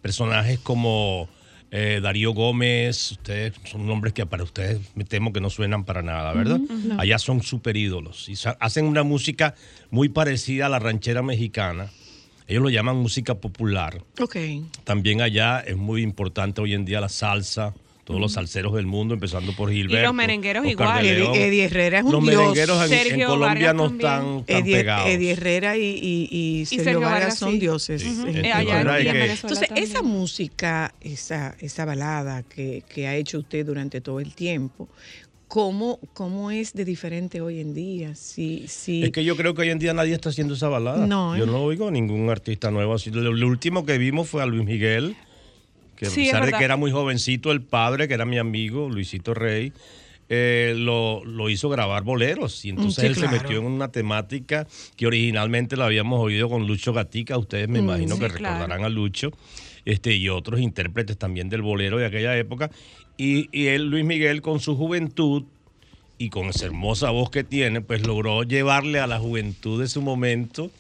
personajes 0.00 0.58
como 0.58 1.28
eh, 1.74 2.00
Darío 2.02 2.32
Gómez, 2.34 3.12
ustedes 3.12 3.54
son 3.64 3.86
nombres 3.86 4.12
que 4.12 4.26
para 4.26 4.44
ustedes 4.44 4.78
me 4.94 5.04
temo 5.04 5.32
que 5.32 5.40
no 5.40 5.48
suenan 5.48 5.84
para 5.84 6.02
nada, 6.02 6.34
¿verdad? 6.34 6.60
Allá 6.98 7.18
son 7.18 7.42
super 7.42 7.78
ídolos 7.78 8.28
y 8.28 8.34
hacen 8.60 8.84
una 8.84 9.04
música 9.04 9.54
muy 9.90 10.10
parecida 10.10 10.66
a 10.66 10.68
la 10.68 10.78
ranchera 10.78 11.22
mexicana. 11.22 11.90
Ellos 12.46 12.62
lo 12.62 12.68
llaman 12.68 12.96
música 12.96 13.36
popular. 13.36 14.02
Ok. 14.20 14.36
También 14.84 15.22
allá 15.22 15.60
es 15.60 15.78
muy 15.78 16.02
importante 16.02 16.60
hoy 16.60 16.74
en 16.74 16.84
día 16.84 17.00
la 17.00 17.08
salsa, 17.08 17.72
todos 18.04 18.20
los 18.20 18.32
salseros 18.32 18.72
del 18.74 18.86
mundo, 18.86 19.14
empezando 19.14 19.52
por 19.54 19.70
Gilberto. 19.70 20.06
los 20.06 20.14
merengueros 20.14 20.66
Oscar 20.66 20.72
igual. 20.72 21.06
Eddie, 21.06 21.18
León. 21.18 21.34
Eddie 21.36 21.64
Herrera 21.64 21.98
es 22.00 22.04
un 22.04 22.12
Los 22.12 22.22
dios. 22.22 22.34
merengueros 22.40 22.90
en, 22.90 22.92
en 23.20 23.26
Colombia 23.26 23.48
Vargas 23.48 23.74
no 23.76 23.86
están 23.86 24.44
tan 24.44 24.56
Eddie, 24.62 24.76
pegados. 24.76 25.08
Eddie 25.08 25.30
Herrera 25.30 25.76
y, 25.76 25.82
y- 25.82 26.28
y 26.32 26.66
Sergio, 26.66 26.84
Sergio 26.84 27.00
Vargas, 27.00 27.20
Vargas, 27.20 27.38
son 27.38 27.52
sí. 27.52 27.58
dioses. 27.60 28.02
Eh, 28.02 28.52
allá 28.52 28.80
en 29.00 29.16
Entonces, 29.30 29.68
también. 29.68 29.88
esa 29.88 30.02
música, 30.02 30.94
esa, 31.00 31.54
esa 31.60 31.84
balada 31.84 32.42
que, 32.42 32.82
que 32.92 33.06
ha 33.06 33.14
hecho 33.16 33.38
usted 33.38 33.64
durante 33.64 34.00
todo 34.00 34.18
el 34.20 34.34
tiempo, 34.34 34.88
¿cómo, 35.48 36.00
cómo 36.14 36.50
es 36.50 36.72
de 36.72 36.84
diferente 36.84 37.40
hoy 37.40 37.60
en 37.60 37.72
día? 37.74 38.14
Si, 38.14 38.66
si, 38.68 39.04
Es 39.04 39.10
que 39.12 39.22
yo 39.22 39.36
creo 39.36 39.54
que 39.54 39.62
hoy 39.62 39.70
en 39.70 39.78
día 39.78 39.92
nadie 39.94 40.14
está 40.14 40.30
haciendo 40.30 40.54
esa 40.54 40.68
balada. 40.68 41.06
No, 41.06 41.36
Yo 41.36 41.44
¿eh? 41.44 41.46
no 41.46 41.58
oigo 41.62 41.90
ningún 41.90 42.30
artista 42.30 42.70
nuevo 42.70 42.96
lo 43.30 43.46
último 43.46 43.84
que 43.86 43.98
vimos 43.98 44.28
fue 44.28 44.42
a 44.42 44.46
Luis 44.46 44.64
Miguel, 44.64 45.14
que 45.96 46.06
Sí, 46.06 46.22
a 46.22 46.24
es 46.24 46.28
pesar 46.30 46.46
de 46.46 46.52
que 46.58 46.64
era 46.64 46.76
muy 46.76 46.90
jovencito, 46.90 47.52
el 47.52 47.62
padre, 47.62 48.08
que 48.08 48.14
era 48.14 48.24
mi 48.24 48.38
amigo, 48.38 48.88
Luisito 48.88 49.34
Rey, 49.34 49.72
eh, 50.28 50.74
lo, 50.76 51.24
lo 51.24 51.50
hizo 51.50 51.68
grabar 51.68 52.04
boleros. 52.04 52.64
Y 52.64 52.70
entonces 52.70 53.02
Sí, 53.02 53.06
él 53.06 53.14
se 53.16 53.28
metió 53.28 53.58
en 53.58 53.64
una 53.66 53.88
temática 53.92 54.66
que 54.96 55.06
originalmente 55.06 55.76
la 55.76 55.86
habíamos 55.86 56.20
oído 56.20 56.48
con 56.48 56.66
Lucho 56.66 56.92
Gatica. 56.92 57.36
Ustedes 57.38 57.68
me 57.68 57.80
Mm, 57.80 57.84
imagino 57.84 58.14
sí, 58.14 58.20
que 58.20 58.28
claro. 58.28 58.54
recordarán 58.54 58.84
a 58.84 58.88
Lucho. 58.88 59.30
Este, 59.84 60.14
y 60.14 60.28
otros 60.28 60.60
intérpretes 60.60 61.18
también 61.18 61.48
del 61.48 61.62
bolero 61.62 61.98
de 61.98 62.06
aquella 62.06 62.36
época. 62.38 62.70
Y, 63.16 63.48
y 63.52 63.66
él, 63.66 63.88
Luis 63.90 64.04
Miguel, 64.04 64.40
con 64.42 64.60
su 64.60 64.76
juventud, 64.76 65.44
y 66.18 66.28
con 66.30 66.46
esa 66.46 66.66
hermosa 66.66 67.10
voz 67.10 67.30
que 67.30 67.42
tiene, 67.42 67.80
pues 67.80 68.06
logró 68.06 68.44
llevarle 68.44 69.00
a 69.00 69.08
la 69.08 69.18
juventud 69.18 69.80
de 69.80 69.88
su 69.88 70.02
momento 70.02 70.70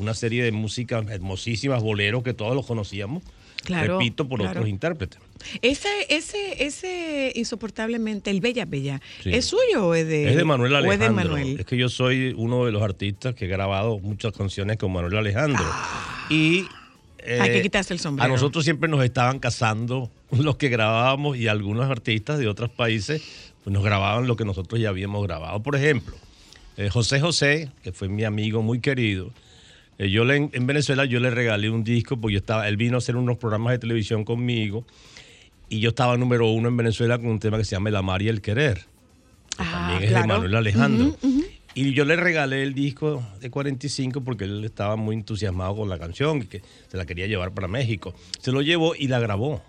una 0.00 0.14
serie 0.14 0.42
de 0.42 0.52
músicas 0.52 1.06
hermosísimas, 1.08 1.82
boleros 1.82 2.22
que 2.22 2.34
todos 2.34 2.54
los 2.54 2.66
conocíamos, 2.66 3.22
Claro, 3.62 3.98
repito, 3.98 4.26
por 4.26 4.38
claro. 4.40 4.52
otros 4.60 4.70
intérpretes. 4.70 5.20
ese, 5.60 5.88
ese, 6.08 6.64
ese 6.64 7.30
insoportablemente, 7.34 8.30
el 8.30 8.40
Bella 8.40 8.64
Bella, 8.64 9.02
Sí. 9.22 9.30
¿es 9.34 9.44
suyo 9.44 9.88
o 9.88 9.94
es 9.94 10.06
de, 10.08 10.30
es 10.30 10.36
de 10.36 10.44
Manuel 10.44 10.72
o 10.72 10.78
es 10.78 10.84
Alejandro. 10.84 11.06
de 11.08 11.14
Manuel? 11.28 11.60
Es 11.60 11.66
que 11.66 11.76
yo 11.76 11.90
soy 11.90 12.34
uno 12.38 12.64
de 12.64 12.72
los 12.72 12.82
artistas 12.82 13.34
que 13.34 13.44
he 13.44 13.48
grabado 13.48 13.98
muchas 13.98 14.32
canciones 14.32 14.78
con 14.78 14.90
Manuel 14.92 15.14
Alejandro. 15.16 15.62
y 16.30 16.64
eh, 17.18 17.38
Hay 17.38 17.50
que 17.50 17.60
quitarse 17.62 17.92
el 17.92 18.00
sombrero. 18.00 18.30
A 18.32 18.34
nosotros 18.34 18.64
siempre 18.64 18.88
nos 18.88 19.04
estaban 19.04 19.38
casando 19.38 20.10
los 20.30 20.56
que 20.56 20.70
grabábamos 20.70 21.36
y 21.36 21.46
algunos 21.48 21.90
artistas 21.90 22.38
de 22.38 22.48
otros 22.48 22.70
países 22.70 23.22
pues 23.62 23.74
nos 23.74 23.84
grababan 23.84 24.26
lo 24.26 24.36
que 24.36 24.46
nosotros 24.46 24.80
ya 24.80 24.88
habíamos 24.88 25.22
grabado. 25.26 25.62
Por 25.62 25.76
ejemplo, 25.76 26.16
eh, 26.78 26.88
José 26.88 27.20
José, 27.20 27.68
que 27.82 27.92
fue 27.92 28.08
mi 28.08 28.24
amigo 28.24 28.62
muy 28.62 28.80
querido, 28.80 29.32
eh, 30.00 30.08
yo 30.08 30.24
le, 30.24 30.48
en 30.50 30.66
Venezuela 30.66 31.04
yo 31.04 31.20
le 31.20 31.28
regalé 31.28 31.68
un 31.68 31.84
disco 31.84 32.18
porque 32.18 32.32
yo 32.32 32.38
estaba, 32.38 32.66
él 32.68 32.78
vino 32.78 32.96
a 32.96 32.98
hacer 32.98 33.16
unos 33.16 33.36
programas 33.36 33.72
de 33.72 33.78
televisión 33.78 34.24
conmigo 34.24 34.86
y 35.68 35.80
yo 35.80 35.90
estaba 35.90 36.16
número 36.16 36.50
uno 36.50 36.68
en 36.68 36.76
Venezuela 36.78 37.18
con 37.18 37.26
un 37.28 37.38
tema 37.38 37.58
que 37.58 37.64
se 37.64 37.72
llama 37.72 37.90
El 37.90 37.96
amar 37.96 38.22
y 38.22 38.28
el 38.28 38.40
querer. 38.40 38.86
que 39.50 39.64
también 39.64 40.02
es 40.02 40.08
claro. 40.08 40.22
de 40.22 40.28
Manuel 40.28 40.54
Alejandro. 40.56 41.16
Y 41.74 41.92
yo 41.92 42.04
le 42.06 42.16
regalé 42.16 42.62
el 42.62 42.72
disco 42.72 43.22
de 43.40 43.50
45 43.50 44.22
porque 44.22 44.44
él 44.44 44.64
estaba 44.64 44.96
muy 44.96 45.14
entusiasmado 45.14 45.76
con 45.76 45.88
la 45.90 45.98
canción 45.98 46.38
y 46.38 46.46
que 46.46 46.62
se 46.88 46.96
la 46.96 47.04
quería 47.04 47.26
llevar 47.26 47.52
para 47.52 47.68
México. 47.68 48.14
Se 48.40 48.52
lo 48.52 48.62
llevó 48.62 48.94
y 48.96 49.06
la 49.06 49.20
grabó. 49.20 49.62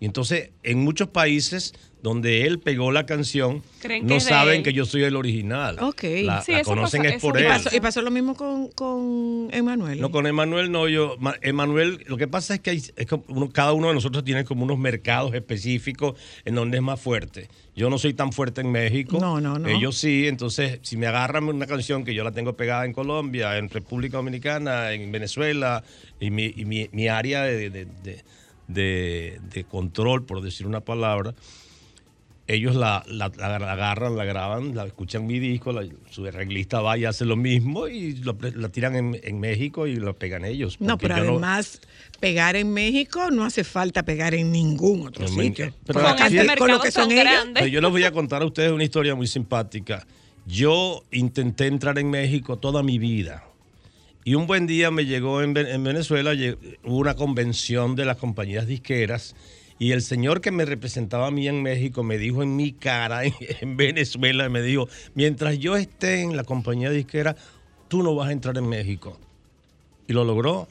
Y 0.00 0.06
entonces, 0.06 0.50
en 0.62 0.78
muchos 0.78 1.08
países 1.08 1.74
donde 2.02 2.46
él 2.46 2.58
pegó 2.58 2.90
la 2.92 3.04
canción, 3.04 3.62
Creen 3.82 4.06
no 4.06 4.18
saben 4.18 4.62
que 4.62 4.72
yo 4.72 4.86
soy 4.86 5.02
el 5.02 5.14
original. 5.14 5.76
Ok. 5.80 6.02
La, 6.22 6.40
Sí, 6.40 6.52
la 6.52 6.62
conocen 6.62 7.02
pasa- 7.02 7.14
es 7.16 7.20
por 7.20 7.36
eso 7.36 7.44
él. 7.44 7.44
Y 7.44 7.64
pasó, 7.64 7.76
y 7.76 7.80
pasó 7.80 8.00
lo 8.02 8.10
mismo 8.10 8.34
con, 8.34 8.68
con 8.68 9.48
Emanuel. 9.52 10.00
No, 10.00 10.10
con 10.10 10.26
Emanuel 10.26 10.72
no, 10.72 10.88
yo, 10.88 11.16
Ma- 11.20 11.34
Emanuel, 11.42 12.02
lo 12.06 12.16
que 12.16 12.26
pasa 12.26 12.54
es 12.54 12.60
que 12.60 12.70
hay- 12.70 12.82
es 12.96 13.06
como 13.06 13.24
uno- 13.28 13.50
cada 13.50 13.74
uno 13.74 13.88
de 13.88 13.94
nosotros 13.94 14.24
tiene 14.24 14.44
como 14.46 14.64
unos 14.64 14.78
mercados 14.78 15.34
específicos 15.34 16.14
en 16.46 16.54
donde 16.54 16.78
es 16.78 16.82
más 16.82 16.98
fuerte. 16.98 17.48
Yo 17.76 17.90
no 17.90 17.98
soy 17.98 18.14
tan 18.14 18.32
fuerte 18.32 18.62
en 18.62 18.72
México. 18.72 19.18
No, 19.20 19.38
no, 19.38 19.58
no. 19.58 19.68
Ellos 19.68 19.98
sí, 19.98 20.26
entonces 20.26 20.78
si 20.80 20.96
me 20.96 21.06
agarran 21.06 21.44
una 21.44 21.66
canción 21.66 22.04
que 22.04 22.14
yo 22.14 22.24
la 22.24 22.32
tengo 22.32 22.56
pegada 22.56 22.86
en 22.86 22.94
Colombia, 22.94 23.58
en 23.58 23.68
República 23.68 24.16
Dominicana, 24.16 24.92
en 24.94 25.12
Venezuela, 25.12 25.84
y 26.18 26.30
mi, 26.30 26.46
y 26.56 26.64
mi- 26.64 26.88
mi 26.92 27.08
área 27.08 27.42
de, 27.42 27.68
de- 27.68 27.84
de- 28.02 28.24
de- 28.72 29.40
de 29.52 29.64
control, 29.64 30.24
por 30.24 30.42
decir 30.42 30.66
una 30.66 30.80
palabra, 30.80 31.34
ellos 32.46 32.74
la, 32.74 33.04
la- 33.06 33.28
la 33.36 33.72
agarran, 33.72 34.16
la 34.16 34.24
graban, 34.24 34.74
la 34.74 34.84
escuchan 34.84 35.24
mi 35.24 35.38
disco, 35.38 35.72
la- 35.72 35.86
su 36.10 36.26
arreglista 36.26 36.80
va 36.80 36.98
y 36.98 37.04
hace 37.04 37.24
lo 37.24 37.36
mismo 37.36 37.86
y 37.86 38.14
lo- 38.16 38.36
la 38.56 38.68
tiran 38.70 38.96
en, 38.96 39.20
en 39.22 39.38
México 39.38 39.86
y 39.86 39.94
lo 39.96 40.16
pegan 40.18 40.44
ellos. 40.44 40.80
No, 40.80 40.98
pero 40.98 41.14
además, 41.14 41.80
pegar 42.18 42.56
en 42.56 42.72
México 42.72 43.30
no 43.30 43.44
hace 43.44 43.62
falta 43.62 44.02
pegar 44.04 44.34
en 44.34 44.50
ningún 44.50 45.06
otro 45.06 45.22
No 45.22 45.28
sitio. 45.28 45.72
pero 45.86 46.00
con, 46.00 46.08
aquí- 46.10 46.18
cantidad- 46.22 46.56
Con 46.58 46.70
lo 46.72 46.80
que 46.80 46.90
son 46.90 47.12
ellos. 47.12 47.22
grandes. 47.24 47.62
Pero 47.62 47.66
yo 47.68 47.80
les 47.80 47.90
voy 47.90 48.02
a 48.04 48.10
contar 48.10 48.42
a 48.42 48.46
ustedes 48.46 48.72
una 48.72 48.82
historia 48.84 49.14
muy 49.14 49.28
simpática. 49.28 50.04
Yo 50.46 51.04
intenté 51.12 51.66
entrar 51.68 51.98
en 52.00 52.10
México 52.10 52.58
toda 52.58 52.82
mi 52.82 52.98
vida. 52.98 53.44
Y 54.24 54.34
un 54.34 54.46
buen 54.46 54.66
día 54.66 54.90
me 54.90 55.06
llegó 55.06 55.42
en, 55.42 55.54
Ve- 55.54 55.72
en 55.72 55.82
Venezuela, 55.82 56.32
hubo 56.84 56.96
una 56.98 57.14
convención 57.14 57.96
de 57.96 58.04
las 58.04 58.16
compañías 58.18 58.66
disqueras 58.66 59.34
y 59.78 59.92
el 59.92 60.02
señor 60.02 60.42
que 60.42 60.50
me 60.50 60.66
representaba 60.66 61.28
a 61.28 61.30
mí 61.30 61.48
en 61.48 61.62
México 61.62 62.02
me 62.02 62.18
dijo 62.18 62.42
en 62.42 62.54
mi 62.54 62.72
cara 62.72 63.24
en, 63.24 63.32
en 63.60 63.76
Venezuela, 63.78 64.48
me 64.50 64.60
dijo, 64.62 64.88
mientras 65.14 65.58
yo 65.58 65.74
esté 65.76 66.20
en 66.20 66.36
la 66.36 66.44
compañía 66.44 66.90
disquera, 66.90 67.34
tú 67.88 68.02
no 68.02 68.14
vas 68.14 68.28
a 68.28 68.32
entrar 68.32 68.56
en 68.58 68.68
México. 68.68 69.18
Y 70.06 70.12
lo 70.12 70.24
logró. 70.24 70.68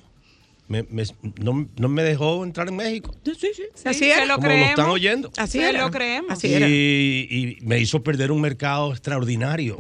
Me- 0.68 0.84
me- 0.84 1.04
no, 1.42 1.68
no 1.78 1.90
me 1.90 2.04
dejó 2.04 2.44
entrar 2.44 2.68
en 2.68 2.76
México. 2.76 3.16
Sí, 3.26 3.32
sí, 3.40 3.48
sí. 3.56 3.64
Sí, 3.74 3.90
Así 3.90 4.06
era. 4.12 4.26
lo 4.28 4.36
Como 4.36 4.50
lo 4.50 4.54
están 4.54 4.90
oyendo. 4.90 5.32
Así 5.38 5.60
era. 5.60 5.82
lo 5.82 5.90
creemos. 5.90 6.32
Así 6.34 6.54
era. 6.54 6.68
Y 6.70 7.58
me 7.64 7.80
hizo 7.80 8.04
perder 8.04 8.32
un 8.32 8.42
mercado 8.42 8.92
extraordinario. 8.92 9.80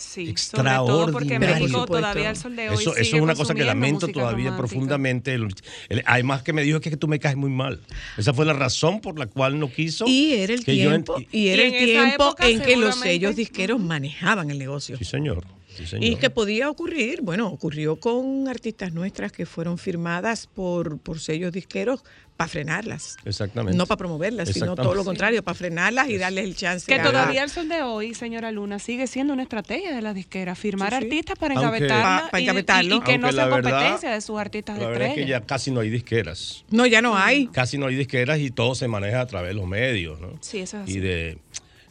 Sí, 0.00 0.34
sobre 0.36 0.70
todo 0.70 1.12
porque 1.12 1.34
Extraordinario. 1.34 1.62
México 1.64 1.86
todavía 1.86 2.30
al 2.30 2.36
sol 2.36 2.56
de 2.56 2.68
hoy 2.70 2.74
Eso, 2.74 2.96
eso 2.96 3.16
es 3.16 3.22
una 3.22 3.34
cosa 3.34 3.54
que 3.54 3.64
lamento 3.64 4.08
todavía 4.08 4.50
romántica. 4.50 4.56
profundamente. 4.56 5.34
El- 5.34 5.54
el- 5.88 6.02
además 6.06 6.42
que 6.42 6.52
me 6.52 6.62
dijo 6.62 6.80
que, 6.80 6.88
es 6.88 6.94
que 6.94 6.96
tú 6.96 7.06
me 7.08 7.18
caes 7.18 7.36
muy 7.36 7.50
mal. 7.50 7.80
Esa 8.16 8.32
fue 8.34 8.46
la 8.46 8.52
razón 8.54 9.00
por 9.00 9.18
la 9.18 9.26
cual 9.26 9.58
no 9.58 9.70
quiso. 9.70 10.06
Y 10.08 10.32
era 10.34 10.54
el 10.54 10.60
yo 10.60 10.64
tiempo, 10.64 11.16
y 11.30 11.48
era 11.48 11.62
Y 11.62 11.66
el 11.74 11.84
tiempo 11.84 12.24
época 12.24 12.48
en 12.48 12.60
que 12.62 12.76
los 12.76 12.96
sellos 12.96 13.36
disqueros 13.36 13.80
manejaban 13.80 14.50
el 14.50 14.58
negocio. 14.58 14.96
Sí, 14.96 15.04
señor. 15.04 15.44
Sí. 15.86 15.96
Y 16.00 16.16
que 16.16 16.30
podía 16.30 16.68
ocurrir, 16.70 17.20
bueno, 17.22 17.48
ocurrió 17.48 17.96
con 17.96 18.48
artistas 18.48 18.92
nuestras 18.92 19.32
que 19.32 19.46
fueron 19.46 19.78
firmadas 19.78 20.46
por, 20.46 20.98
por 20.98 21.20
sellos 21.20 21.52
disqueros 21.52 22.02
para 22.36 22.48
frenarlas. 22.48 23.16
Exactamente. 23.24 23.76
No 23.76 23.84
para 23.86 23.98
promoverlas, 23.98 24.48
sino 24.48 24.74
todo 24.74 24.94
lo 24.94 25.04
contrario, 25.04 25.42
para 25.42 25.54
frenarlas 25.54 26.08
y 26.08 26.16
darles 26.16 26.44
el 26.44 26.56
chance 26.56 26.86
Que 26.86 26.94
a- 26.98 27.02
todavía 27.02 27.42
al 27.42 27.50
sol 27.50 27.68
de 27.68 27.82
hoy, 27.82 28.14
señora 28.14 28.50
Luna, 28.50 28.78
sigue 28.78 29.06
siendo 29.06 29.34
una 29.34 29.42
estrategia 29.42 29.94
de 29.94 30.00
las 30.00 30.14
disqueras, 30.14 30.58
firmar 30.58 30.90
Sí, 30.92 30.98
sí. 31.00 31.04
artistas 31.04 31.38
para 31.38 31.54
engavetarla 31.54 32.22
Pa- 32.24 32.28
pa 32.30 32.40
y- 32.40 32.44
engavetarlo. 32.44 32.94
y, 32.94 32.98
y 32.98 33.00
que 33.02 33.18
no 33.18 33.30
sea 33.32 33.44
verdad- 33.46 33.70
competencia 33.72 34.10
de 34.12 34.20
sus 34.22 34.38
artistas 34.38 34.76
de 34.78 34.84
La 34.84 34.88
verdad 34.90 35.08
es 35.08 35.14
que 35.14 35.26
ya 35.26 35.40
casi 35.42 35.70
no 35.70 35.80
hay 35.80 35.90
disqueras. 35.90 36.64
No, 36.70 36.86
ya 36.86 37.02
no 37.02 37.16
hay. 37.16 37.46
Casi 37.48 37.76
no 37.76 37.86
hay 37.86 37.94
disqueras 37.96 38.38
y 38.38 38.50
todo 38.50 38.74
se 38.74 38.88
maneja 38.88 39.20
a 39.20 39.26
través 39.26 39.50
de 39.50 39.54
los 39.54 39.66
medios, 39.66 40.18
¿no? 40.20 40.38
Sí, 40.40 40.60
eso 40.60 40.78
es 40.78 40.84
así. 40.84 40.92
Y 40.96 41.00
de. 41.00 41.38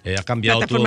Eh, 0.06 0.16
ha 0.18 0.24
cambiado 0.24 0.62
todo, 0.62 0.80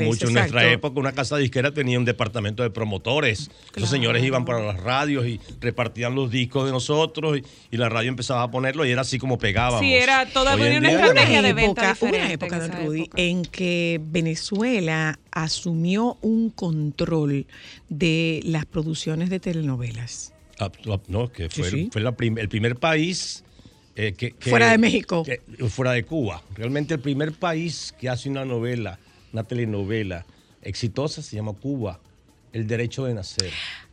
mucho. 0.00 0.28
En 0.28 0.34
nuestra 0.34 0.70
época, 0.70 1.00
una 1.00 1.12
casa 1.12 1.36
disquera 1.36 1.72
tenía 1.74 1.98
un 1.98 2.04
departamento 2.04 2.62
de 2.62 2.70
promotores. 2.70 3.50
Esos 3.74 3.90
señores 3.90 4.22
iban 4.24 4.44
para 4.44 4.60
las 4.64 4.78
radios 4.80 5.26
y 5.26 5.40
repartían 5.60 6.14
los 6.14 6.30
discos 6.30 6.66
de 6.66 6.70
nosotros 6.72 7.38
y, 7.38 7.74
y 7.74 7.76
la 7.76 7.88
radio 7.88 8.08
empezaba 8.08 8.42
a 8.44 8.50
ponerlo 8.50 8.86
y 8.86 8.90
era 8.90 9.00
así 9.02 9.18
como 9.18 9.36
pegábamos. 9.38 9.80
Sí, 9.80 9.92
era 9.94 10.26
toda 10.26 10.54
una 10.54 10.90
estrategia 10.90 11.42
de 11.42 11.52
venta 11.52 11.90
época, 11.90 11.96
hubo 12.06 12.08
una 12.16 12.32
época, 12.32 12.56
en 12.64 12.72
Rudy, 12.86 13.00
época. 13.02 13.22
en 13.22 13.42
que 13.46 14.00
Venezuela 14.04 15.18
asumió 15.32 16.18
un 16.20 16.50
control 16.50 17.46
de 17.88 18.40
las 18.44 18.64
producciones 18.66 19.28
de 19.30 19.40
telenovelas. 19.40 20.32
Ah, 20.58 20.70
no, 21.08 21.32
que 21.32 21.48
Sí, 21.50 21.62
fue, 21.62 21.70
sí. 21.70 21.88
fue 21.92 22.00
la 22.02 22.12
prim- 22.12 22.38
el 22.38 22.48
primer 22.48 22.76
país 22.76 23.42
eh, 23.96 24.12
que, 24.14 24.32
que- 24.32 24.50
Fuera 24.50 24.70
de 24.70 24.78
México. 24.78 25.22
que- 25.24 25.40
fuera 25.68 25.92
de 25.92 26.04
Cuba. 26.04 26.42
Realmente 26.54 26.94
el 26.94 27.00
primer 27.00 27.32
país 27.32 27.94
que 27.98 28.08
hace 28.08 28.28
una 28.30 28.44
novela, 28.44 28.98
una 29.32 29.44
telenovela 29.44 30.24
exitosa 30.62 31.22
se 31.22 31.36
llama 31.36 31.52
Cuba, 31.54 32.00
El 32.52 32.66
Derecho 32.66 33.04
de 33.04 33.14
Nacer. 33.14 33.50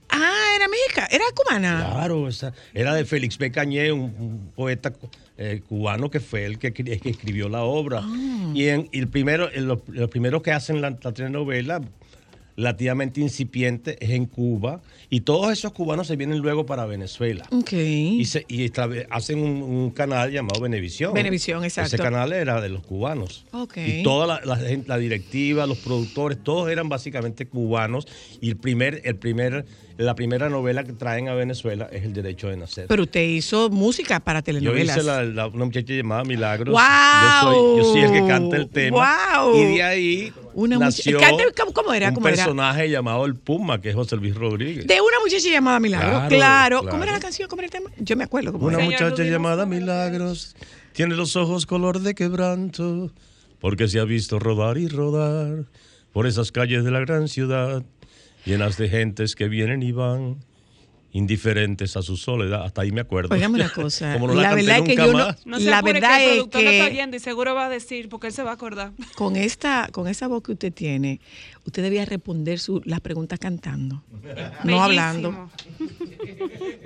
Ah, 0.10 0.54
era 0.56 0.68
mexicana, 0.68 1.08
era 1.12 1.24
cubana. 1.36 1.90
Claro, 1.92 2.28
esa, 2.28 2.54
era 2.74 2.94
de 2.96 3.06
Félix 3.06 3.38
B. 3.38 3.52
Cañé, 3.52 3.92
un, 3.92 4.02
un 4.18 4.52
poeta 4.56 4.92
eh, 5.38 5.62
cubano 5.70 6.10
que 6.10 6.20
fue 6.20 6.46
el 6.46 6.58
que, 6.58 6.74
escri- 6.74 7.00
que 7.00 7.10
escribió 7.10 7.48
la 7.48 7.62
obra. 7.64 8.02
Ah. 8.04 8.52
Y, 8.56 8.68
en, 8.70 8.90
y 8.92 9.00
el 9.00 9.08
primero, 9.08 9.52
en 9.52 9.68
los, 9.68 9.80
los 9.88 10.10
primeros 10.10 10.42
que 10.42 10.52
hacen 10.52 10.82
la, 10.82 10.98
la 11.02 11.12
telenovela, 11.14 11.82
relativamente 12.60 13.22
incipiente 13.22 13.98
es 14.04 14.10
en 14.10 14.26
Cuba 14.26 14.82
y 15.10 15.22
todos 15.22 15.52
esos 15.52 15.72
cubanos 15.72 16.08
se 16.08 16.18
vienen 16.18 16.40
luego 16.40 16.66
para 16.66 16.86
Venezuela. 16.86 17.46
Ok. 17.52 17.72
Y, 17.74 18.26
se- 18.26 18.46
y 18.50 18.70
hacen 19.10 19.40
un, 19.40 19.62
un 19.64 19.92
canal 19.92 20.30
llamado 20.32 20.60
Venevisión. 20.62 21.14
Venevisión, 21.14 21.64
exacto. 21.64 21.96
Ese 21.96 22.04
canal 22.04 22.34
era 22.34 22.60
de 22.60 22.68
los 22.70 22.84
cubanos. 22.86 23.46
Ok. 23.54 23.78
Y 23.78 24.04
toda 24.04 24.28
la, 24.44 24.60
la 24.86 24.98
directiva, 24.98 25.66
los 25.66 25.78
productores, 25.78 26.38
todos 26.44 26.70
eran 26.70 26.90
básicamente 26.90 27.46
cubanos. 27.48 28.08
Y 28.42 28.50
el 28.50 28.58
primer, 28.58 29.02
el 29.06 29.16
primer, 29.16 29.66
la 30.06 30.16
primera 30.16 30.48
novela 30.50 30.86
que 30.86 30.94
traen 30.94 31.28
a 31.28 31.34
Venezuela 31.34 31.90
es 31.92 32.04
El 32.06 32.14
Derecho 32.14 32.48
de 32.48 32.56
Nacer. 32.56 32.88
Pero 32.88 33.04
usted 33.04 33.22
hizo 33.22 33.70
música 33.70 34.22
para 34.22 34.40
yo 34.40 34.44
telenovelas. 34.46 34.96
hice 34.98 35.06
la, 35.06 35.24
la- 35.24 35.48
una 35.48 35.66
muchacha 35.66 35.94
llamada 35.94 36.24
Milagros. 36.24 36.72
¡Guau! 36.72 37.44
Yo 37.44 37.52
soy, 37.52 37.78
yo 37.78 37.92
soy 37.92 38.02
el 38.04 38.12
que 38.22 38.28
canta 38.28 38.56
el 38.56 38.70
tema. 38.70 38.96
¡Guau! 38.96 39.56
Y 39.58 39.76
de 39.76 39.84
ahí 39.84 40.34
Una 40.54 40.78
nació 40.78 41.20
Canta- 41.20 41.44
¿cómo- 41.58 41.74
cómo 41.74 41.94
era? 41.94 42.10
un 42.10 42.16
¿Cómo 42.16 42.28
era? 42.30 42.38
personaje 42.38 42.90
llamado 42.90 43.26
El 43.26 43.36
Puma, 43.36 43.82
que 43.82 43.90
es 43.90 43.96
José 43.96 44.16
Luis 44.16 44.34
Rodríguez. 44.36 44.88
De 44.88 45.02
una 45.02 45.20
muchacha 45.22 45.50
llamada 45.50 45.80
Milagro. 45.82 46.10
Claro, 46.10 46.30
Claro, 46.30 46.82
¿Cómo 46.90 47.04
era 47.04 47.12
la 47.12 47.20
canción? 47.20 47.50
¿Cómo 47.50 47.62
era 47.62 47.66
el 47.68 47.72
tema? 47.72 47.90
Yo 48.00 48.16
me 48.16 48.24
acuerdo. 48.24 48.54
¿cómo 48.54 48.68
Una 48.68 48.78
era. 48.78 48.86
muchacha 48.86 49.24
llamada 49.24 49.66
Milagros 49.66 50.56
tiene 50.94 51.16
los 51.16 51.36
ojos 51.36 51.66
color 51.66 52.00
de 52.00 52.16
quebranto 52.16 53.12
porque 53.60 53.90
se 53.90 54.00
ha 54.00 54.06
visto 54.06 54.40
rodar 54.40 54.78
y 54.78 54.88
rodar 54.88 55.66
por 56.14 56.26
esas 56.26 56.54
calles 56.54 56.86
de 56.86 56.92
la 56.92 57.02
gran 57.02 57.28
ciudad 57.28 57.84
llenas 58.46 58.78
de 58.78 58.90
gentes 58.90 59.36
que 59.36 59.48
vienen 59.48 59.84
y 59.84 59.92
van 59.92 60.38
indiferentes 61.12 61.98
a 61.98 62.02
su 62.04 62.18
soledad. 62.18 62.64
Hasta 62.66 62.82
ahí 62.84 62.92
me 62.92 63.02
acuerdo. 63.02 63.34
Óigame 63.34 63.56
una 63.56 63.70
cosa, 63.74 64.14
Como 64.14 64.28
no 64.28 64.36
la 64.36 64.50
canté 64.50 64.56
verdad 64.66 64.78
es 64.78 64.84
que 64.84 64.96
yo 64.96 65.14
no-. 65.14 65.36
No 65.46 65.60
se 65.60 65.66
La 65.70 65.82
verdad 65.82 66.18
que 66.18 66.24
el 66.24 66.30
es 66.30 66.36
productor 66.36 66.64
lo 66.64 66.70
está 66.70 66.86
que- 66.86 66.92
oyendo 66.92 67.18
y 67.18 67.20
seguro 67.20 67.56
va 67.56 67.66
a 67.66 67.70
decir, 67.70 68.10
porque 68.10 68.28
él 68.28 68.34
se 68.34 68.44
va 68.44 68.52
a 68.52 68.54
acordar. 68.54 68.92
Con 69.16 69.36
esta, 69.36 69.90
con 69.92 70.08
esa 70.08 70.28
voz 70.28 70.44
que 70.44 70.52
usted 70.52 70.72
tiene, 70.72 71.20
usted 71.66 71.84
debía 71.84 72.06
responder 72.06 72.60
su, 72.60 72.82
las 72.86 73.00
preguntas 73.02 73.40
cantando, 73.40 74.04
no 74.64 74.84
hablando. 74.84 75.50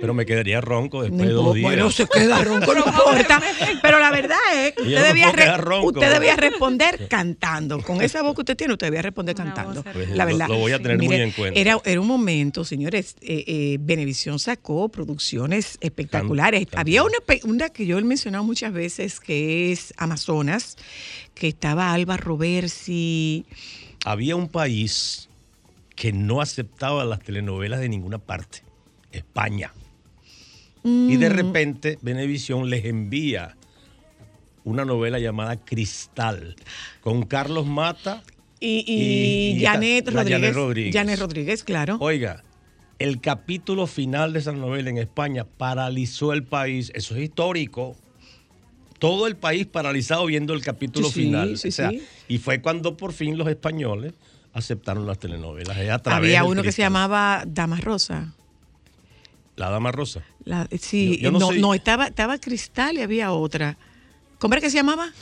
Pero 0.00 0.14
me 0.14 0.26
quedaría 0.26 0.60
ronco 0.60 1.02
después 1.02 1.22
No 1.22 1.26
de 1.28 1.32
dos 1.32 1.54
días. 1.54 1.62
bueno, 1.64 1.90
se 1.90 2.06
queda 2.06 2.42
ronco, 2.44 2.74
no 2.74 2.80
importa. 2.86 3.42
Pero 3.82 3.98
la 3.98 4.10
verdad 4.10 4.36
es 4.54 4.72
que 4.74 4.82
usted 4.82 4.94
no 5.00 5.02
debía, 5.06 5.56
ronco. 5.56 5.86
usted 5.88 6.12
debía 6.12 6.36
responder 6.36 7.06
cantando. 7.10 7.80
Con 7.80 8.00
esa 8.02 8.22
voz 8.22 8.34
que 8.34 8.42
usted 8.42 8.56
tiene, 8.56 8.72
usted 8.74 8.86
debía 8.88 9.02
responder 9.02 9.34
cantando. 9.34 9.82
Pues 9.82 10.10
La 10.10 10.24
lo- 10.24 10.30
verdad. 10.32 10.48
lo 10.48 10.58
voy 10.58 10.72
a 10.72 10.78
tener 10.78 10.98
muy 10.98 11.14
en 11.16 11.30
cuenta. 11.32 11.58
Era, 11.58 11.78
era 11.84 12.00
un 12.00 12.06
momento, 12.06 12.64
señores, 12.64 13.16
eh, 13.22 13.44
eh, 13.46 13.76
Benevisión 13.80 14.38
sacó 14.38 14.88
producciones 14.88 15.78
espectaculares. 15.80 16.66
Can- 16.66 16.80
Había 16.80 17.02
una, 17.02 17.16
una 17.44 17.68
que 17.70 17.86
yo 17.86 17.98
he 17.98 18.02
mencionado 18.04 18.44
muchas 18.44 18.72
veces, 18.72 19.20
que 19.20 19.72
es 19.72 19.94
Amazonas, 19.96 20.76
que 21.34 21.48
estaba 21.48 21.92
Alba 21.92 22.16
Roversi. 22.16 23.44
Había 24.04 24.36
un 24.36 24.48
país 24.48 25.28
que 25.96 26.12
no 26.12 26.40
aceptaba 26.40 27.04
las 27.04 27.20
telenovelas 27.20 27.80
de 27.80 27.88
ninguna 27.88 28.18
parte, 28.18 28.58
España. 29.12 29.72
Y 30.82 31.16
de 31.16 31.30
Mm. 31.30 31.32
repente 31.32 31.98
Venevisión 32.02 32.68
les 32.68 32.84
envía 32.84 33.56
una 34.64 34.84
novela 34.84 35.18
llamada 35.18 35.56
Cristal 35.56 36.56
con 37.00 37.22
Carlos 37.24 37.66
Mata 37.66 38.22
Y, 38.60 38.84
y, 38.86 38.92
y- 38.94 39.60
y 39.60 39.64
Janet, 39.64 40.08
esta- 40.08 40.10
Rodríguez, 40.20 40.40
Janet 40.40 40.54
Rodríguez. 40.54 40.94
Janet 40.94 41.18
Rodríguez, 41.20 41.64
claro. 41.64 41.96
Oiga, 42.00 42.42
el 42.98 43.20
capítulo 43.20 43.86
final 43.86 44.32
de 44.32 44.38
esa 44.38 44.52
novela 44.52 44.88
en 44.90 44.98
España 44.98 45.44
paralizó 45.44 46.32
el 46.32 46.44
país. 46.44 46.90
Eso 46.94 47.14
es 47.16 47.22
histórico. 47.24 47.96
Todo 49.06 49.26
el 49.26 49.36
país 49.36 49.66
paralizado 49.66 50.26
viendo 50.26 50.54
el 50.54 50.62
capítulo 50.62 51.08
Sí, 51.08 51.24
final. 51.24 51.58
sí, 51.58 51.68
O 51.68 51.72
sea, 51.72 51.90
sí. 51.90 52.02
Y 52.28 52.38
fue 52.38 52.60
cuando 52.62 52.96
por 52.96 53.12
fin 53.12 53.36
los 53.36 53.48
españoles 53.48 54.12
aceptaron 54.52 55.06
las 55.06 55.18
telenovelas. 55.18 55.76
Través 56.02 56.06
Había 56.06 56.44
uno 56.44 56.62
que 56.62 56.72
se 56.72 56.82
llamaba 56.82 57.44
Dama 57.46 57.80
Rosa. 57.80 58.32
La 59.56 59.70
Dama 59.70 59.92
Rosa. 59.92 60.22
La- 60.44 60.68
sí, 60.80 61.18
Yo- 61.18 61.30
yo 61.30 61.38
no 61.38 61.52
no, 61.52 61.74
estaba, 61.74 62.06
estaba 62.06 62.38
Cristal 62.38 62.96
y 62.98 63.02
había 63.02 63.32
otra. 63.32 63.76
¿Cómo 64.38 64.54
era 64.54 64.60
que 64.60 64.70
se 64.70 64.76
llamaba? 64.76 65.12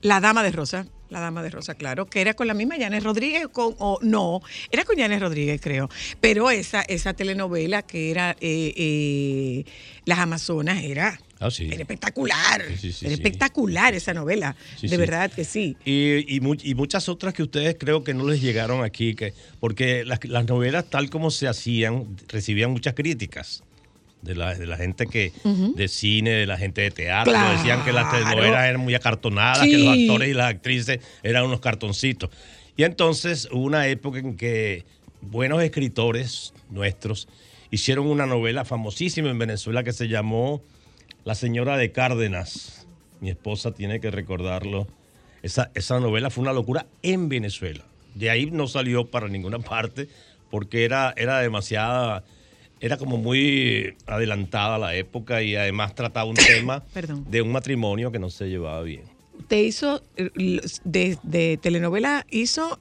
La 0.00 0.20
Dama 0.20 0.42
de 0.42 0.52
Rosa. 0.52 0.86
La 1.10 1.20
Dama 1.20 1.42
de 1.42 1.48
Rosa, 1.50 1.74
claro, 1.74 2.04
que 2.06 2.20
era 2.20 2.34
con 2.34 2.46
la 2.46 2.52
misma 2.54 2.76
Janet 2.78 3.02
Rodríguez, 3.02 3.48
con, 3.48 3.74
o 3.78 3.98
no, 4.02 4.42
era 4.70 4.84
con 4.84 4.96
Janet 4.98 5.20
Rodríguez, 5.22 5.58
creo. 5.60 5.88
Pero 6.20 6.50
esa, 6.50 6.82
esa 6.82 7.14
telenovela 7.14 7.80
que 7.82 8.10
era 8.10 8.32
eh, 8.40 8.74
eh, 8.76 9.64
Las 10.04 10.18
Amazonas 10.18 10.82
era, 10.84 11.18
Ah, 11.40 11.50
sí. 11.50 11.66
era 11.70 11.76
espectacular. 11.82 12.64
Sí, 12.80 12.92
sí, 12.92 13.06
era 13.06 13.14
sí. 13.14 13.22
espectacular 13.22 13.94
esa 13.94 14.12
novela. 14.14 14.56
Sí, 14.76 14.88
de 14.88 14.96
sí. 14.96 14.96
verdad 14.96 15.30
que 15.30 15.44
sí. 15.44 15.76
Y, 15.84 16.34
y 16.36 16.40
mu- 16.40 16.56
y 16.62 16.74
muchas 16.74 17.08
otras 17.08 17.32
que 17.34 17.42
ustedes 17.44 17.76
creo 17.78 18.02
que 18.02 18.12
no 18.14 18.26
les 18.28 18.40
llegaron 18.42 18.82
aquí, 18.84 19.14
que, 19.14 19.34
porque 19.60 20.04
las, 20.04 20.24
las 20.24 20.46
novelas 20.46 20.86
tal 20.90 21.10
como 21.10 21.30
se 21.30 21.46
hacían 21.48 22.16
recibían 22.28 22.70
muchas 22.72 22.94
críticas. 22.94 23.62
De 24.20 24.34
la, 24.34 24.52
de 24.52 24.66
la 24.66 24.76
gente 24.76 25.06
que 25.06 25.32
de 25.44 25.86
cine, 25.86 26.30
de 26.30 26.44
la 26.46 26.56
gente 26.58 26.80
de 26.80 26.90
teatro, 26.90 27.32
Claro. 27.32 27.56
decían 27.56 27.84
que 27.84 27.92
las 27.92 28.10
telenovelas 28.10 28.64
eran 28.68 28.80
muy 28.80 28.96
acartonadas, 28.96 29.60
Sí. 29.62 29.70
que 29.70 29.78
los 29.78 29.92
actores 29.96 30.28
y 30.28 30.34
las 30.34 30.50
actrices 30.50 30.98
eran 31.22 31.44
unos 31.44 31.60
cartoncitos. 31.60 32.28
Y 32.76 32.82
entonces 32.82 33.48
hubo 33.52 33.62
una 33.62 33.86
época 33.86 34.18
en 34.18 34.36
que 34.36 34.84
buenos 35.20 35.62
escritores 35.62 36.52
nuestros 36.68 37.28
hicieron 37.70 38.08
una 38.08 38.26
novela 38.26 38.64
famosísima 38.64 39.30
en 39.30 39.38
Venezuela 39.38 39.84
que 39.84 39.92
se 39.92 40.08
llamó 40.08 40.62
La 41.28 41.34
señora 41.34 41.76
de 41.76 41.92
Cárdenas. 41.92 42.86
Mi 43.20 43.28
esposa 43.28 43.72
tiene 43.72 44.00
que 44.00 44.10
recordarlo. 44.10 44.86
Esa, 45.42 45.70
esa 45.74 46.00
novela 46.00 46.30
fue 46.30 46.40
una 46.40 46.54
locura 46.54 46.86
en 47.02 47.28
Venezuela. 47.28 47.84
De 48.14 48.30
ahí 48.30 48.50
no 48.50 48.66
salió 48.66 49.04
para 49.10 49.28
ninguna 49.28 49.58
parte 49.58 50.08
porque 50.50 50.86
era, 50.86 51.12
era 51.18 51.40
demasiada, 51.40 52.24
era 52.80 52.96
como 52.96 53.18
muy 53.18 53.94
adelantada 54.06 54.78
la 54.78 54.94
época 54.94 55.42
y 55.42 55.54
además 55.54 55.94
trataba 55.94 56.24
un 56.24 56.36
tema 56.48 56.82
de 56.94 57.42
un 57.42 57.52
matrimonio 57.52 58.10
que 58.10 58.18
no 58.18 58.30
se 58.30 58.48
llevaba 58.48 58.80
bien. 58.80 59.02
Te 59.48 59.62
hizo, 59.62 60.02
eh, 60.16 60.30
de, 60.84 61.18
de 61.24 61.58
telenovela 61.58 62.24
hizo 62.30 62.80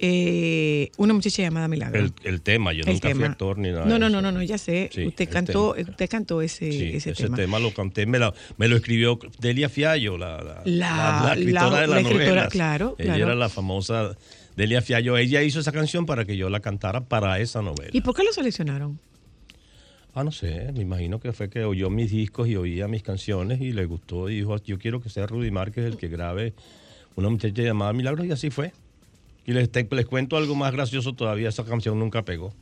eh, 0.00 0.90
una 0.96 1.12
muchacha 1.12 1.42
llamada 1.42 1.66
Milagro. 1.68 1.98
El, 1.98 2.12
el 2.24 2.40
tema, 2.40 2.72
yo 2.72 2.82
El 2.84 2.92
nunca 2.94 3.08
fui 3.10 3.18
tema. 3.18 3.26
actor 3.32 3.58
ni 3.58 3.70
nada. 3.70 3.84
No, 3.84 3.98
no, 3.98 4.08
no, 4.08 4.22
no, 4.22 4.30
no, 4.32 4.42
ya 4.42 4.56
sé. 4.56 4.88
Sí, 4.92 5.06
usted 5.06 5.28
cantó, 5.28 5.74
tema. 5.74 5.90
usted 5.90 6.08
cantó 6.08 6.40
ese, 6.40 6.70
Sí, 6.70 6.84
ese, 6.94 7.10
ese 7.10 7.24
tema. 7.24 7.36
tema. 7.36 7.58
lo 7.58 7.74
canté, 7.74 8.06
me, 8.06 8.18
la- 8.18 8.32
me 8.56 8.68
lo 8.68 8.76
escribió 8.76 9.18
Delia 9.40 9.68
Fiallo, 9.68 10.16
la, 10.16 10.36
la, 10.40 10.62
La- 10.64 11.34
escritora 11.34 11.70
la- 11.70 11.80
de 11.80 11.86
la 11.88 11.94
las 11.96 12.02
escritora, 12.02 12.26
novelas. 12.28 12.48
claro, 12.48 12.94
Ella 12.98 13.14
claro. 13.14 13.24
era 13.26 13.34
la 13.34 13.48
famosa 13.48 14.16
Delia 14.56 14.82
Fiallo. 14.82 15.16
Ella 15.16 15.42
hizo 15.42 15.58
esa 15.60 15.72
canción 15.72 16.06
para 16.06 16.24
que 16.24 16.36
yo 16.36 16.48
la 16.48 16.60
cantara 16.60 17.00
para 17.00 17.38
esa 17.40 17.60
novela. 17.62 17.90
¿Y 17.92 18.00
por 18.00 18.14
qué 18.14 18.22
lo 18.22 18.32
seleccionaron? 18.32 19.00
Ah, 20.14 20.24
no 20.24 20.32
sé, 20.32 20.72
me 20.72 20.80
imagino 20.82 21.20
que 21.20 21.32
fue 21.32 21.48
que 21.50 21.64
oyó 21.64 21.90
mis 21.90 22.10
discos 22.10 22.48
y 22.48 22.56
oía 22.56 22.88
mis 22.88 23.02
canciones 23.02 23.60
y 23.60 23.72
le 23.72 23.84
gustó 23.84 24.28
y 24.30 24.36
dijo, 24.36 24.56
yo 24.64 24.78
quiero 24.78 25.00
que 25.00 25.10
sea 25.10 25.26
Rudy 25.26 25.50
Márquez 25.50 25.84
el 25.84 25.96
que 25.96 26.08
grabe 26.08 26.54
una 27.14 27.28
muchacha 27.28 27.62
llamada 27.62 27.92
Milagros 27.92 28.26
y 28.26 28.30
así 28.32 28.50
fue. 28.50 28.72
Y 29.48 29.52
les, 29.54 29.72
te- 29.72 29.88
les 29.90 30.04
cuento 30.04 30.36
algo 30.36 30.54
más 30.54 30.72
gracioso 30.74 31.14
todavía, 31.14 31.48
esa 31.48 31.64
canción 31.64 31.98
nunca 31.98 32.22
pegó. 32.22 32.52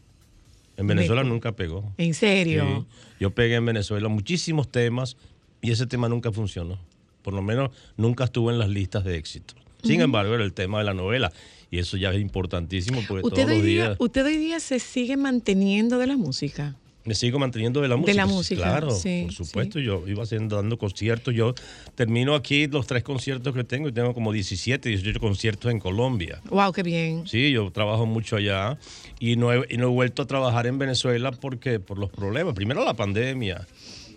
En 0.76 0.86
Venezuela 0.86 1.24
Me- 1.24 1.30
nunca 1.30 1.50
pegó. 1.50 1.92
¿En 1.98 2.14
serio? 2.14 2.86
Sí. 2.88 2.96
Yo 3.20 3.30
pegué 3.30 3.56
en 3.56 3.66
Venezuela 3.66 4.08
muchísimos 4.08 4.68
temas 4.70 5.16
y 5.60 5.72
ese 5.72 5.86
tema 5.88 6.08
nunca 6.08 6.30
funcionó. 6.30 6.78
Por 7.22 7.34
lo 7.34 7.42
menos 7.42 7.70
nunca 7.96 8.22
estuvo 8.24 8.52
en 8.52 8.60
las 8.60 8.68
listas 8.68 9.02
de 9.04 9.16
éxito. 9.16 9.54
Sin 9.82 10.00
embargo, 10.00 10.34
era 10.34 10.44
el 10.44 10.52
tema 10.52 10.78
de 10.78 10.84
la 10.84 10.94
novela. 10.94 11.32
Y 11.72 11.78
eso 11.78 11.96
ya 11.96 12.12
es 12.12 12.20
importantísimo 12.20 13.00
porque 13.08 13.26
¿Usted 13.26 13.42
todos 13.42 13.50
hoy, 13.50 13.56
los 13.58 13.66
día, 13.66 13.84
días 13.86 13.96
¿Usted 13.98 14.24
hoy 14.24 14.36
día 14.36 14.60
se 14.60 14.78
sigue 14.78 15.16
manteniendo 15.16 15.98
de 15.98 16.06
la 16.06 16.16
música? 16.16 16.76
Me 17.06 17.14
sigo 17.14 17.38
manteniendo 17.38 17.80
de 17.80 17.88
la 17.88 17.96
música. 17.96 18.12
De 18.12 18.16
la 18.16 18.26
música, 18.26 18.62
Claro, 18.62 18.90
sí, 18.90 19.22
por 19.24 19.32
supuesto. 19.32 19.78
Yo 19.78 20.06
iba 20.06 20.22
haciendo, 20.22 20.56
dando 20.56 20.76
conciertos. 20.76 21.34
Yo 21.34 21.54
termino 21.94 22.34
aquí 22.34 22.66
los 22.66 22.86
tres 22.86 23.02
conciertos 23.02 23.54
que 23.54 23.64
tengo 23.64 23.88
y 23.88 23.92
tengo 23.92 24.12
como 24.12 24.32
17, 24.32 24.88
18 24.88 25.20
conciertos 25.20 25.70
en 25.72 25.78
Colombia. 25.78 26.40
Wow, 26.50 26.72
qué 26.72 26.82
bien. 26.82 27.26
Sí, 27.26 27.52
yo 27.52 27.70
trabajo 27.70 28.06
mucho 28.06 28.36
allá 28.36 28.78
y 29.18 29.36
no 29.36 29.52
he, 29.52 29.66
y 29.72 29.78
no 29.78 29.84
he 29.84 29.90
vuelto 29.90 30.22
a 30.22 30.26
trabajar 30.26 30.66
en 30.66 30.78
Venezuela 30.78 31.30
porque 31.32 31.80
por 31.80 31.98
los 31.98 32.10
problemas. 32.10 32.54
Primero 32.54 32.84
la 32.84 32.94
pandemia 32.94 33.66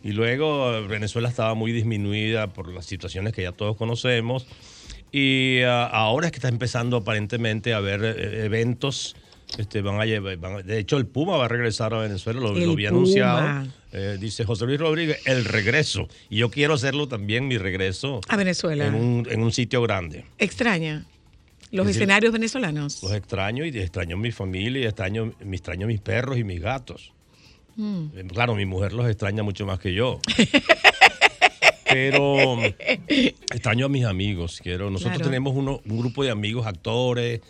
y 0.03 0.11
luego 0.11 0.87
Venezuela 0.87 1.29
estaba 1.29 1.53
muy 1.53 1.71
disminuida 1.71 2.47
por 2.47 2.73
las 2.73 2.85
situaciones 2.85 3.33
que 3.33 3.43
ya 3.43 3.51
todos 3.51 3.75
conocemos 3.75 4.47
y 5.11 5.61
ah, 5.61 5.85
ahora 5.85 6.27
es 6.27 6.31
que 6.31 6.37
está 6.37 6.49
empezando 6.49 6.97
aparentemente 6.97 7.73
a 7.73 7.77
haber 7.77 8.03
eh, 8.03 8.45
eventos. 8.45 9.15
Este, 9.57 9.81
van 9.81 9.99
a 9.99 10.05
llevar, 10.05 10.37
van 10.37 10.65
de 10.65 10.77
hecho, 10.79 10.97
el 10.97 11.05
Puma 11.07 11.35
va 11.37 11.45
a 11.45 11.47
regresar 11.47 11.93
a 11.93 11.97
Venezuela, 11.99 12.39
lo, 12.39 12.49
había 12.49 12.89
Puma. 12.89 12.99
anunciado. 13.01 13.67
Eh, 13.91 14.17
dice 14.19 14.45
José 14.45 14.65
Luis 14.65 14.79
Rodríguez, 14.79 15.19
el 15.25 15.43
regreso. 15.45 16.07
Y 16.29 16.37
yo 16.37 16.49
quiero 16.51 16.75
hacerlo 16.75 17.07
también, 17.07 17.47
mi 17.47 17.57
regreso, 17.57 18.21
A 18.27 18.37
Venezuela. 18.37 18.85
en 18.85 18.93
un, 18.95 19.27
en 19.29 19.41
un 19.41 19.51
sitio 19.51 19.81
grande. 19.81 20.25
Extraña. 20.37 21.05
Los 21.71 21.83
Es 21.83 21.87
decir, 21.89 22.01
escenarios 22.03 22.31
venezolanos. 22.33 23.01
Los 23.03 23.11
extraño 23.13 23.65
y 23.65 23.69
extraño 23.77 24.17
mi 24.17 24.31
familia 24.31 24.81
y 24.81 24.85
extraño, 24.85 25.33
me 25.43 25.55
extraño 25.55 25.87
mis 25.87 25.99
perros 25.99 26.37
y 26.37 26.43
mis 26.43 26.61
gatos. 26.61 27.11
Mm. 27.75 28.05
Eh, 28.15 28.23
Claro, 28.27 28.55
mi 28.55 28.65
mujer 28.65 28.93
los 28.93 29.07
extraña 29.09 29.43
mucho 29.43 29.65
más 29.65 29.79
que 29.79 29.93
yo. 29.93 30.19
Pero 31.91 32.61
extraño 33.51 33.87
a 33.87 33.89
mis 33.89 34.05
amigos. 34.05 34.59
Quiero, 34.61 34.89
nosotros 34.91 35.17
Claro. 35.17 35.29
tenemos 35.29 35.55
uno- 35.55 35.81
un 35.85 35.97
grupo 35.99 36.23
de 36.23 36.29
amigos, 36.29 36.67
actores, 36.67 37.41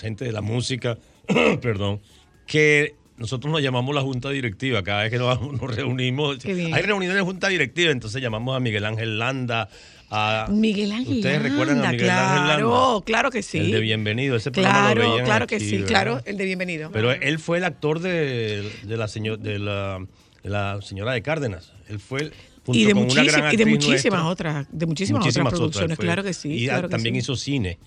gente 0.00 0.24
de 0.24 0.32
la 0.32 0.40
música, 0.40 0.96
perdón, 1.60 2.00
que 2.46 2.94
nosotros 3.16 3.52
nos 3.52 3.62
llamamos 3.62 3.94
la 3.94 4.00
junta 4.00 4.30
directiva. 4.30 4.82
Cada 4.82 5.02
vez 5.02 5.10
que 5.10 5.18
nos, 5.18 5.40
nos 5.40 5.76
reunimos, 5.76 6.44
hay 6.44 6.82
reuniones 6.82 7.16
de 7.16 7.22
junta 7.22 7.48
directiva, 7.48 7.90
entonces 7.92 8.20
llamamos 8.22 8.56
a 8.56 8.60
Miguel 8.60 8.84
Ángel 8.84 9.18
Landa. 9.18 9.68
A, 10.14 10.46
Miguel 10.50 10.92
Ángel 10.92 11.16
¿Ustedes 11.16 11.40
recuerdan 11.42 11.78
a 11.78 11.82
Landa, 11.84 11.92
Miguel 11.92 12.10
Ángel 12.10 12.26
Landa? 12.36 12.54
Claro, 12.56 13.02
claro 13.06 13.30
que 13.30 13.42
sí. 13.42 13.58
El 13.58 13.70
de 13.70 13.80
Bienvenido, 13.80 14.36
ese 14.36 14.50
programa 14.50 14.94
lo 14.94 15.00
Claro, 15.00 15.24
claro 15.24 15.44
aquí, 15.44 15.54
que 15.56 15.60
sí, 15.60 15.72
¿verdad? 15.76 15.86
claro, 15.88 16.20
el 16.26 16.36
de 16.36 16.44
bienvenido. 16.44 16.90
Pero 16.92 17.12
él 17.12 17.38
fue 17.38 17.58
el 17.58 17.64
actor 17.64 18.00
de, 18.00 18.70
de 18.82 18.96
la, 18.98 19.08
señor, 19.08 19.38
de, 19.38 19.58
la, 19.58 20.04
de 20.42 20.50
la 20.50 20.80
señora 20.82 21.12
de 21.12 21.22
Cárdenas. 21.22 21.72
Él 21.88 21.98
fue 21.98 22.20
el- 22.22 22.32
y 22.68 22.84
de, 22.84 22.84
y 22.84 22.86
de 22.86 22.94
muchísimas 22.94 24.22
nuestra. 24.22 24.28
otras, 24.28 24.66
de 24.70 24.86
muchísimas, 24.86 25.20
Muchísimas 25.20 25.46
otras 25.52 25.58
producciones, 25.58 25.96
fue. 25.96 26.04
claro 26.04 26.22
que 26.22 26.32
sí. 26.32 26.52
Y 26.52 26.66
claro 26.66 26.88
que 26.88 26.92
también 26.92 27.14
sí. 27.16 27.18
hizo 27.20 27.34
cine. 27.34 27.78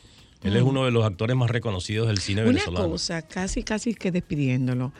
Él 0.45 0.55
es 0.55 0.63
uno 0.63 0.85
de 0.85 0.91
los 0.91 1.03
actores 1.03 1.35
más 1.35 1.49
reconocidos 1.49 2.07
del 2.07 2.19
cine 2.19 2.41
Una 2.41 2.51
venezolano. 2.51 2.89
cosa, 2.89 3.21
casi, 3.23 3.63
casi 3.63 3.95
que 3.95 4.11
despidiéndolo. 4.11 4.93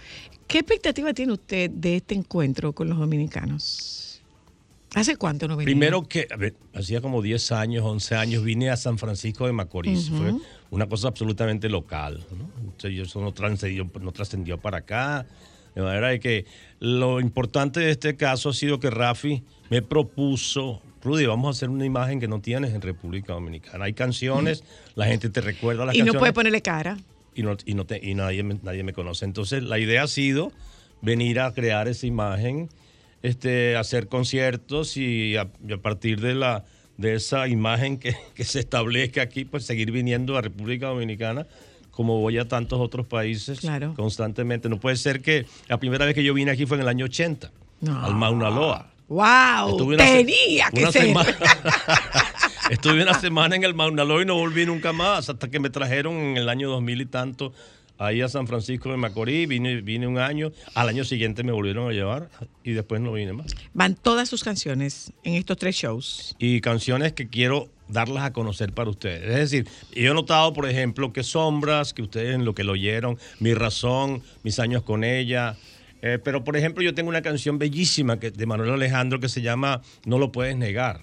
¿Qué 0.47 0.59
expectativa 0.59 1.13
tiene 1.13 1.33
usted 1.33 1.69
de 1.69 1.97
este 1.97 2.15
encuentro 2.15 2.73
con 2.73 2.89
los 2.89 2.97
dominicanos? 2.97 4.21
¿Hace 4.95 5.17
cuánto 5.17 5.47
no 5.47 5.57
venía? 5.57 5.65
Primero 5.65 6.03
que, 6.03 6.27
a 6.31 6.37
ver, 6.37 6.55
hacía 6.73 7.01
como 7.01 7.21
10 7.21 7.51
años, 7.51 7.83
11 7.83 8.15
años, 8.15 8.43
vine 8.43 8.69
a 8.69 8.77
San 8.77 8.97
Francisco 8.97 9.45
de 9.45 9.51
Macorís. 9.51 10.09
Fue 10.09 10.33
una 10.71 10.87
cosa 10.87 11.09
absolutamente 11.09 11.67
local. 11.67 12.23
¿no? 12.31 12.49
Entonces, 12.61 13.07
eso 13.07 13.21
no 13.21 13.33
trascendió, 13.33 13.89
no 13.99 14.11
trascendió 14.13 14.57
para 14.57 14.77
acá. 14.79 15.25
De 15.75 15.81
manera 15.81 16.17
que 16.19 16.45
lo 16.79 17.19
importante 17.19 17.81
de 17.81 17.91
este 17.91 18.15
caso 18.15 18.49
ha 18.49 18.53
sido 18.53 18.79
que 18.79 18.89
Rafi 18.89 19.43
me 19.69 19.81
propuso, 19.81 20.81
Rudy, 21.05 21.25
vamos 21.27 21.47
a 21.47 21.51
hacer 21.57 21.69
una 21.69 21.85
imagen 21.85 22.19
que 22.19 22.27
no 22.27 22.41
tienes 22.41 22.73
en 22.73 22.81
República 22.81 23.33
Dominicana. 23.33 23.85
Hay 23.85 23.93
canciones, 23.93 24.63
la 24.95 25.05
gente 25.05 25.29
te 25.29 25.39
recuerda 25.39 25.85
las 25.85 25.95
y 25.95 25.99
no 25.99 26.05
canciones 26.05 26.19
puede 26.19 26.33
ponerle 26.33 26.61
cara. 26.61 26.97
y, 27.35 27.43
no, 27.43 27.55
y, 27.65 27.73
no 27.75 27.85
te- 27.85 27.99
y 28.03 28.15
nadie, 28.15 28.43
me- 28.43 28.59
nadie 28.63 28.83
me 28.83 28.91
conoce. 28.93 29.23
Entonces, 29.25 29.63
la 29.63 29.77
idea 29.79 30.03
ha 30.03 30.07
sido 30.07 30.51
venir 31.01 31.39
a 31.39 31.53
crear 31.53 31.87
esa 31.87 32.07
imagen, 32.07 32.69
este, 33.21 33.75
hacer 33.77 34.07
conciertos 34.07 34.97
y 34.97 35.37
a, 35.37 35.47
y 35.67 35.73
a 35.73 35.77
partir 35.77 36.19
de, 36.21 36.33
la, 36.35 36.65
de 36.97 37.13
esa 37.15 37.47
imagen 37.47 37.97
que, 37.99 38.15
que 38.33 38.43
se 38.43 38.59
establezca 38.59 39.21
aquí, 39.21 39.45
pues 39.45 39.63
seguir 39.65 39.91
viniendo 39.91 40.37
a 40.37 40.41
República 40.41 40.87
Dominicana 40.87 41.45
como 41.91 42.19
voy 42.19 42.37
a 42.39 42.45
tantos 42.47 42.79
otros 42.81 43.07
países 43.07 43.61
Claro. 43.61 43.93
constantemente. 43.95 44.67
No 44.67 44.79
puede 44.81 44.97
ser 44.97 45.21
que 45.21 45.45
la 45.69 45.77
primera 45.79 46.05
vez 46.05 46.13
que 46.13 46.23
yo 46.25 46.33
vine 46.33 46.51
aquí 46.51 46.65
fue 46.65 46.75
en 46.77 46.81
el 46.81 46.89
año 46.89 47.05
80, 47.05 47.51
al 47.87 48.15
Mauna 48.15 48.49
Loa. 48.49 48.91
¡Wow! 49.07 49.69
Estuve 49.71 49.97
Tenía 49.97 50.69
que 50.71 50.91
ser. 50.91 51.03
semana- 51.03 51.35
Estuve 52.71 53.03
una 53.03 53.13
semana 53.19 53.55
en 53.55 53.63
el 53.63 53.75
Mauna 53.75 54.03
Loa 54.03 54.23
y 54.23 54.25
no 54.25 54.35
volví 54.35 54.65
nunca 54.65 54.91
más, 54.91 55.29
hasta 55.29 55.49
que 55.51 55.59
me 55.59 55.69
trajeron 55.69 56.15
en 56.15 56.37
el 56.37 56.49
año 56.49 56.67
2000 56.69 57.01
y 57.01 57.05
tanto 57.05 57.53
ahí 57.99 58.21
a 58.21 58.27
San 58.27 58.47
Francisco 58.47 58.89
de 58.89 58.97
Macorís. 58.97 59.47
Vine, 59.47 59.81
vine 59.81 60.07
un 60.07 60.17
año, 60.17 60.51
al 60.73 60.89
año 60.89 61.03
siguiente 61.05 61.43
me 61.43 61.51
volvieron 61.51 61.87
a 61.87 61.93
llevar 61.93 62.29
y 62.63 62.71
después 62.71 63.01
no 63.01 63.13
vine 63.13 63.33
más. 63.33 63.53
Van 63.75 63.93
todas 63.95 64.27
sus 64.29 64.43
canciones 64.43 65.13
en 65.23 65.35
estos 65.35 65.57
tres 65.57 65.75
shows. 65.75 66.35
Y 66.39 66.59
canciones 66.61 67.13
que 67.13 67.27
quiero 67.29 67.69
darlas 67.87 68.23
a 68.23 68.33
conocer 68.33 68.73
para 68.73 68.89
ustedes. 68.89 69.21
Es 69.29 69.51
decir, 69.51 69.67
yo 69.93 70.11
he 70.11 70.13
notado, 70.15 70.51
por 70.53 70.67
ejemplo, 70.67 71.13
que 71.13 71.21
Sombras, 71.23 71.93
que 71.93 72.01
ustedes 72.01 72.33
en 72.33 72.45
lo 72.45 72.55
que 72.55 72.63
lo 72.63 72.71
oyeron, 72.71 73.19
Mi 73.39 73.53
Razón, 73.53 74.23
Mis 74.41 74.57
Años 74.57 74.81
con 74.81 75.03
Ella. 75.03 75.55
Eh, 76.07 76.19
pero, 76.23 76.43
por 76.43 76.55
ejemplo, 76.55 76.83
yo 76.83 76.93
tengo 76.93 77.09
una 77.09 77.21
canción 77.23 77.57
bellísima 77.57 78.19
que, 78.19 78.29
de 78.29 78.45
Manuel 78.45 78.69
Alejandro 78.71 79.19
que 79.19 79.27
se 79.27 79.41
llama 79.41 79.81
No 80.05 80.19
lo 80.19 80.31
puedes 80.31 80.55
negar. 80.55 81.01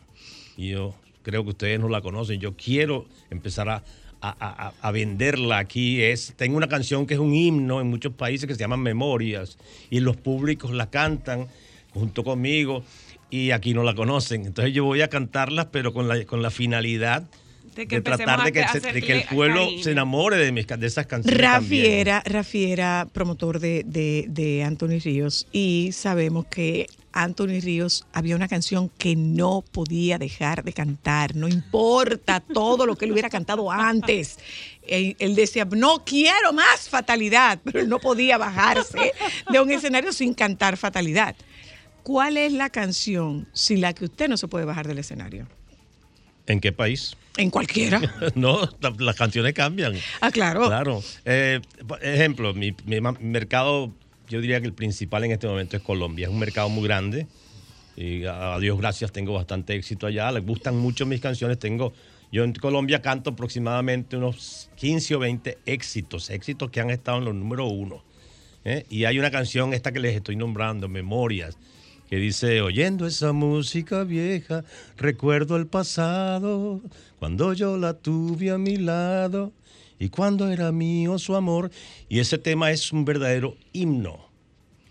Y 0.57 0.69
yo 0.71 0.95
creo 1.23 1.43
que 1.43 1.51
ustedes 1.51 1.81
no 1.81 1.89
la 1.89 2.01
conocen. 2.03 2.39
Yo 2.39 2.57
quiero 2.57 3.07
empezar 3.31 3.69
a, 3.69 3.83
a- 4.21 4.73
a- 4.81 4.91
venderla 4.93 5.59
aquí. 5.59 6.01
Es, 6.03 6.35
tengo 6.37 6.57
una 6.57 6.69
canción 6.69 7.07
que 7.07 7.15
es 7.15 7.21
un 7.21 7.35
himno 7.35 7.81
en 7.81 7.89
muchos 7.89 8.13
países 8.13 8.47
que 8.47 8.55
se 8.55 8.61
llama 8.61 8.77
Memorias. 8.77 9.59
Y 9.91 9.99
los 10.01 10.17
públicos 10.17 10.71
la 10.71 10.89
cantan 10.89 11.49
junto 11.93 12.23
conmigo. 12.23 12.85
Y 13.29 13.51
aquí 13.51 13.75
no 13.75 13.83
la 13.83 13.95
conocen. 13.95 14.45
Entonces 14.47 14.73
yo 14.75 14.85
voy 14.85 15.01
a 15.03 15.09
cantarlas, 15.09 15.67
pero 15.73 15.93
con 15.93 16.07
la, 16.07 16.25
con 16.27 16.43
la 16.43 16.51
finalidad 16.51 17.25
De 17.75 17.83
de, 17.83 17.87
que 17.89 18.01
tratar 18.01 18.45
de 18.45 18.53
que, 18.53 18.59
se- 18.61 18.65
hacerle 18.65 18.93
de 18.93 19.03
que 19.03 19.13
el 19.15 19.25
pueblo 19.25 19.65
cariño. 19.65 19.83
se 19.83 19.91
enamore 19.93 20.37
de, 20.37 20.53
mis, 20.53 20.67
de 20.67 20.87
esas 20.87 21.07
canciones. 21.07 21.41
Rafi 21.41 21.61
también. 21.77 21.93
era, 21.93 22.23
Rafi 22.27 22.71
era 22.71 23.09
promotor 23.13 23.61
de, 23.61 23.83
de, 23.87 24.27
de 24.29 24.63
Anthony 24.63 24.99
Ríos 25.03 25.47
y 25.53 25.91
sabemos 25.93 26.47
que 26.47 26.87
Anthony 27.15 27.61
Ríos 27.63 28.07
había 28.13 28.37
una 28.37 28.49
canción 28.49 28.91
que 28.99 29.17
no 29.17 29.63
podía 29.71 30.17
dejar 30.19 30.65
de 30.65 30.73
cantar, 30.73 31.35
no 31.37 31.47
importa 31.49 32.41
todo 32.41 32.87
lo 32.87 32.97
que 32.97 33.05
él 33.05 33.13
hubiera 33.13 33.29
cantado 33.31 33.71
antes. 33.71 34.39
Él, 34.87 35.15
él 35.19 35.35
decía, 35.35 35.65
no 35.67 36.05
quiero 36.05 36.53
más 36.55 36.89
fatalidad, 36.89 37.59
pero 37.65 37.81
él 37.81 37.89
no 37.89 37.99
podía 37.99 38.39
bajarse 38.39 39.13
de 39.51 39.61
un 39.61 39.71
escenario 39.71 40.13
sin 40.13 40.33
cantar 40.35 40.77
fatalidad. 40.77 41.37
¿Cuál 42.03 42.37
es 42.37 42.53
la 42.53 42.69
canción 42.71 43.47
sin 43.53 43.81
la 43.81 43.93
que 43.93 44.07
usted 44.07 44.29
no 44.29 44.37
se 44.37 44.49
puede 44.49 44.65
bajar 44.65 44.89
del 44.89 44.99
escenario? 44.99 45.47
¿En 46.47 46.61
qué 46.61 46.73
país? 46.73 47.17
En 47.37 47.51
cualquiera. 47.51 48.01
no, 48.35 48.61
la- 48.81 48.95
las 48.99 49.17
canciones 49.17 49.55
cambian. 49.55 49.95
Ah, 50.21 50.31
claro. 50.31 50.67
Claro. 50.67 51.03
Eh, 51.25 51.61
ejemplo, 52.03 52.53
mi, 52.55 52.75
mercado, 53.21 53.93
yo 54.29 54.41
diría 54.41 54.61
que 54.61 54.67
el 54.67 54.73
principal 54.75 55.25
en 55.25 55.33
este 55.33 55.47
momento 55.47 55.77
es 55.77 55.83
Colombia. 55.83 56.27
Es 56.27 56.33
un 56.33 56.39
mercado 56.39 56.69
muy 56.69 56.85
grande. 56.85 57.27
Y 57.97 58.25
a, 58.25 58.55
a 58.55 58.61
Dios 58.61 58.79
gracias 58.79 59.13
tengo 59.13 59.35
bastante 59.35 59.75
éxito 59.75 60.07
allá. 60.07 60.31
Les 60.33 60.45
gustan 60.45 60.77
mucho 60.77 61.07
mis 61.07 61.21
canciones. 61.21 61.59
Tengo, 61.59 61.93
yo 62.31 62.45
en 62.45 62.53
Colombia 62.55 63.01
canto 63.03 63.31
aproximadamente 63.31 64.17
unos 64.17 64.71
15 64.77 65.15
o 65.15 65.19
20 65.21 65.59
éxitos, 65.67 66.31
éxitos 66.31 66.71
que 66.71 66.81
han 66.81 66.91
estado 66.91 67.19
en 67.19 67.25
los 67.27 67.35
número 67.35 67.67
uno. 67.67 68.03
¿eh? 68.65 68.85
Y 68.91 69.05
hay 69.05 69.19
una 69.19 69.31
canción, 69.31 69.75
esta 69.75 69.93
que 69.93 70.01
les 70.01 70.17
estoy 70.17 70.37
nombrando, 70.37 70.89
Memorias, 70.89 71.57
que 72.13 72.19
dice, 72.19 72.61
oyendo 72.61 73.07
esa 73.07 73.33
música 73.33 74.05
vieja, 74.05 74.65
recuerdo 74.99 75.57
el 75.57 75.67
pasado, 75.67 76.83
cuando 77.19 77.55
yo 77.55 77.79
la 77.79 77.95
tuve 77.95 78.51
a 78.51 78.59
mi 78.59 78.77
lado 78.77 79.55
y 79.99 80.11
cuando 80.11 80.51
era 80.51 80.73
mío 80.73 81.19
su 81.19 81.35
amor. 81.37 81.71
Y 82.11 82.19
ese 82.19 82.37
tema 82.37 82.71
es 82.71 82.93
un 82.93 83.07
verdadero 83.07 83.57
himno 83.73 84.29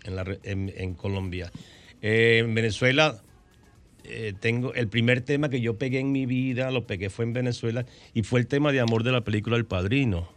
en, 0.02 0.94
Colombia. 0.94 1.52
Eh, 2.00 2.42
en 2.44 2.56
Venezuela 2.56 3.22
eh, 4.02 4.34
tengo 4.40 4.74
el 4.74 4.88
primer 4.88 5.20
tema 5.20 5.48
que 5.48 5.60
yo 5.60 5.78
pegué 5.78 6.00
en 6.00 6.10
mi 6.10 6.26
vida, 6.26 6.72
lo 6.72 6.88
pegué 6.88 7.08
fue 7.08 7.24
en 7.24 7.34
Venezuela 7.34 7.86
y 8.14 8.24
fue 8.24 8.40
el 8.40 8.48
tema 8.48 8.72
de 8.72 8.80
amor 8.80 9.04
de 9.04 9.12
la 9.12 9.20
película 9.20 9.56
El 9.56 9.64
Padrino. 9.64 10.28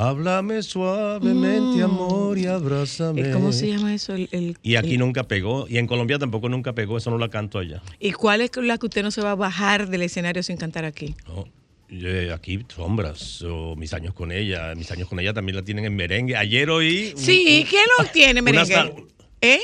Háblame 0.00 0.62
suavemente, 0.62 1.80
Mm. 1.80 1.82
amor, 1.84 2.38
y 2.38 2.46
abrázame. 2.46 3.20
Eh, 3.20 3.30
¿Cómo 3.32 3.52
se 3.52 3.68
llama 3.68 3.92
eso? 3.92 4.14
El- 4.14 4.30
el- 4.32 4.56
Y 4.62 4.76
aquí 4.76 4.94
el- 4.94 4.98
nunca 4.98 5.24
pegó, 5.24 5.66
y 5.68 5.76
en 5.76 5.86
Colombia 5.86 6.18
tampoco 6.18 6.48
nunca 6.48 6.72
pegó, 6.72 6.96
eso 6.96 7.10
no 7.10 7.18
la 7.18 7.28
canto 7.28 7.58
allá. 7.58 7.82
¿Y 7.98 8.12
cuál 8.12 8.40
es 8.40 8.50
la 8.56 8.78
que 8.78 8.86
usted 8.86 9.02
no 9.02 9.10
se 9.10 9.20
va 9.20 9.32
a 9.32 9.34
bajar 9.34 9.90
del 9.90 10.00
escenario 10.00 10.42
sin 10.42 10.56
cantar 10.56 10.86
aquí? 10.86 11.14
No, 11.28 11.44
eh, 11.90 12.32
aquí 12.34 12.64
Sombras, 12.74 13.42
o 13.42 13.76
Mis 13.76 13.92
años 13.92 14.14
con 14.14 14.32
ella, 14.32 14.74
Mis 14.74 14.90
años 14.90 15.06
con 15.06 15.20
ella 15.20 15.34
también 15.34 15.56
la 15.56 15.62
tienen 15.64 15.84
en 15.84 15.94
merengue. 15.94 16.34
Ayer 16.34 16.70
oí... 16.70 17.12
un- 17.14 17.20
Sí, 17.20 17.60
un- 17.62 17.68
¿quién 17.68 17.82
lo 17.98 18.04
tiene, 18.10 18.40
una 18.40 18.52
merengue? 18.52 18.74
sal- 18.74 18.94
¿Eh? 19.42 19.60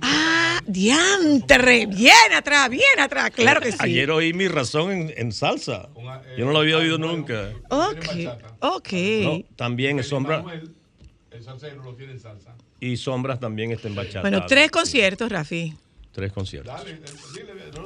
Ah, 0.00 0.60
diantre, 0.66 1.86
bien 1.86 2.32
atrás, 2.34 2.70
bien 2.70 3.00
atrás, 3.00 3.30
claro 3.30 3.60
que 3.60 3.72
sí. 3.72 3.78
Ayer 3.80 4.10
oí 4.10 4.32
Mi 4.32 4.46
razón 4.46 4.92
en, 4.92 5.14
en 5.16 5.32
salsa. 5.32 5.88
Yo 6.38 6.44
no 6.44 6.52
lo 6.52 6.60
había 6.60 6.76
oído 6.76 6.96
nunca. 6.96 7.50
Ok, 7.68 8.06
ok. 8.60 8.92
No, 9.22 9.42
también 9.56 10.02
Sombras... 10.04 10.44
El 11.30 11.42
salsero 11.42 11.82
lo 11.82 11.94
tiene 11.94 12.12
en 12.12 12.20
salsa. 12.20 12.54
Y 12.80 12.96
Sombras 12.96 13.40
también 13.40 13.72
está 13.72 13.88
en 13.88 13.94
bachata. 13.94 14.20
Bueno, 14.22 14.46
tres 14.46 14.70
conciertos, 14.70 15.30
Rafi. 15.30 15.74
Tres 16.12 16.32
conciertos. 16.32 16.74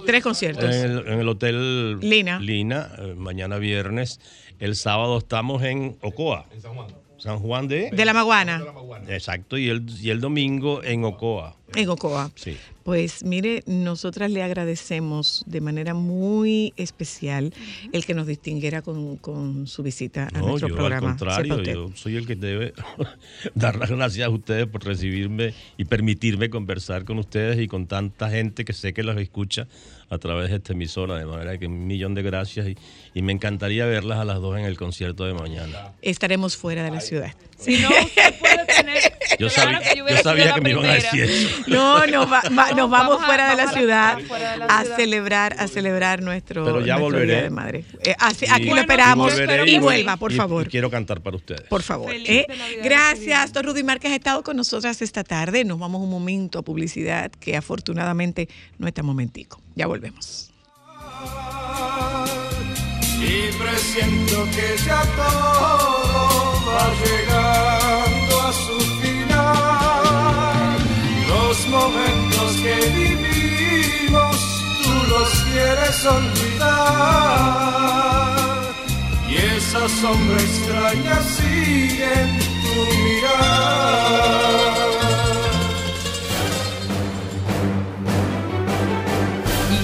Tres 0.07 0.23
conciertos. 0.23 0.65
En 0.65 0.91
el, 0.91 0.99
en 1.09 1.21
el 1.21 1.29
hotel 1.29 1.99
Lina. 1.99 2.39
Lina, 2.39 2.93
eh, 2.99 3.15
mañana 3.17 3.59
viernes. 3.59 4.21
El 4.61 4.77
sábado 4.77 5.19
estamos 5.19 5.63
en 5.65 5.97
Ocoa. 6.01 6.47
En 6.53 6.61
San 6.61 6.75
Juan. 6.75 6.87
San 7.21 7.39
Juan 7.39 7.69
de... 7.69 7.91
De 7.93 8.05
la 8.05 8.13
Maguana, 8.15 8.63
Exacto, 9.09 9.57
y 9.59 9.69
el, 9.69 9.85
y 10.01 10.11
el 10.11 10.21
domingo 10.21 10.83
en 10.83 11.05
Ocoa. 11.05 11.57
en 11.75 11.89
Ocoa. 11.89 12.31
Sí. 12.35 12.57
Pues 12.83 13.23
mire, 13.25 13.63
nosotras 13.67 14.31
le 14.31 14.43
agradecemos 14.43 15.45
de 15.47 15.61
manera 15.61 15.95
muy 15.95 16.73
especial 16.77 17.53
el 17.93 18.05
que 18.07 18.15
nos 18.15 18.27
distinguiera 18.27 18.83
con, 18.83 19.17
con 19.19 19.67
su 19.67 19.83
visita 19.83 20.29
a 20.33 20.39
No, 20.41 20.49
nuestro 20.49 20.69
yo 20.71 20.75
programa. 20.77 21.11
al 21.13 21.17
contrario, 21.19 21.63
yo 21.63 21.91
soy 21.95 22.17
el 22.17 22.27
que 22.27 22.37
debe 22.37 22.73
dar 23.55 23.77
las 23.77 23.91
gracias 23.91 24.27
a 24.27 24.31
ustedes 24.31 24.67
por 24.67 24.85
recibirme 24.85 25.53
y 25.77 25.85
permitirme 25.85 26.49
conversar 26.51 27.05
con 27.05 27.19
ustedes 27.19 27.61
y 27.61 27.69
con 27.69 27.87
tanta 27.87 28.31
gente 28.31 28.65
que 28.65 28.73
sé 28.73 28.93
que 28.95 29.03
los 29.03 29.17
escucha 29.21 29.69
a 30.11 30.19
través 30.19 30.51
de 30.51 30.57
esta 30.57 30.73
emisora. 30.75 31.17
De 31.17 31.25
manera 31.25 31.57
que 31.57 31.67
un 31.67 31.87
millón 31.87 32.15
de 32.15 32.23
gracias 32.23 32.69
y, 32.69 32.77
y 33.15 33.23
me 33.23 33.33
encantaría 33.33 33.87
verlas 33.87 34.19
a 34.19 34.25
las 34.25 34.41
dos 34.41 34.59
en 34.59 34.65
el 34.67 34.77
concierto 34.77 35.25
de 35.25 35.33
mañana. 35.33 35.93
Estaremos 36.03 36.57
fuera 36.57 36.83
de 36.83 36.91
la 36.91 37.01
ciudad. 37.01 37.33
Si 37.61 37.79
no, 37.79 37.89
usted 37.91 38.35
puede 38.39 38.65
tener 38.67 39.13
Yo 39.39 39.51
sabía, 39.51 39.81
yo 39.95 40.17
sabía 40.23 40.55
que 40.55 40.61
me 40.63 40.71
iban 40.71 40.87
a 40.87 40.95
decir 40.95 41.25
eso. 41.25 41.49
No, 41.67 42.07
nos, 42.07 42.27
va- 42.33 42.43
va- 42.57 42.71
nos 42.73 42.89
vamos, 42.89 42.91
vamos 42.91 43.23
a- 43.23 43.27
fuera 43.27 43.51
de 43.51 43.57
la 43.57 43.65
vamos 43.67 43.79
ciudad 43.79 44.19
fuera 44.27 44.53
de 44.53 44.57
la 44.59 44.65
a 44.67 44.81
ciudad. 44.83 44.97
celebrar, 44.97 45.57
a 45.59 45.69
celebrar 45.69 46.23
nuestro, 46.23 46.65
Pero 46.65 46.81
ya 46.81 46.95
nuestro 46.97 47.01
volveré. 47.05 47.27
Día 47.35 47.43
de 47.43 47.51
Madre. 47.51 47.85
Eh, 48.05 48.15
así- 48.19 48.47
Y- 48.47 48.51
aquí 48.51 48.65
lo 48.71 48.77
y 48.77 48.81
esperamos 48.81 49.33
y, 49.35 49.47
voy- 49.47 49.79
vuelva, 49.79 50.17
por 50.17 50.33
y- 50.33 50.37
favor. 50.37 50.67
y 50.67 50.71
quiero 50.71 50.91
cantar 50.91 51.21
para 51.21 51.37
ustedes. 51.37 51.63
Por 51.63 51.83
favor. 51.83 52.11
¿eh? 52.15 52.47
Gracias, 52.83 53.53
don 53.53 53.65
Rudy 53.67 53.83
Márquez 53.83 54.13
ha 54.13 54.17
estado 54.17 54.43
con 54.43 54.57
nosotras 54.57 55.03
esta 55.03 55.23
tarde. 55.23 55.65
Nos 55.65 55.79
vamos 55.79 56.01
un 56.01 56.11
momento 56.11 56.59
a 56.59 56.63
publicidad 56.63 57.31
que 57.31 57.57
afortunadamente 57.57 58.49
no 58.79 58.87
está 58.89 59.03
momentico. 59.03 59.61
Ya 59.75 59.87
volvemos. 59.87 60.51
Y 63.21 63.53
presiento 63.53 64.45
que 64.55 64.77
ya 64.85 65.03
todo 65.17 66.63
va 66.67 66.85
llegando 67.05 68.41
a 68.41 68.53
su 68.53 68.79
final. 69.01 70.79
Los 71.29 71.57
momentos 71.69 72.49
que 72.63 72.77
vivimos 72.99 74.37
tú 74.83 74.93
los 75.09 75.29
quieres 75.45 76.07
olvidar 76.07 77.21
y 79.29 79.37
esa 79.37 79.89
sombra 79.89 80.39
extraña 80.41 81.17
sigue 81.23 82.13
en 82.23 82.39
tu 82.39 82.81
mirar. 83.05 84.21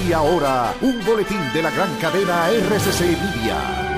Y 0.07 0.13
ahora, 0.13 0.73
boletín 1.17 1.51
de 1.51 1.63
la 1.63 1.71
gran 1.71 1.95
cadena 1.95 2.47
RCC 2.51 3.17
Media. 3.17 3.96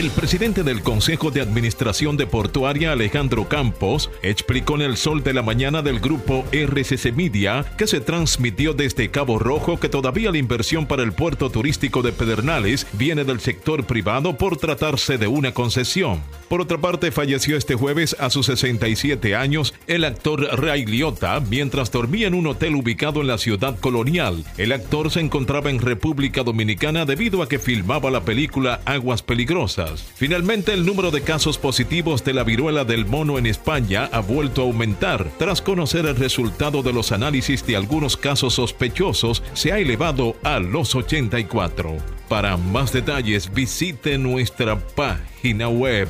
El 0.00 0.10
presidente 0.12 0.62
del 0.62 0.80
Consejo 0.80 1.30
de 1.30 1.42
Administración 1.42 2.16
de 2.16 2.26
Portuaria, 2.26 2.92
Alejandro 2.92 3.50
Campos, 3.50 4.10
explicó 4.22 4.76
en 4.76 4.80
el 4.80 4.96
sol 4.96 5.22
de 5.22 5.34
la 5.34 5.42
mañana 5.42 5.82
del 5.82 6.00
grupo 6.00 6.46
RCC 6.52 7.12
Media 7.14 7.66
que 7.76 7.86
se 7.86 8.00
transmitió 8.00 8.72
desde 8.72 9.10
Cabo 9.10 9.38
Rojo 9.38 9.78
que 9.78 9.90
todavía 9.90 10.30
la 10.30 10.38
inversión 10.38 10.86
para 10.86 11.02
el 11.02 11.12
puerto 11.12 11.50
turístico 11.50 12.00
de 12.00 12.12
Pedernales 12.12 12.86
viene 12.94 13.24
del 13.24 13.40
sector 13.40 13.84
privado 13.84 14.38
por 14.38 14.56
tratarse 14.56 15.18
de 15.18 15.26
una 15.26 15.52
concesión. 15.52 16.22
Por 16.48 16.62
otra 16.62 16.78
parte, 16.78 17.12
falleció 17.12 17.58
este 17.58 17.74
jueves 17.74 18.16
a 18.18 18.30
sus 18.30 18.46
67 18.46 19.36
años 19.36 19.74
el 19.86 20.06
actor 20.06 20.40
Ray 20.58 20.86
Liotta 20.86 21.40
mientras 21.40 21.92
dormía 21.92 22.26
en 22.26 22.34
un 22.34 22.46
hotel 22.46 22.74
ubicado 22.74 23.20
en 23.20 23.26
la 23.26 23.36
ciudad 23.36 23.78
colonial. 23.78 24.44
El 24.56 24.72
actor 24.72 25.10
se 25.10 25.20
encontraba 25.20 25.68
en 25.68 25.78
República 25.78 26.42
Dominicana 26.42 27.04
debido 27.04 27.42
a 27.42 27.48
que 27.50 27.58
filmaba 27.58 28.10
la 28.10 28.22
película 28.22 28.80
Aguas 28.86 29.22
Peligrosas. 29.22 29.89
Finalmente, 30.14 30.72
el 30.72 30.86
número 30.86 31.10
de 31.10 31.22
casos 31.22 31.58
positivos 31.58 32.24
de 32.24 32.34
la 32.34 32.44
viruela 32.44 32.84
del 32.84 33.06
mono 33.06 33.38
en 33.38 33.46
España 33.46 34.08
ha 34.12 34.20
vuelto 34.20 34.62
a 34.62 34.64
aumentar. 34.64 35.30
Tras 35.38 35.62
conocer 35.62 36.06
el 36.06 36.16
resultado 36.16 36.82
de 36.82 36.92
los 36.92 37.12
análisis 37.12 37.66
de 37.66 37.76
algunos 37.76 38.16
casos 38.16 38.54
sospechosos, 38.54 39.42
se 39.52 39.72
ha 39.72 39.78
elevado 39.78 40.36
a 40.42 40.58
los 40.58 40.94
84. 40.94 41.96
Para 42.28 42.56
más 42.56 42.92
detalles, 42.92 43.52
visite 43.52 44.18
nuestra 44.18 44.78
página 44.78 45.68
web 45.68 46.08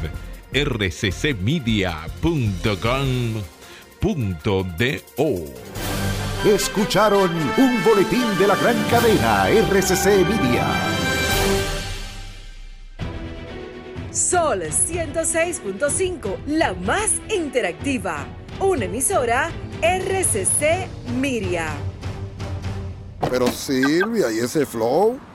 rccmedia.com.do. 0.52 1.30
Escucharon 6.44 7.30
un 7.58 7.84
boletín 7.84 8.24
de 8.38 8.46
la 8.46 8.56
gran 8.56 8.76
cadena 8.90 9.48
RCC 9.50 10.26
Media. 10.26 11.09
Sol 14.12 14.62
106.5, 14.62 16.44
la 16.46 16.74
más 16.74 17.12
interactiva. 17.32 18.26
Una 18.58 18.86
emisora 18.86 19.52
RCC 19.82 20.88
Miria. 21.20 21.68
Pero 23.30 23.46
Silvia, 23.46 24.32
¿y 24.32 24.40
ese 24.40 24.66
flow? 24.66 25.20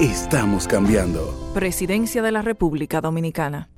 Estamos 0.00 0.68
cambiando. 0.68 1.50
Presidencia 1.54 2.22
de 2.22 2.30
la 2.30 2.40
República 2.40 3.00
Dominicana. 3.00 3.68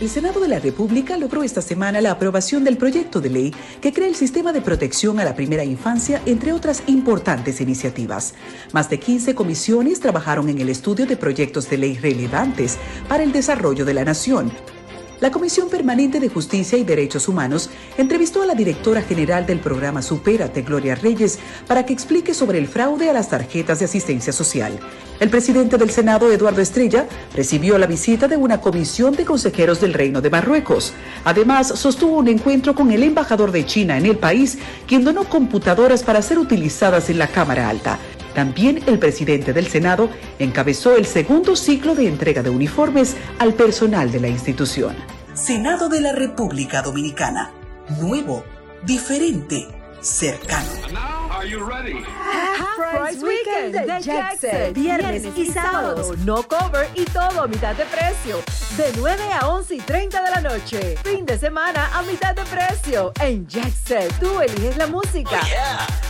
El 0.00 0.08
Senado 0.08 0.40
de 0.40 0.48
la 0.48 0.58
República 0.58 1.18
logró 1.18 1.42
esta 1.42 1.60
semana 1.60 2.00
la 2.00 2.12
aprobación 2.12 2.64
del 2.64 2.78
proyecto 2.78 3.20
de 3.20 3.28
ley 3.28 3.54
que 3.82 3.92
crea 3.92 4.08
el 4.08 4.14
sistema 4.14 4.54
de 4.54 4.62
protección 4.62 5.20
a 5.20 5.24
la 5.24 5.36
primera 5.36 5.64
infancia, 5.64 6.22
entre 6.24 6.54
otras 6.54 6.82
importantes 6.86 7.60
iniciativas. 7.60 8.32
Más 8.72 8.88
de 8.88 9.00
15 9.00 9.34
comisiones 9.34 10.00
trabajaron 10.00 10.48
en 10.48 10.62
el 10.62 10.70
estudio 10.70 11.04
de 11.04 11.18
proyectos 11.18 11.68
de 11.68 11.76
ley 11.76 11.98
relevantes 11.98 12.78
para 13.06 13.22
el 13.22 13.30
desarrollo 13.30 13.84
de 13.84 13.92
la 13.92 14.04
nación. 14.04 14.50
La 15.20 15.32
Comisión 15.32 15.68
Permanente 15.68 16.20
de 16.20 16.28
Justicia 16.28 16.78
y 16.78 16.84
Derechos 16.84 17.26
Humanos 17.26 17.70
entrevistó 17.96 18.42
a 18.42 18.46
la 18.46 18.54
directora 18.54 19.02
general 19.02 19.46
del 19.46 19.58
programa 19.58 20.00
Supérate, 20.00 20.62
Gloria 20.62 20.94
Reyes, 20.94 21.40
para 21.66 21.84
que 21.84 21.92
explique 21.92 22.34
sobre 22.34 22.58
el 22.58 22.68
fraude 22.68 23.10
a 23.10 23.12
las 23.12 23.28
tarjetas 23.28 23.80
de 23.80 23.86
asistencia 23.86 24.32
social. 24.32 24.78
El 25.18 25.28
presidente 25.28 25.76
del 25.76 25.90
Senado, 25.90 26.30
Eduardo 26.30 26.60
Estrella, 26.60 27.08
recibió 27.34 27.78
la 27.78 27.88
visita 27.88 28.28
de 28.28 28.36
una 28.36 28.60
comisión 28.60 29.16
de 29.16 29.24
consejeros 29.24 29.80
del 29.80 29.92
Reino 29.92 30.20
de 30.20 30.30
Marruecos. 30.30 30.92
Además, 31.24 31.66
sostuvo 31.66 32.18
un 32.18 32.28
encuentro 32.28 32.76
con 32.76 32.92
el 32.92 33.02
embajador 33.02 33.50
de 33.50 33.66
China 33.66 33.98
en 33.98 34.06
el 34.06 34.18
país, 34.18 34.58
quien 34.86 35.02
donó 35.02 35.24
computadoras 35.24 36.04
para 36.04 36.22
ser 36.22 36.38
utilizadas 36.38 37.10
en 37.10 37.18
la 37.18 37.26
Cámara 37.26 37.68
Alta. 37.68 37.98
También 38.38 38.80
el 38.86 39.00
presidente 39.00 39.52
del 39.52 39.66
Senado 39.66 40.10
encabezó 40.38 40.94
el 40.94 41.06
segundo 41.06 41.56
ciclo 41.56 41.96
de 41.96 42.06
entrega 42.06 42.40
de 42.40 42.50
uniformes 42.50 43.16
al 43.40 43.52
personal 43.52 44.12
de 44.12 44.20
la 44.20 44.28
institución. 44.28 44.94
Senado 45.34 45.88
de 45.88 46.00
la 46.00 46.12
República 46.12 46.80
Dominicana. 46.80 47.50
Nuevo, 48.00 48.44
diferente, 48.84 49.66
cercano. 50.00 50.68
Price 52.92 53.24
Weekend 53.24 53.74
de 53.74 54.02
Jackson. 54.02 54.72
Viernes 54.72 55.24
y 55.36 55.46
sábados. 55.46 56.16
No 56.18 56.44
cover 56.44 56.88
y 56.94 57.04
todo 57.06 57.42
a 57.42 57.48
mitad 57.48 57.74
de 57.74 57.86
precio. 57.86 58.36
De 58.76 58.92
9 58.98 59.20
a 59.32 59.48
11 59.48 59.74
y 59.74 59.80
30 59.80 60.22
de 60.22 60.30
la 60.30 60.40
noche. 60.40 60.96
Fin 61.02 61.26
de 61.26 61.36
semana 61.36 61.90
a 61.92 62.02
mitad 62.02 62.36
de 62.36 62.44
precio. 62.44 63.12
En 63.20 63.48
Jackson, 63.48 64.06
tú 64.20 64.40
eliges 64.40 64.76
la 64.76 64.86
música. 64.86 65.40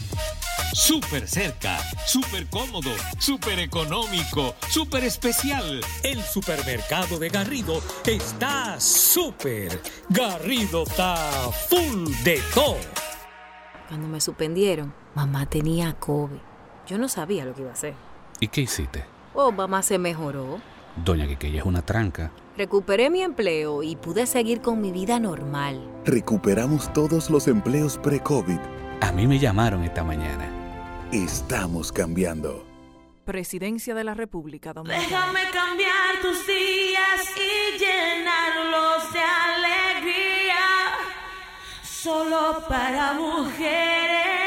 Súper 0.72 1.28
cerca, 1.28 1.78
súper 2.06 2.46
cómodo, 2.48 2.90
súper 3.18 3.58
económico, 3.58 4.54
súper 4.70 5.04
especial. 5.04 5.80
El 6.02 6.22
supermercado 6.22 7.18
de 7.18 7.28
Garrido 7.28 7.82
está 8.06 8.80
súper. 8.80 9.82
Garrido 10.08 10.84
está 10.84 11.16
full 11.68 12.10
de 12.24 12.40
todo. 12.54 12.78
Cuando 13.88 14.08
me 14.08 14.20
suspendieron, 14.20 14.94
mamá 15.14 15.44
tenía 15.46 15.92
COVID. 15.94 16.40
Yo 16.86 16.98
no 16.98 17.08
sabía 17.08 17.44
lo 17.44 17.54
que 17.54 17.60
iba 17.60 17.70
a 17.70 17.74
hacer. 17.74 17.94
¿Y 18.40 18.48
qué 18.48 18.62
hiciste? 18.62 19.04
Oh, 19.34 19.52
mamá 19.52 19.82
se 19.82 19.98
mejoró. 19.98 20.60
Doña 20.97 21.26
Quiqueya 21.26 21.61
es 21.61 21.66
una 21.66 21.82
tranca. 21.82 22.32
Recuperé 22.57 23.09
mi 23.09 23.22
empleo 23.22 23.82
y 23.82 23.97
pude 23.97 24.26
seguir 24.26 24.61
con 24.61 24.80
mi 24.80 24.93
vida 24.93 25.18
normal. 25.18 25.80
Recuperamos 26.05 26.93
todos 26.93 27.30
los 27.30 27.49
empleos 27.49 27.99
pre-COVID 27.99 28.59
A 29.01 29.12
mí 29.12 29.26
me 29.26 29.38
llamaron 29.38 29.84
esta 29.84 30.05
mañana. 30.05 30.49
Estamos 31.11 31.93
cambiando. 31.93 32.64
Presidencia 33.24 33.95
de 33.95 34.05
la 34.05 34.14
República 34.14 34.72
Dominicana. 34.72 35.07
Déjame 35.07 35.40
cambiar 35.51 36.20
tus 36.20 36.47
días 36.47 37.20
y 37.36 37.78
llenarlos 37.78 39.12
de 39.12 39.20
alegría. 39.20 40.59
Solo 41.82 42.64
para 42.68 43.14
mujeres. 43.14 44.41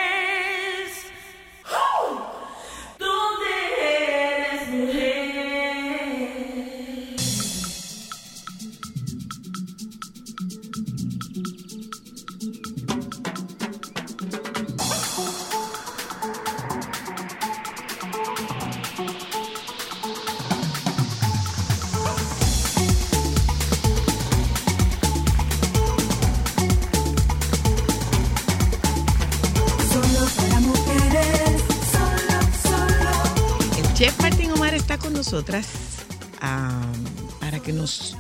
Nosotras 35.16 36.06
ah, 36.42 36.92
para 37.40 37.60
que 37.60 37.72
nos 37.72 38.18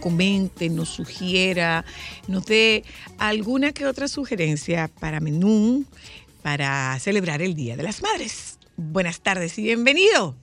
comente, 0.00 0.70
nos 0.70 0.88
sugiera, 0.88 1.84
nos 2.26 2.46
dé 2.46 2.84
alguna 3.18 3.72
que 3.72 3.86
otra 3.86 4.08
sugerencia 4.08 4.88
para 5.00 5.20
menú 5.20 5.84
para 6.42 6.98
celebrar 6.98 7.42
el 7.42 7.54
Día 7.54 7.76
de 7.76 7.82
las 7.82 8.02
Madres. 8.02 8.58
Buenas 8.76 9.20
tardes 9.20 9.58
y 9.58 9.62
bienvenido, 9.62 10.34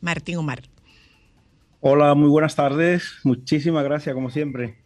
Martín 0.00 0.38
Omar. 0.38 0.62
Hola, 1.80 2.14
muy 2.14 2.28
buenas 2.28 2.56
tardes. 2.56 3.12
Muchísimas 3.22 3.84
gracias, 3.84 4.14
como 4.14 4.30
siempre. 4.30 4.83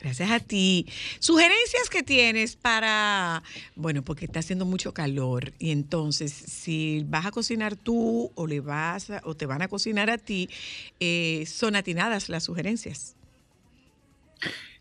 Gracias 0.00 0.30
a 0.30 0.38
ti. 0.38 0.86
Sugerencias 1.18 1.90
que 1.90 2.02
tienes 2.02 2.54
para, 2.56 3.42
bueno, 3.74 4.02
porque 4.02 4.26
está 4.26 4.40
haciendo 4.40 4.64
mucho 4.64 4.94
calor 4.94 5.52
y 5.58 5.72
entonces 5.72 6.32
si 6.32 7.04
vas 7.08 7.26
a 7.26 7.32
cocinar 7.32 7.76
tú 7.76 8.30
o 8.34 8.46
le 8.46 8.60
vas 8.60 9.10
a- 9.10 9.20
o 9.24 9.34
te 9.34 9.46
van 9.46 9.62
a 9.62 9.68
cocinar 9.68 10.08
a 10.08 10.18
ti, 10.18 10.48
eh, 11.00 11.44
son 11.46 11.74
atinadas 11.74 12.28
las 12.28 12.44
sugerencias. 12.44 13.16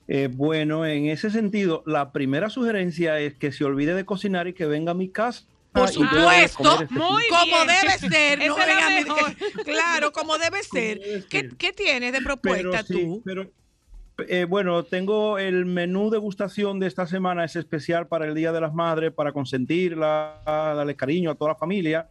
Eh, 0.07 0.29
bueno, 0.31 0.85
en 0.85 1.07
ese 1.07 1.29
sentido, 1.31 1.83
la 1.85 2.11
primera 2.13 2.49
sugerencia 2.49 3.19
es 3.19 3.33
que 3.35 3.51
se 3.51 3.65
olvide 3.65 3.93
de 3.93 4.05
cocinar 4.05 4.47
y 4.47 4.53
que 4.53 4.65
venga 4.65 4.91
a 4.91 4.95
mi 4.95 5.09
casa. 5.09 5.43
Por 5.73 5.89
supuesto, 5.89 6.81
este 6.81 6.95
como 6.95 7.57
fin. 7.57 7.67
debe 7.67 7.99
ser, 8.09 8.39
no 8.47 8.55
venga 8.55 8.87
a 8.87 8.89
mejor. 8.89 9.35
claro, 9.65 10.11
como 10.11 10.37
debe 10.37 10.63
ser. 10.63 11.25
¿Qué, 11.29 11.49
qué 11.57 11.73
tienes 11.73 12.13
de 12.13 12.21
propuesta 12.21 12.83
sí, 12.83 12.93
tú? 12.93 13.21
pero, 13.25 13.51
eh, 14.27 14.45
bueno, 14.45 14.83
tengo 14.83 15.37
el 15.37 15.65
menú 15.65 16.09
degustación 16.09 16.79
de 16.79 16.87
esta 16.87 17.05
semana, 17.05 17.43
es 17.43 17.55
especial 17.55 18.07
para 18.07 18.25
el 18.25 18.33
Día 18.33 18.51
de 18.51 18.61
las 18.61 18.73
Madres, 18.73 19.13
para 19.13 19.31
consentirla, 19.31 20.41
darle 20.45 20.95
cariño 20.95 21.31
a 21.31 21.35
toda 21.35 21.51
la 21.51 21.57
familia. 21.57 22.07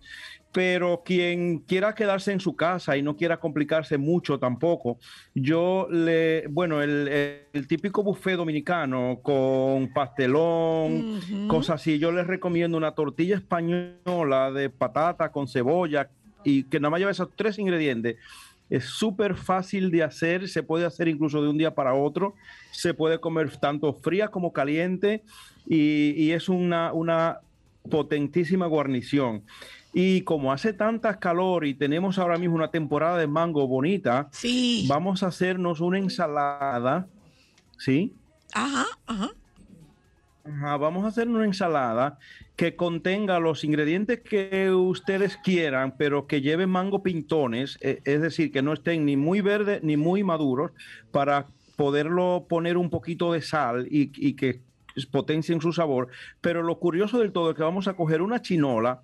Pero 0.52 1.02
quien 1.04 1.58
quiera 1.58 1.94
quedarse 1.94 2.32
en 2.32 2.40
su 2.40 2.56
casa 2.56 2.96
y 2.96 3.02
no 3.02 3.14
quiera 3.16 3.36
complicarse 3.38 3.98
mucho 3.98 4.38
tampoco, 4.38 4.98
yo 5.34 5.86
le, 5.90 6.46
bueno, 6.48 6.80
el, 6.80 7.08
el 7.52 7.66
típico 7.66 8.02
buffet 8.02 8.36
dominicano 8.36 9.18
con 9.22 9.92
pastelón, 9.92 11.18
Ujú. 11.18 11.48
cosas 11.48 11.80
así, 11.82 11.98
yo 11.98 12.10
les 12.10 12.26
recomiendo 12.26 12.78
una 12.78 12.92
tortilla 12.92 13.36
española 13.36 14.50
de 14.50 14.70
patata 14.70 15.30
con 15.30 15.46
cebolla 15.46 16.08
y 16.42 16.62
que 16.62 16.80
nada 16.80 16.90
más 16.90 17.00
lleva 17.00 17.10
esos 17.10 17.28
tres 17.36 17.58
ingredientes. 17.58 18.16
Es 18.68 18.86
súper 18.86 19.36
fácil 19.36 19.90
de 19.90 20.02
hacer, 20.02 20.48
se 20.48 20.62
puede 20.62 20.84
hacer 20.84 21.08
incluso 21.08 21.42
de 21.42 21.48
un 21.48 21.58
día 21.58 21.74
para 21.74 21.94
otro, 21.94 22.34
se 22.72 22.94
puede 22.94 23.20
comer 23.20 23.56
tanto 23.58 23.92
fría 23.94 24.28
como 24.28 24.52
caliente 24.52 25.22
y, 25.66 26.10
y 26.16 26.32
es 26.32 26.48
una, 26.48 26.92
una 26.92 27.40
potentísima 27.88 28.66
guarnición. 28.66 29.42
Y 29.92 30.22
como 30.22 30.52
hace 30.52 30.72
tanta 30.72 31.18
calor 31.18 31.64
y 31.64 31.72
tenemos 31.72 32.18
ahora 32.18 32.36
mismo 32.36 32.54
una 32.54 32.70
temporada 32.70 33.16
de 33.16 33.26
mango 33.26 33.66
bonita, 33.66 34.28
vamos 34.88 35.22
a 35.22 35.28
hacernos 35.28 35.80
una 35.80 35.98
ensalada, 35.98 37.06
¿sí? 37.78 38.12
Ajá, 38.52 38.84
ajá. 39.06 39.30
Ajá, 40.44 40.76
vamos 40.76 41.04
a 41.04 41.08
hacer 41.08 41.28
una 41.28 41.44
ensalada 41.44 42.18
que 42.56 42.74
contenga 42.74 43.38
los 43.38 43.64
ingredientes 43.64 44.20
que 44.20 44.70
ustedes 44.70 45.36
quieran, 45.36 45.94
pero 45.98 46.26
que 46.26 46.40
lleve 46.40 46.66
mango 46.66 47.02
pintones, 47.02 47.78
eh, 47.82 48.00
es 48.04 48.22
decir, 48.22 48.50
que 48.50 48.62
no 48.62 48.72
estén 48.72 49.04
ni 49.04 49.16
muy 49.16 49.42
verdes 49.42 49.82
ni 49.82 49.96
muy 49.98 50.24
maduros, 50.24 50.72
para 51.10 51.46
poderlo 51.76 52.46
poner 52.48 52.78
un 52.78 52.88
poquito 52.88 53.32
de 53.32 53.42
sal 53.42 53.86
y, 53.90 54.10
y 54.16 54.34
que 54.34 54.62
potencien 55.04 55.60
su 55.60 55.74
sabor. 55.74 56.08
Pero 56.40 56.62
lo 56.62 56.78
curioso 56.78 57.18
del 57.18 57.32
todo 57.32 57.50
es 57.50 57.56
que 57.56 57.62
vamos 57.62 57.86
a 57.88 57.94
coger 57.94 58.22
una 58.22 58.40
chinola 58.40 59.02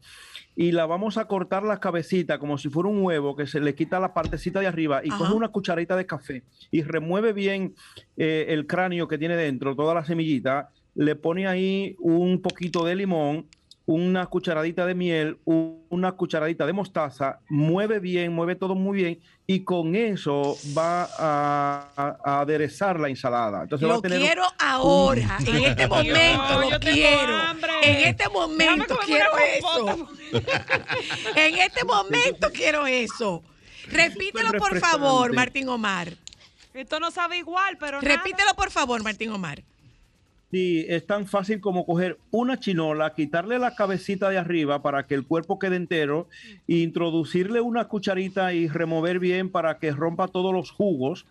y 0.56 0.72
la 0.72 0.86
vamos 0.86 1.18
a 1.18 1.26
cortar 1.26 1.62
la 1.62 1.80
cabecita 1.80 2.38
como 2.38 2.56
si 2.56 2.70
fuera 2.70 2.88
un 2.88 3.02
huevo 3.02 3.36
que 3.36 3.46
se 3.46 3.60
le 3.60 3.74
quita 3.74 4.00
la 4.00 4.14
partecita 4.14 4.60
de 4.60 4.66
arriba 4.66 5.02
y 5.04 5.08
Ajá. 5.10 5.18
coge 5.18 5.34
una 5.34 5.48
cucharita 5.48 5.96
de 5.96 6.06
café 6.06 6.42
y 6.70 6.82
remueve 6.82 7.32
bien 7.32 7.74
eh, 8.16 8.46
el 8.48 8.66
cráneo 8.66 9.08
que 9.08 9.18
tiene 9.18 9.36
dentro, 9.36 9.76
toda 9.76 9.94
la 9.94 10.04
semillita, 10.04 10.70
le 10.94 11.14
pone 11.16 11.46
ahí 11.46 11.96
un 12.00 12.40
poquito 12.42 12.84
de 12.84 12.94
limón, 12.94 13.46
una 13.84 14.26
cucharadita 14.26 14.86
de 14.86 14.94
miel, 14.94 15.38
una 15.44 16.12
cucharadita 16.12 16.64
de 16.66 16.72
mostaza, 16.72 17.40
mueve 17.48 17.98
bien, 17.98 18.32
mueve 18.32 18.54
todo 18.54 18.74
muy 18.76 18.96
bien 18.98 19.20
y 19.44 19.64
con 19.64 19.96
eso 19.96 20.56
va 20.76 21.02
a, 21.18 21.88
a- 21.96 22.16
a 22.24 22.40
aderezar 22.42 23.00
la 23.00 23.08
ensalada. 23.08 23.62
Entonces 23.62 23.88
va 23.88 23.94
a 23.94 23.96
Lo 23.96 24.00
tener 24.02 24.20
un- 24.20 24.24
quiero 24.26 24.44
ahora, 24.60 25.36
en 25.46 25.64
este 25.64 25.88
momento 25.88 26.60
lo 26.70 26.78
quiero. 26.80 27.38
En 27.82 27.96
este 28.06 28.28
momento 28.28 28.98
quiero 29.04 29.30
eso. 29.58 30.08
En 31.36 31.54
este 31.58 31.84
momento 31.84 32.50
quiero 32.52 32.86
eso. 32.86 33.42
Repítelo 33.88 34.52
por 34.58 34.78
favor. 34.78 35.34
Martín 35.34 35.68
Omar. 35.68 36.12
Esto 36.72 37.00
no 37.00 37.10
sabe 37.10 37.38
igual, 37.38 37.76
pero 37.78 38.00
Repítelo 38.00 38.54
por 38.54 38.70
favor, 38.70 39.02
Martín 39.02 39.30
Omar. 39.30 39.62
Sí, 40.52 40.84
es 40.86 41.06
tan 41.06 41.26
fácil 41.26 41.62
como 41.62 41.86
coger 41.86 42.18
una 42.30 42.60
chinola, 42.60 43.14
quitarle 43.14 43.58
la 43.58 43.74
cabecita 43.74 44.28
de 44.28 44.36
arriba 44.36 44.82
para 44.82 45.06
que 45.06 45.14
el 45.14 45.24
cuerpo 45.24 45.58
quede 45.58 45.76
entero, 45.76 46.28
e 46.68 46.76
introducirle 46.76 47.62
una 47.62 47.88
cucharita 47.88 48.52
y 48.52 48.68
remover 48.68 49.18
bien 49.18 49.48
para 49.48 49.78
que 49.78 49.92
rompa 49.92 50.28
todos 50.28 50.52
los 50.52 50.70
jugos, 50.70 51.24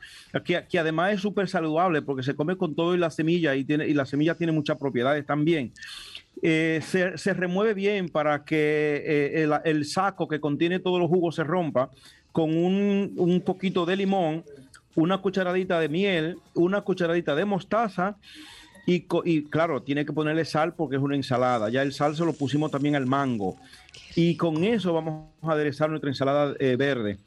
que, 0.44 0.80
además 0.80 1.14
es 1.14 1.22
súper 1.22 1.48
saludable 1.48 2.02
porque 2.02 2.24
se 2.24 2.34
come 2.34 2.58
con 2.58 2.74
todo 2.74 2.96
y 2.96 2.98
la 2.98 3.12
semilla 3.12 3.56
y, 3.56 3.64
tiene, 3.64 3.88
y 3.88 3.94
la 3.94 4.08
semilla 4.08 4.34
tiene 4.34 4.54
muchas 4.54 4.80
propiedades 4.80 5.24
también. 5.24 5.72
Eh, 6.42 6.80
se, 6.84 7.16
se 7.20 7.36
remueve 7.36 7.76
bien 7.76 8.10
para 8.10 8.44
que 8.44 9.04
eh, 9.06 9.44
el, 9.44 9.54
el 9.66 9.86
saco 9.86 10.28
que 10.28 10.40
contiene 10.40 10.80
todos 10.80 11.00
los 11.00 11.10
jugos 11.10 11.36
se 11.36 11.44
rompa 11.44 11.92
con 12.32 12.58
un, 12.58 13.14
un 13.18 13.42
poquito 13.42 13.86
de 13.86 13.98
limón, 13.98 14.44
una 14.96 15.20
cucharadita 15.20 15.80
de 15.80 15.90
miel, 15.90 16.38
una 16.56 16.82
cucharadita 16.82 17.36
de 17.36 17.46
mostaza 17.46 18.18
y, 18.86 19.44
claro, 19.44 19.82
tiene 19.84 20.06
que 20.06 20.14
ponerle 20.14 20.46
sal 20.46 20.74
porque 20.74 20.96
es 20.96 21.02
una 21.02 21.16
ensalada. 21.16 21.70
Ya 21.70 21.82
el 21.82 21.94
sal 21.94 22.16
se 22.16 22.26
lo 22.26 22.34
pusimos 22.34 22.72
también 22.72 22.96
al 22.96 23.06
mango. 23.06 23.58
Y 24.16 24.36
con 24.36 24.64
eso 24.64 24.94
vamos 24.94 25.30
a 25.42 25.52
aderezar 25.52 25.90
nuestra 25.90 26.10
ensalada 26.10 26.56
eh, 26.60 26.76
verde. 26.76 27.18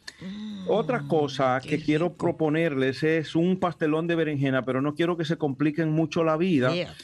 Otra 0.66 1.02
cosa 1.06 1.60
que 1.62 1.80
quiero 1.82 2.12
proponerles 2.12 3.02
es 3.02 3.36
un 3.36 3.58
pastelón 3.58 4.06
de 4.06 4.14
berenjena, 4.14 4.64
pero 4.64 4.80
no 4.80 4.94
quiero 4.94 5.16
que 5.16 5.24
se 5.24 5.36
compliquen 5.36 5.90
mucho 5.90 6.24
la 6.24 6.36
vida. 6.36 6.72
Yeah. 6.72 6.94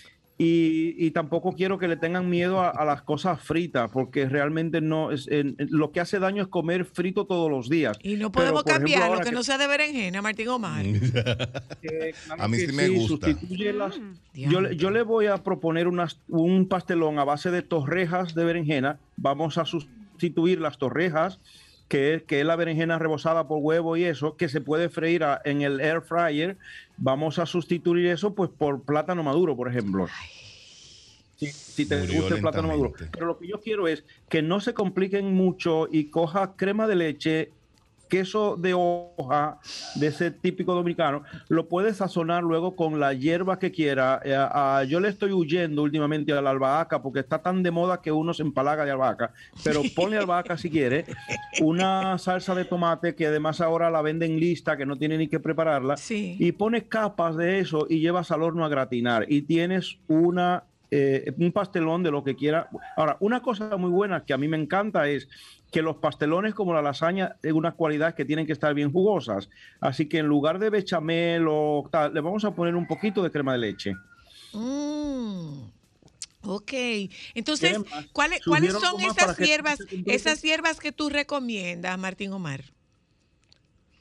Y, 0.43 0.95
y 0.97 1.11
tampoco 1.11 1.53
quiero 1.53 1.79
que 1.79 1.87
le 1.87 1.99
tengan 1.99 2.31
miedo 2.31 2.61
a, 2.63 2.71
a 2.71 2.87
las 2.87 3.03
cosas 3.03 3.43
fritas, 3.43 3.91
porque 3.93 4.27
realmente 4.27 4.81
no 4.81 5.11
es 5.13 5.29
en- 5.29 5.55
en- 5.59 5.69
lo 5.71 5.93
que 5.93 6.01
hace 6.01 6.19
daño 6.19 6.41
es 6.43 6.49
comer 6.49 6.87
frito 6.87 7.27
todos 7.27 7.51
los 7.51 7.69
días. 7.69 7.99
Y 8.03 8.15
no 8.15 8.33
Pero, 8.33 8.55
podemos 8.55 8.63
ejemplo, 8.65 8.73
cambiar 8.95 9.11
lo 9.19 9.21
que 9.23 9.33
no 9.33 9.43
sea 9.43 9.59
de 9.59 9.67
berenjena, 9.67 10.23
Martín 10.23 10.49
Omar. 10.49 10.83
claro 10.83 11.37
A 12.39 12.49
mí 12.49 12.57
sí 12.59 12.73
me 12.73 12.89
gusta. 12.89 13.29
las- 13.75 14.01
yo, 14.33 14.63
le- 14.63 14.77
yo 14.77 14.91
le 14.91 15.03
voy 15.03 15.27
a 15.27 15.37
proponer 15.45 15.87
unas- 15.87 16.19
un 16.29 16.67
pastelón 16.69 17.19
a 17.19 17.25
base 17.25 17.51
de 17.51 17.61
torrejas 17.61 18.35
de 18.35 18.43
berenjena. 18.45 18.99
Vamos 19.19 19.59
a 19.59 19.67
sustituir 19.67 20.59
las 20.59 20.79
torrejas, 20.79 21.39
que 21.91 22.15
es, 22.15 22.23
que 22.23 22.39
es 22.39 22.47
la 22.47 22.55
berenjena 22.55 23.01
rebozada 23.01 23.49
por 23.49 23.59
huevo 23.61 23.97
y 23.97 24.05
eso, 24.05 24.37
que 24.37 24.49
se 24.49 24.61
puede 24.61 24.89
freír 24.91 25.25
a- 25.25 25.43
en 25.45 25.63
el 25.63 25.81
air 25.81 26.03
fryer. 26.03 26.57
Vamos 26.97 27.41
a 27.41 27.47
sustituir 27.47 28.07
eso 28.07 28.33
pues 28.33 28.49
por 28.49 28.83
plátano 28.85 29.25
maduro, 29.25 29.57
por 29.57 29.69
ejemplo. 29.69 30.07
Si, 31.35 31.47
si 31.47 31.87
te 31.87 31.97
Murió 31.99 32.21
gusta 32.21 32.37
el 32.37 32.43
plátano 32.43 32.69
maduro. 32.69 32.93
Pero 33.11 33.27
lo 33.27 33.39
que 33.39 33.49
yo 33.49 33.61
quiero 33.61 33.89
es 33.89 34.05
que 34.29 34.41
no 34.41 34.61
se 34.61 34.73
compliquen 34.73 35.35
mucho 35.35 35.89
y 35.91 36.11
coja 36.11 36.55
crema 36.55 36.87
de 36.87 36.95
leche 36.95 37.51
queso 38.11 38.57
de 38.57 38.75
hoja 38.75 39.59
de 39.95 40.09
ese 40.09 40.31
típico 40.31 40.75
dominicano, 40.75 41.23
lo 41.49 41.69
puedes 41.69 41.97
sazonar 41.97 42.43
luego 42.43 42.77
con 42.77 43.01
la 43.01 43.15
hierba 43.15 43.59
que 43.59 43.71
quiera. 43.71 44.21
Eh, 44.23 44.87
yo 44.89 45.01
le 45.01 45.09
estoy 45.09 45.33
huyendo 45.33 45.83
últimamente 45.83 46.33
a 46.35 46.43
la 46.43 46.51
albahaca 46.51 47.01
porque 47.01 47.21
está 47.21 47.41
tan 47.41 47.63
de 47.63 47.71
moda 47.71 48.03
que 48.03 48.13
uno 48.13 48.35
se 48.35 48.43
empalaga 48.43 48.85
de 48.85 48.91
albahaca, 48.91 49.33
pero 49.65 49.81
ponle 49.95 50.19
albahaca 50.19 50.59
si 50.59 50.69
quiere, 50.69 51.07
una 51.63 52.19
salsa 52.19 52.55
de 52.55 52.67
tomate 52.67 53.15
que 53.15 53.29
además 53.29 53.63
ahora 53.63 53.91
la 53.91 54.03
venden 54.03 54.39
lista, 54.39 54.77
que 54.77 54.85
no 54.85 54.99
tiene 54.99 55.17
ni 55.17 55.29
que 55.29 55.41
prepararla, 55.41 55.95
y 56.11 56.53
pones 56.53 56.85
capas 56.85 57.37
de 57.37 57.61
eso 57.61 57.87
y 57.89 58.01
llevas 58.01 58.31
al 58.31 58.43
horno 58.43 58.65
a 58.65 58.69
gratinar 58.69 59.25
y 59.29 59.43
tienes 59.43 59.99
una 60.09 60.65
eh, 60.91 61.33
un 61.39 61.53
pastelón 61.53 62.03
de 62.03 62.11
lo 62.11 62.25
que 62.25 62.35
quiera. 62.35 62.69
Ahora, 62.97 63.17
una 63.21 63.41
cosa 63.43 63.77
muy 63.77 63.91
buena 63.91 64.25
que 64.25 64.33
a 64.33 64.39
mí 64.39 64.49
me 64.49 64.57
encanta 64.57 65.09
es 65.09 65.29
que 65.71 65.83
los 65.83 65.97
pastelones 65.97 66.55
como 66.55 66.75
la 66.75 66.83
lasaña 66.83 67.37
tienen 67.41 67.57
unas 67.57 67.75
cualidades 67.75 68.15
que 68.15 68.25
tienen 68.25 68.47
que 68.47 68.53
estar 68.53 68.75
bien 68.75 68.93
jugosas. 68.93 69.49
Así 69.81 70.09
que 70.09 70.19
en 70.19 70.27
lugar 70.27 70.59
de 70.59 70.71
bechamel 70.71 71.47
o 71.49 71.89
tal, 71.91 72.13
le 72.13 72.21
vamos 72.21 72.45
a 72.45 72.55
poner 72.55 72.75
un 72.75 72.87
poquito 72.87 73.23
de 73.23 73.31
crema 73.31 73.53
de 73.53 73.59
leche. 73.59 73.95
Mm, 74.53 75.63
ok, 76.43 76.73
entonces. 77.35 77.79
¿cuáles, 78.13 78.45
¿cuáles 78.45 78.73
¿Sugiero 78.73 78.81
son 78.81 79.01
esas 79.01 79.39
hierbas, 79.39 79.79
esas 80.07 80.43
hierbas 80.43 80.81
que 80.81 80.91
tú 80.91 81.09
recomiendas, 81.09 81.97
Martín 81.99 82.33
Omar? 82.33 82.65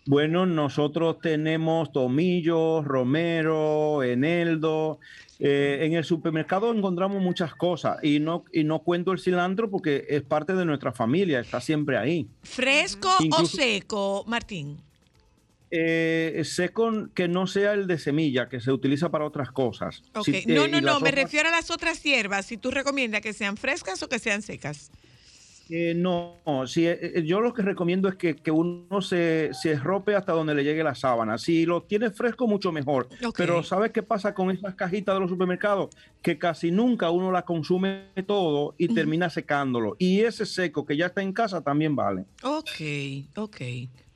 Bueno, 0.10 0.48
nosotros 0.48 1.20
tenemos 1.22 1.92
tomillo, 1.92 2.82
romero, 2.82 4.02
eneldo. 4.02 5.00
Eh, 5.42 5.86
en 5.86 5.94
el 5.94 6.04
supermercado 6.04 6.74
encontramos 6.74 7.22
muchas 7.22 7.56
cosas 7.56 7.98
y 8.04 8.20
no, 8.20 8.44
y 8.52 8.66
no 8.66 8.80
cuento 8.80 9.14
el 9.14 9.20
cilantro 9.20 9.70
porque 9.70 10.06
es 10.10 10.22
parte 10.22 10.54
de 10.54 10.66
nuestra 10.66 10.92
familia, 10.92 11.40
está 11.40 11.62
siempre 11.62 11.98
ahí. 11.98 12.28
¿Fresco 12.44 13.10
o 13.32 13.46
seco, 13.46 14.26
Martín? 14.28 14.82
Eh, 15.72 16.42
seco 16.46 16.92
que 17.14 17.28
no 17.28 17.48
sea 17.48 17.74
el 17.74 17.88
de 17.88 17.98
semilla, 18.00 18.50
que 18.50 18.60
se 18.60 18.72
utiliza 18.72 19.10
para 19.10 19.24
otras 19.26 19.52
cosas. 19.52 20.04
Si- 20.26 20.44
no, 20.48 20.66
eh, 20.66 20.68
no, 20.70 20.82
no, 20.82 21.00
me 21.00 21.12
refiero 21.12 21.48
a 21.48 21.52
las 21.52 21.72
otras 21.72 22.04
hierbas, 22.04 22.46
si 22.48 22.58
tú 22.58 22.70
recomiendas 22.72 23.22
que 23.22 23.32
sean 23.34 23.56
frescas 23.56 24.02
o 24.04 24.10
que 24.10 24.20
sean 24.20 24.42
secas. 24.42 24.92
Eh, 25.70 25.94
no, 25.96 26.42
sí, 26.66 26.88
eh, 26.88 27.00
eh, 27.02 27.24
yo 27.24 27.40
lo 27.42 27.54
que 27.54 27.62
recomiendo 27.62 28.10
es 28.10 28.16
que, 28.16 28.36
que 28.36 28.50
uno 28.50 29.02
se, 29.02 29.52
se 29.54 29.76
rope 29.76 30.16
hasta 30.16 30.32
donde 30.32 30.56
le 30.56 30.64
llegue 30.64 30.84
la 30.84 30.96
sábana. 30.96 31.38
Si 31.38 31.66
lo 31.66 31.84
tiene 31.84 32.10
fresco, 32.10 32.48
mucho 32.48 32.72
mejor. 32.72 33.08
Pero 33.38 33.62
¿sabes 33.62 33.92
qué 33.92 34.02
pasa 34.02 34.34
con 34.34 34.50
esas 34.50 34.74
cajitas 34.74 35.16
de 35.16 35.22
los 35.22 35.30
supermercados? 35.30 35.90
Que 36.24 36.40
casi 36.40 36.72
nunca 36.72 37.12
uno 37.12 37.32
la 37.32 37.44
consume 37.44 38.08
todo 38.26 38.74
y 38.80 38.94
termina 38.94 39.30
secándolo. 39.30 39.96
Y 40.00 40.22
ese 40.22 40.48
seco 40.48 40.86
que 40.86 40.98
ya 40.98 41.08
está 41.08 41.22
en 41.22 41.34
casa 41.34 41.62
también 41.62 41.96
vale. 41.96 42.26
Ok, 42.42 43.36
ok, 43.36 43.62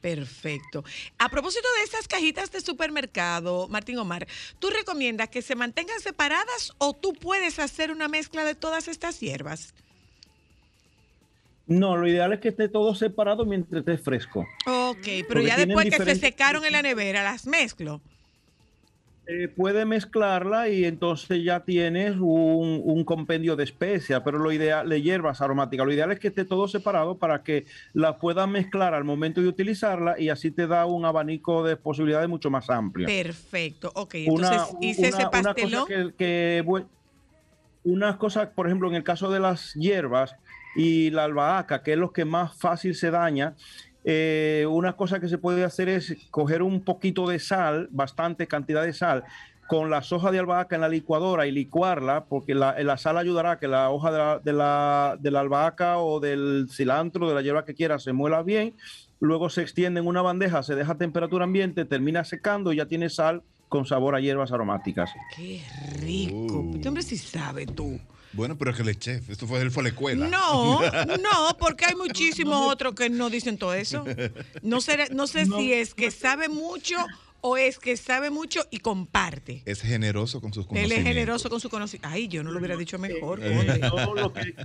perfecto. 0.02 0.84
A 1.20 1.30
propósito 1.30 1.68
de 1.78 1.84
esas 1.84 2.08
cajitas 2.08 2.52
de 2.52 2.62
supermercado, 2.62 3.68
Martín 3.68 4.00
Omar, 4.00 4.28
¿tú 4.58 4.72
recomiendas 4.72 5.30
que 5.30 5.44
se 5.44 5.56
mantengan 5.56 6.00
separadas 6.00 6.74
o 6.80 6.94
tú 6.94 7.14
puedes 7.14 7.60
hacer 7.60 7.92
una 7.92 8.08
mezcla 8.08 8.44
de 8.44 8.56
todas 8.56 8.88
estas 8.88 9.20
hierbas? 9.20 9.76
No, 11.66 11.96
lo 11.96 12.08
ideal 12.08 12.34
es 12.34 12.40
que 12.40 12.50
esté 12.50 12.68
todo 12.68 12.94
separado 12.94 13.46
mientras 13.46 13.80
esté 13.80 13.98
fresco. 13.98 14.42
Ok, 14.66 14.98
pero 15.04 15.26
Porque 15.28 15.48
ya 15.48 15.58
después 15.58 15.90
que 15.90 16.04
se 16.04 16.16
secaron 16.16 16.66
en 16.66 16.74
la 16.74 16.82
nevera, 16.82 17.24
las 17.24 17.48
mezclo. 17.48 18.02
Eh, 19.26 19.48
puede 19.48 19.86
mezclarla 19.86 20.68
y 20.68 20.84
entonces 20.84 21.42
ya 21.46 21.62
tienes 21.62 22.18
un, 22.18 22.82
un 22.84 23.06
compendio 23.06 23.56
de 23.56 23.64
especias, 23.64 24.22
pero 24.26 24.38
lo 24.38 24.52
ideal, 24.52 24.90
de 24.90 25.02
hierbas 25.02 25.40
aromáticas, 25.40 25.86
lo 25.86 25.94
ideal 25.94 26.12
es 26.12 26.20
que 26.20 26.28
esté 26.28 26.44
todo 26.44 26.68
separado 26.68 27.18
para 27.18 27.42
que 27.42 27.66
la 27.94 28.18
puedas 28.20 28.50
mezclar 28.50 28.94
al 28.94 29.06
momento 29.06 29.40
de 29.42 29.48
utilizarla 29.48 30.20
y 30.20 30.28
así 30.28 30.52
te 30.52 30.68
da 30.68 30.86
un 30.86 31.06
abanico 31.06 31.64
de 31.64 31.78
posibilidades 31.78 32.28
mucho 32.28 32.50
más 32.52 32.70
amplio. 32.70 33.08
Perfecto, 33.08 33.94
ok, 33.96 34.16
Una- 34.28 34.50
entonces 34.52 34.76
hice 34.82 35.08
ese 35.08 35.16
una- 35.16 35.30
una 35.30 35.32
cosa 35.32 35.54
pastelón. 35.54 35.88
que- 35.88 36.14
que 36.18 36.64
unas 37.86 38.18
cosas, 38.18 38.50
por 38.50 38.66
ejemplo, 38.68 38.90
en 38.90 38.96
el 38.96 39.04
caso 39.06 39.32
de 39.32 39.40
las 39.40 39.74
hierbas 39.76 40.36
y 40.76 41.10
la 41.12 41.26
albahaca, 41.26 41.84
que 41.84 41.94
es 41.94 41.98
lo 41.98 42.12
que 42.12 42.26
más 42.26 42.56
fácil 42.58 42.96
se 42.96 43.12
daña, 43.12 43.56
eh, 44.06 44.66
una 44.70 44.94
cosa 44.94 45.20
que 45.20 45.30
se 45.30 45.38
puede 45.38 45.64
hacer 45.64 45.88
es 45.90 46.16
coger 46.30 46.62
un 46.62 46.84
poquito 46.84 47.28
de 47.28 47.40
sal, 47.40 47.88
bastante 47.92 48.48
cantidad 48.48 48.84
de 48.84 48.94
sal, 48.94 49.24
con 49.68 49.90
las 49.90 50.12
hojas 50.12 50.32
de 50.32 50.40
albahaca 50.40 50.76
en 50.76 50.82
la 50.82 50.90
licuadora 50.90 51.48
y 51.48 51.52
licuarla, 51.52 52.26
porque 52.26 52.54
la, 52.54 52.78
la 52.84 52.98
sal 52.98 53.18
ayudará 53.18 53.52
a 53.52 53.60
que 53.60 53.68
la 53.68 53.90
hoja 53.90 54.12
de 54.12 54.18
la, 54.18 54.40
de, 54.40 54.54
la, 54.54 55.18
de 55.20 55.32
la 55.32 55.40
albahaca 55.40 56.00
o 56.00 56.20
del 56.20 56.68
cilantro, 56.70 57.30
de 57.30 57.36
la 57.36 57.42
hierba 57.42 57.66
que 57.66 57.74
quiera, 57.74 57.98
se 57.98 58.14
muela 58.14 58.44
bien. 58.44 58.76
Luego 59.20 59.50
se 59.50 59.62
extiende 59.62 60.02
en 60.02 60.08
una 60.08 60.22
bandeja, 60.22 60.64
se 60.64 60.76
deja 60.76 60.92
a 60.92 60.98
temperatura 60.98 61.46
ambiente, 61.46 61.86
termina 61.86 62.26
secando 62.26 62.74
y 62.74 62.78
ya 62.78 62.88
tiene 62.88 63.10
sal 63.10 63.42
con 63.70 63.86
sabor 63.86 64.16
a 64.16 64.20
hierbas 64.20 64.52
aromáticas. 64.52 65.12
Qué 65.36 65.64
rico. 66.02 66.72
Este 66.76 66.88
hombre 66.90 67.02
sí 67.02 67.18
sabe 67.18 67.66
tú. 67.66 68.00
Bueno, 68.34 68.58
pero 68.58 68.72
es 68.72 68.78
que 68.78 68.84
él 68.84 68.90
es 68.90 69.00
chef. 69.00 69.30
Esto 69.30 69.48
fue, 69.48 69.60
él 69.62 69.72
fue 69.72 69.82
a 69.82 69.84
la 69.86 69.90
escuela. 69.90 70.28
No, 70.28 70.80
no, 71.06 71.58
porque 71.60 71.86
hay 71.86 71.96
muchísimos 71.96 72.72
otros 72.72 72.96
que 72.96 73.10
no 73.10 73.30
dicen 73.30 73.58
todo 73.58 73.74
eso. 73.74 74.04
No 74.62 74.82
sé, 74.82 75.08
no 75.12 75.28
sé 75.28 75.46
si 75.46 75.74
es 75.74 75.94
que 75.94 76.12
sabe 76.12 76.50
mucho 76.50 76.96
o 77.42 77.58
es 77.58 77.78
que 77.78 77.98
sabe 77.98 78.30
mucho 78.30 78.66
y 78.72 78.80
comparte. 78.80 79.62
Es 79.66 79.82
generoso 79.82 80.40
con 80.42 80.54
sus 80.54 80.64
Él 80.64 80.68
conocimientos. 80.70 80.98
es 81.00 81.14
generoso 81.14 81.50
con 81.50 81.60
su 81.60 81.70
conocimiento. 81.70 82.08
Ay, 82.10 82.28
yo 82.28 82.42
no 82.44 82.52
lo 82.52 82.60
hubiera 82.60 82.76
dicho 82.78 82.98
mejor. 82.98 83.40
Eh, 83.44 83.82
yo 83.82 84.14
lo 84.16 84.32
que- 84.34 84.56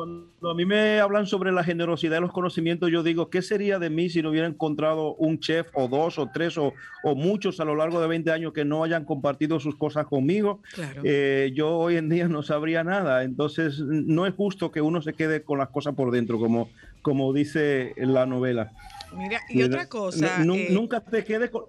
cuando 0.00 0.50
a 0.50 0.54
mí 0.54 0.64
me 0.64 0.98
hablan 0.98 1.26
sobre 1.26 1.52
la 1.52 1.62
generosidad 1.62 2.14
de 2.14 2.20
los 2.22 2.32
conocimientos, 2.32 2.90
yo 2.90 3.02
digo, 3.02 3.28
¿qué 3.28 3.42
sería 3.42 3.78
de 3.78 3.90
mí 3.90 4.08
si 4.08 4.22
no 4.22 4.30
hubiera 4.30 4.46
encontrado 4.46 5.14
un 5.16 5.40
chef 5.40 5.68
o 5.74 5.88
dos 5.88 6.18
o 6.18 6.30
tres 6.32 6.56
o, 6.56 6.72
o 7.04 7.14
muchos 7.14 7.60
a 7.60 7.66
lo 7.66 7.76
largo 7.76 8.00
de 8.00 8.08
20 8.08 8.30
años 8.30 8.54
que 8.54 8.64
no 8.64 8.82
hayan 8.82 9.04
compartido 9.04 9.60
sus 9.60 9.76
cosas 9.76 10.06
conmigo? 10.06 10.62
Claro. 10.72 11.02
Eh, 11.04 11.52
yo 11.54 11.76
hoy 11.76 11.96
en 11.96 12.08
día 12.08 12.28
no 12.28 12.42
sabría 12.42 12.82
nada. 12.82 13.24
Entonces, 13.24 13.78
no 13.80 14.24
es 14.26 14.32
justo 14.32 14.70
que 14.70 14.80
uno 14.80 15.02
se 15.02 15.12
quede 15.12 15.42
con 15.42 15.58
las 15.58 15.68
cosas 15.68 15.94
por 15.94 16.10
dentro, 16.12 16.38
como, 16.38 16.70
como 17.02 17.34
dice 17.34 17.92
la 17.98 18.24
novela. 18.24 18.72
Mira, 19.14 19.40
y 19.50 19.62
otra 19.62 19.86
cosa. 19.86 20.42
Eh, 20.42 20.68
nunca 20.70 21.00
te 21.00 21.24
quede 21.24 21.50
con... 21.50 21.64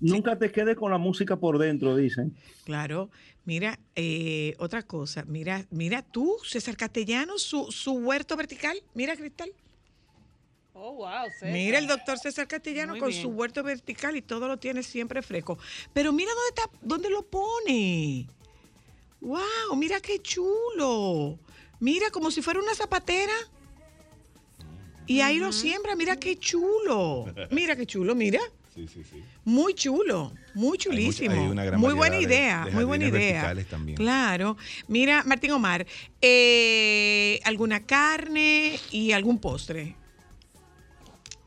Nunca 0.00 0.36
te 0.36 0.52
quede 0.52 0.76
con 0.76 0.92
la 0.92 0.98
música 0.98 1.36
por 1.36 1.58
dentro, 1.58 1.96
dicen. 1.96 2.36
Claro, 2.64 3.10
mira, 3.48 3.80
eh, 3.96 4.54
otra 4.58 4.82
cosa, 4.82 5.24
mira, 5.26 5.64
mira 5.70 6.02
tú, 6.02 6.36
César 6.44 6.76
Castellano, 6.76 7.38
su, 7.38 7.72
su 7.72 7.92
huerto 7.92 8.36
vertical, 8.36 8.82
mira 8.92 9.16
Cristal. 9.16 9.50
Oh, 10.74 10.96
wow, 10.96 11.30
César. 11.32 11.50
Mira 11.50 11.78
el 11.78 11.86
doctor 11.86 12.18
César 12.18 12.46
Castellano 12.46 12.92
Muy 12.92 13.00
con 13.00 13.08
bien. 13.08 13.22
su 13.22 13.28
huerto 13.30 13.62
vertical 13.62 14.18
y 14.18 14.20
todo 14.20 14.48
lo 14.48 14.58
tiene 14.58 14.82
siempre 14.82 15.22
fresco. 15.22 15.58
Pero 15.94 16.12
mira 16.12 16.30
dónde 16.30 16.48
está, 16.50 16.70
dónde 16.82 17.08
lo 17.08 17.22
pone. 17.22 18.28
Wow, 19.22 19.76
mira 19.76 19.98
qué 20.00 20.18
chulo. 20.18 21.38
Mira 21.80 22.10
como 22.10 22.30
si 22.30 22.42
fuera 22.42 22.60
una 22.60 22.74
zapatera. 22.74 23.32
Y 25.06 25.22
ahí 25.22 25.38
lo 25.38 25.52
siembra, 25.52 25.96
mira 25.96 26.16
qué 26.16 26.36
chulo. 26.36 27.24
Mira 27.50 27.76
qué 27.76 27.86
chulo, 27.86 28.14
mira. 28.14 28.40
Sí, 28.78 28.86
sí, 28.86 29.02
sí. 29.02 29.24
Muy 29.44 29.74
chulo, 29.74 30.32
muy 30.54 30.78
chulísimo. 30.78 31.32
hay 31.34 31.48
una 31.48 31.64
gran 31.64 31.80
muy 31.80 31.94
buena 31.94 32.14
de- 32.16 32.22
idea, 32.22 32.64
de 32.64 32.70
muy 32.70 32.84
buena 32.84 33.06
idea. 33.06 33.52
también. 33.68 33.96
Claro. 33.96 34.56
Mira, 34.86 35.24
Martín 35.24 35.50
Omar, 35.50 35.84
eh, 36.22 37.40
¿alguna 37.44 37.84
carne 37.84 38.78
y 38.92 39.10
algún 39.10 39.40
postre? 39.40 39.96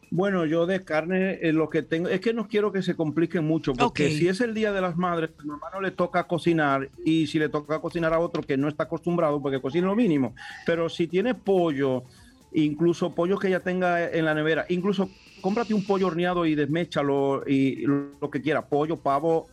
Bueno, 0.09 0.45
yo 0.45 0.65
de 0.65 0.83
carne 0.83 1.39
eh, 1.41 1.53
lo 1.53 1.69
que 1.69 1.83
tengo 1.83 2.09
es 2.09 2.19
que 2.19 2.33
no 2.33 2.49
quiero 2.49 2.73
que 2.73 2.81
se 2.81 2.95
complique 2.95 3.39
mucho, 3.39 3.73
porque 3.75 4.09
si 4.11 4.27
es 4.27 4.41
el 4.41 4.53
Día 4.53 4.73
de 4.73 4.81
las 4.81 4.97
Madres, 4.97 5.29
a 5.39 5.43
mi 5.43 5.51
hermano 5.53 5.79
le 5.79 5.91
toca 5.91 6.27
cocinar 6.27 6.89
y 7.05 7.27
si 7.27 7.39
le 7.39 7.47
toca 7.47 7.79
cocinar 7.79 8.11
a 8.13 8.19
otro 8.19 8.41
que 8.43 8.57
no 8.57 8.67
está 8.67 8.83
acostumbrado, 8.83 9.41
porque 9.41 9.61
cocina 9.61 9.87
lo 9.87 9.95
mínimo, 9.95 10.35
pero 10.65 10.89
si 10.89 11.07
tiene 11.07 11.33
pollo, 11.33 12.03
incluso 12.51 13.15
pollo 13.15 13.39
que 13.39 13.49
ya 13.49 13.61
tenga 13.61 14.11
en 14.11 14.25
la 14.25 14.33
nevera, 14.35 14.65
incluso 14.67 15.09
cómprate 15.41 15.73
un 15.73 15.85
pollo 15.85 16.07
horneado 16.07 16.45
y 16.45 16.55
desméchalo 16.55 17.43
y 17.47 17.85
lo, 17.85 18.29
que 18.31 18.41
quiera, 18.41 18.67
pollo, 18.67 18.97
pavo, 18.97 19.47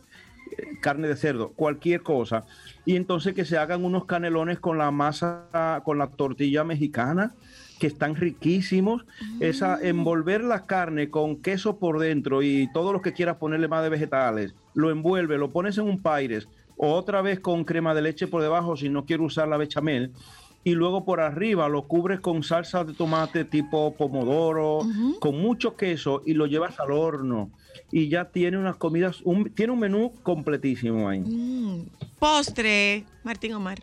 eh, 0.57 0.77
carne 0.81 1.07
de 1.07 1.15
cerdo, 1.15 1.49
cualquier 1.49 2.01
cosa. 2.01 2.45
Y 2.85 2.95
entonces 2.95 3.33
que 3.33 3.45
se 3.45 3.57
hagan 3.57 3.83
unos 3.83 4.05
canelones 4.05 4.59
con 4.59 4.77
la 4.77 4.91
masa, 4.91 5.81
con 5.83 5.97
la 5.97 6.07
tortilla 6.07 6.63
mexicana, 6.63 7.33
que 7.79 7.87
están 7.87 8.15
riquísimos. 8.15 9.05
Esa, 9.39 9.79
envolver 9.81 10.43
la 10.43 10.65
carne 10.65 11.09
con 11.09 11.41
queso 11.41 11.77
por 11.77 11.99
dentro 11.99 12.43
y 12.43 12.69
todo 12.73 12.93
lo 12.93 13.01
que 13.01 13.13
quieras 13.13 13.37
ponerle 13.37 13.67
más 13.67 13.83
de 13.83 13.89
vegetales, 13.89 14.53
lo 14.73 14.91
envuelve, 14.91 15.37
lo 15.37 15.51
pones 15.51 15.77
en 15.77 15.85
un 15.85 16.01
paires, 16.01 16.47
o 16.77 16.93
otra 16.93 17.21
vez 17.21 17.39
con 17.39 17.65
crema 17.65 17.93
de 17.93 18.01
leche 18.01 18.27
por 18.27 18.41
debajo 18.41 18.77
si 18.77 18.89
no 18.89 19.05
quiero 19.05 19.23
usar 19.23 19.47
la 19.47 19.57
bechamel. 19.57 20.13
Y 20.63 20.71
luego 20.75 21.05
por 21.05 21.21
arriba 21.21 21.69
lo 21.69 21.83
cubres 21.87 22.19
con 22.19 22.43
salsa 22.43 22.83
de 22.83 22.93
tomate 22.93 23.45
tipo 23.45 23.95
pomodoro, 23.95 24.81
con 25.19 25.39
mucho 25.39 25.75
queso 25.75 26.21
y 26.25 26.33
lo 26.33 26.45
llevas 26.47 26.79
al 26.79 26.91
horno. 26.91 27.49
Y 27.91 28.09
ya 28.09 28.25
tiene 28.25 28.57
unas 28.57 28.75
comidas, 28.75 29.21
un- 29.23 29.49
tiene 29.51 29.71
un 29.73 29.79
menú 29.79 30.11
completísimo 30.21 31.07
ahí. 31.07 31.21
Mm, 31.21 31.85
Postre, 32.19 33.05
Martín 33.23 33.53
Omar. 33.53 33.79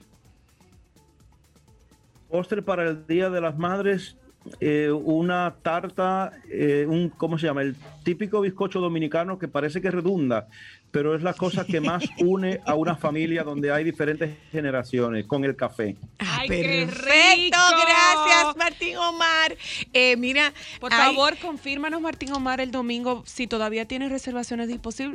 Postre 2.28 2.60
para 2.62 2.88
el 2.88 3.06
Día 3.06 3.30
de 3.30 3.40
las 3.40 3.56
Madres, 3.56 4.16
eh, 4.60 4.90
una 4.90 5.54
tarta, 5.62 6.32
eh, 6.50 6.84
un, 6.88 7.08
¿cómo 7.08 7.38
se 7.38 7.46
llama? 7.46 7.62
El 7.62 7.76
típico 8.04 8.40
bizcocho 8.40 8.80
dominicano 8.80 9.38
que 9.38 9.48
parece 9.48 9.80
que 9.80 9.90
redunda, 9.90 10.48
pero 10.96 11.14
es 11.14 11.22
la 11.22 11.34
cosa 11.34 11.66
que 11.66 11.78
más 11.78 12.02
une 12.20 12.58
a 12.64 12.74
una 12.74 12.96
familia 12.96 13.42
donde 13.44 13.70
hay 13.70 13.84
diferentes 13.84 14.30
generaciones 14.50 15.26
con 15.26 15.44
el 15.44 15.54
café. 15.54 15.94
¡Ay, 16.18 16.48
Perfecto, 16.48 16.70
qué 16.70 16.86
rico! 17.36 17.58
gracias 17.82 18.56
Martín 18.56 18.96
Omar. 18.96 19.54
Eh, 19.92 20.16
mira, 20.16 20.54
Por 20.80 20.94
hay- 20.94 21.14
favor, 21.14 21.36
confírmanos, 21.36 22.00
Martín 22.00 22.32
Omar, 22.32 22.62
el 22.62 22.70
domingo 22.70 23.22
si 23.26 23.46
todavía 23.46 23.84
tienes 23.84 24.10
reservaciones 24.10 24.70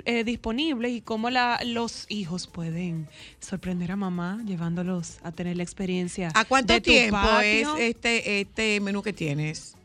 eh, 0.05 0.23
disponibles 0.23 0.91
y 0.91 1.01
cómo 1.01 1.31
la, 1.31 1.59
los 1.65 2.05
hijos 2.09 2.45
pueden 2.45 3.07
sorprender 3.39 3.91
a 3.91 3.95
mamá 3.95 4.39
llevándolos 4.45 5.17
a 5.23 5.31
tener 5.31 5.57
la 5.57 5.63
experiencia. 5.63 6.29
¿A 6.35 6.45
cuánto 6.45 6.73
de 6.73 6.81
tu 6.81 6.91
tiempo 6.91 7.39
es 7.43 7.67
este, 7.79 8.41
este 8.41 8.79
menú 8.81 9.01
que 9.01 9.13
tienes? 9.13 9.75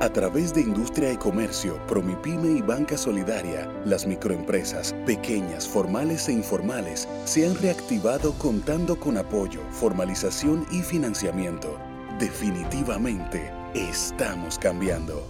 A 0.00 0.08
través 0.10 0.52
de 0.52 0.60
Industria 0.60 1.12
y 1.12 1.16
Comercio, 1.16 1.78
Promipyme 1.86 2.50
y 2.58 2.62
Banca 2.62 2.98
Solidaria, 2.98 3.70
las 3.84 4.06
microempresas, 4.06 4.92
pequeñas, 5.06 5.68
formales 5.68 6.28
e 6.28 6.32
informales, 6.32 7.08
se 7.24 7.46
han 7.46 7.54
reactivado 7.54 8.32
contando 8.34 8.98
con 8.98 9.16
apoyo, 9.16 9.60
formalización 9.70 10.66
y 10.72 10.82
financiamiento. 10.82 11.78
Definitivamente, 12.18 13.52
estamos 13.74 14.58
cambiando. 14.58 15.26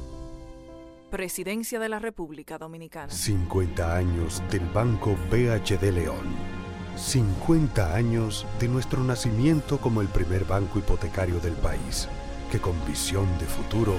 Presidencia 1.11 1.79
de 1.79 1.91
la 1.91 1.99
República 1.99 2.57
Dominicana. 2.57 3.13
50 3.13 3.95
años 3.95 4.43
del 4.51 4.67
Banco 4.71 5.15
BHD 5.31 5.93
León. 5.93 6.55
50 6.97 7.95
años 7.95 8.47
de 8.59 8.69
nuestro 8.69 9.05
nacimiento 9.05 9.79
como 9.79 10.01
el 10.01 10.09
primer 10.09 10.45
banco 10.47 10.79
hipotecario 10.79 11.39
del 11.41 11.55
país, 11.55 12.09
que 12.51 12.61
con 12.61 12.75
visión 12.87 13.27
de 13.39 13.47
futuro 13.47 13.99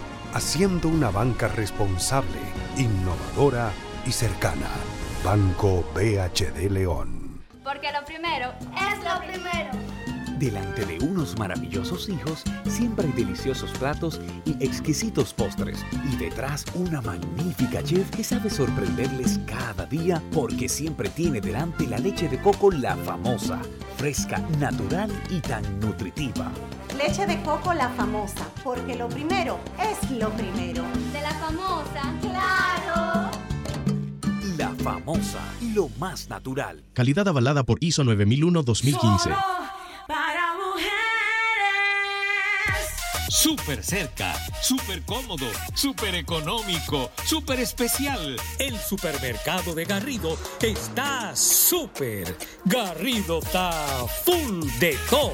haciendo 0.33 0.87
una 0.87 1.09
banca 1.09 1.47
responsable, 1.47 2.39
innovadora 2.77 3.71
y 4.05 4.11
cercana. 4.11 4.67
Banco 5.23 5.83
BHD 5.93 6.69
León. 6.69 7.41
Porque 7.63 7.91
lo 7.91 8.03
primero 8.05 8.53
es 8.75 9.03
lo 9.03 9.19
primero. 9.19 9.71
Delante 10.39 10.85
de 10.85 10.97
unos 11.05 11.37
maravillosos 11.37 12.09
hijos, 12.09 12.43
siempre 12.67 13.05
hay 13.05 13.13
deliciosos 13.13 13.69
platos 13.77 14.19
y 14.43 14.51
exquisitos 14.63 15.35
postres. 15.35 15.85
Y 16.11 16.15
detrás 16.15 16.65
una 16.73 16.99
magnífica 17.01 17.83
chef 17.83 18.09
que 18.09 18.23
sabe 18.23 18.49
sorprenderles 18.49 19.39
cada 19.45 19.85
día 19.85 20.19
porque 20.33 20.67
siempre 20.67 21.09
tiene 21.09 21.41
delante 21.41 21.85
la 21.85 21.99
leche 21.99 22.27
de 22.27 22.41
coco 22.41 22.71
la 22.71 22.95
famosa, 22.95 23.61
fresca, 23.97 24.39
natural 24.57 25.11
y 25.29 25.41
tan 25.41 25.79
nutritiva. 25.79 26.51
Leche 27.03 27.25
de 27.25 27.41
coco 27.41 27.73
la 27.73 27.89
famosa, 27.89 28.47
porque 28.63 28.95
lo 28.95 29.09
primero 29.09 29.59
es 29.79 30.11
lo 30.11 30.29
primero. 30.33 30.83
De 31.11 31.21
la 31.21 31.31
famosa, 31.31 32.13
claro. 32.21 33.31
La 34.55 34.69
famosa, 34.83 35.39
lo 35.73 35.89
más 35.97 36.29
natural. 36.29 36.83
Calidad 36.93 37.27
avalada 37.27 37.63
por 37.63 37.83
ISO 37.83 38.03
9001-2015. 38.03 39.35
Para 40.07 40.53
mujeres. 40.57 40.91
Súper 43.29 43.83
cerca, 43.83 44.35
súper 44.61 45.01
cómodo, 45.03 45.47
súper 45.73 46.13
económico, 46.13 47.09
súper 47.25 47.61
especial. 47.61 48.35
El 48.59 48.77
supermercado 48.77 49.73
de 49.73 49.85
Garrido 49.85 50.37
está 50.61 51.35
súper. 51.35 52.37
Garrido 52.65 53.39
está 53.39 53.71
full 54.23 54.67
de 54.79 54.95
todo. 55.09 55.33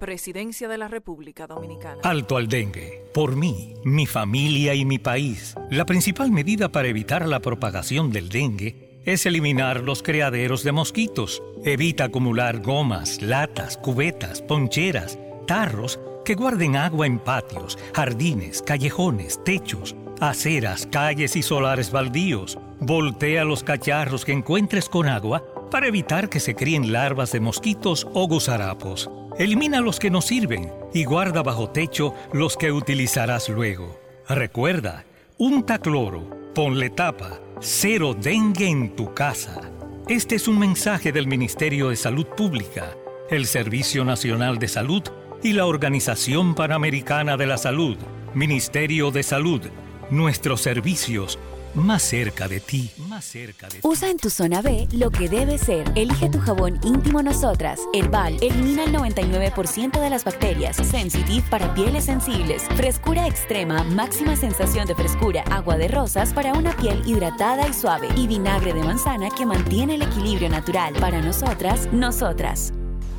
Presidencia 0.00 0.66
de 0.66 0.78
la 0.78 0.88
República 0.88 1.46
Dominicana. 1.46 2.00
Alto 2.02 2.38
al 2.38 2.48
dengue. 2.48 3.04
Por 3.12 3.36
mí, 3.36 3.74
mi 3.84 4.06
familia 4.06 4.74
y 4.74 4.86
mi 4.86 4.98
país. 4.98 5.54
La 5.70 5.84
principal 5.84 6.30
medida 6.30 6.70
para 6.70 6.88
evitar 6.88 7.28
la 7.28 7.40
propagación 7.40 8.10
del 8.10 8.30
dengue 8.30 9.02
es 9.04 9.26
eliminar 9.26 9.82
los 9.82 10.02
criaderos 10.02 10.64
de 10.64 10.72
mosquitos. 10.72 11.42
Evita 11.66 12.04
acumular 12.04 12.62
gomas, 12.62 13.20
latas, 13.20 13.76
cubetas, 13.76 14.40
poncheras, 14.40 15.18
tarros 15.46 16.00
que 16.24 16.34
guarden 16.34 16.76
agua 16.76 17.06
en 17.06 17.18
patios, 17.18 17.78
jardines, 17.92 18.62
callejones, 18.62 19.44
techos, 19.44 19.94
aceras, 20.18 20.86
calles 20.86 21.36
y 21.36 21.42
solares 21.42 21.90
baldíos. 21.90 22.58
Voltea 22.80 23.44
los 23.44 23.62
cacharros 23.62 24.24
que 24.24 24.32
encuentres 24.32 24.88
con 24.88 25.08
agua 25.08 25.44
para 25.70 25.88
evitar 25.88 26.30
que 26.30 26.40
se 26.40 26.54
críen 26.54 26.90
larvas 26.90 27.32
de 27.32 27.40
mosquitos 27.40 28.08
o 28.14 28.26
gusarapos. 28.26 29.10
Elimina 29.40 29.80
los 29.80 29.98
que 29.98 30.10
no 30.10 30.20
sirven 30.20 30.70
y 30.92 31.04
guarda 31.04 31.42
bajo 31.42 31.70
techo 31.70 32.12
los 32.30 32.58
que 32.58 32.72
utilizarás 32.72 33.48
luego. 33.48 33.98
Recuerda, 34.28 35.06
unta 35.38 35.78
cloro, 35.78 36.52
ponle 36.54 36.90
tapa, 36.90 37.40
cero 37.58 38.12
dengue 38.12 38.68
en 38.68 38.94
tu 38.94 39.14
casa. 39.14 39.62
Este 40.08 40.34
es 40.34 40.46
un 40.46 40.58
mensaje 40.58 41.10
del 41.10 41.26
Ministerio 41.26 41.88
de 41.88 41.96
Salud 41.96 42.26
Pública, 42.26 42.94
el 43.30 43.46
Servicio 43.46 44.04
Nacional 44.04 44.58
de 44.58 44.68
Salud 44.68 45.04
y 45.42 45.54
la 45.54 45.64
Organización 45.64 46.54
Panamericana 46.54 47.38
de 47.38 47.46
la 47.46 47.56
Salud. 47.56 47.96
Ministerio 48.34 49.10
de 49.10 49.22
Salud, 49.22 49.62
nuestros 50.10 50.60
servicios 50.60 51.38
más 51.74 52.02
cerca 52.02 52.48
de 52.48 52.60
ti, 52.60 52.90
más 52.98 53.24
cerca 53.24 53.68
de 53.68 53.74
ti. 53.74 53.80
Usa 53.82 54.10
en 54.10 54.16
tu 54.16 54.30
zona 54.30 54.62
B 54.62 54.88
lo 54.92 55.10
que 55.10 55.28
debe 55.28 55.58
ser. 55.58 55.90
Elige 55.94 56.28
tu 56.28 56.40
jabón 56.40 56.80
íntimo 56.82 57.22
Nosotras. 57.22 57.80
Herbal 57.92 58.36
elimina 58.42 58.84
el 58.84 58.92
99% 58.92 60.00
de 60.00 60.10
las 60.10 60.24
bacterias. 60.24 60.76
Sensitive 60.76 61.44
para 61.48 61.72
pieles 61.74 62.04
sensibles. 62.04 62.64
Frescura 62.76 63.26
extrema, 63.26 63.84
máxima 63.84 64.36
sensación 64.36 64.86
de 64.86 64.94
frescura. 64.94 65.44
Agua 65.50 65.76
de 65.76 65.88
rosas 65.88 66.32
para 66.32 66.54
una 66.54 66.76
piel 66.76 67.02
hidratada 67.06 67.68
y 67.68 67.74
suave. 67.74 68.08
Y 68.16 68.26
vinagre 68.26 68.72
de 68.72 68.82
manzana 68.82 69.28
que 69.30 69.46
mantiene 69.46 69.94
el 69.94 70.02
equilibrio 70.02 70.48
natural. 70.48 70.94
Para 70.94 71.20
nosotras, 71.20 71.88
nosotras. 71.92 72.72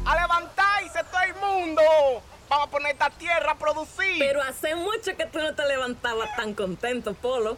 ¡A 0.06 0.16
levantarse 0.16 1.00
todo 1.10 1.22
el 1.22 1.36
mundo! 1.36 1.82
Vamos 2.50 2.68
a 2.68 2.70
poner 2.70 2.92
esta 2.92 3.10
tierra 3.12 3.52
a 3.52 3.58
producir. 3.58 4.20
Pero 4.20 4.42
hace 4.42 4.76
mucho 4.76 5.16
que 5.16 5.26
tú 5.32 5.40
no 5.40 5.56
te 5.56 5.66
levantabas 5.68 6.36
tan 6.36 6.54
contento, 6.54 7.14
Polo. 7.14 7.58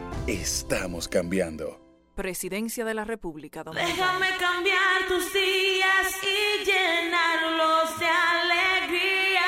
estamos 0.27 1.07
cambiando. 1.07 1.79
Presidencia 2.15 2.85
de 2.85 2.93
la 2.93 3.05
República 3.05 3.63
Dominicana. 3.63 3.95
Déjame 3.95 4.37
cambiar 4.37 5.07
tus 5.07 5.33
días 5.33 6.15
y 6.21 6.65
llenarlos 6.65 7.99
de 7.99 8.05
alegría. 8.05 9.41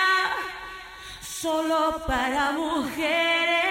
Solo 1.22 2.02
para 2.08 2.52
mujeres. 2.54 3.63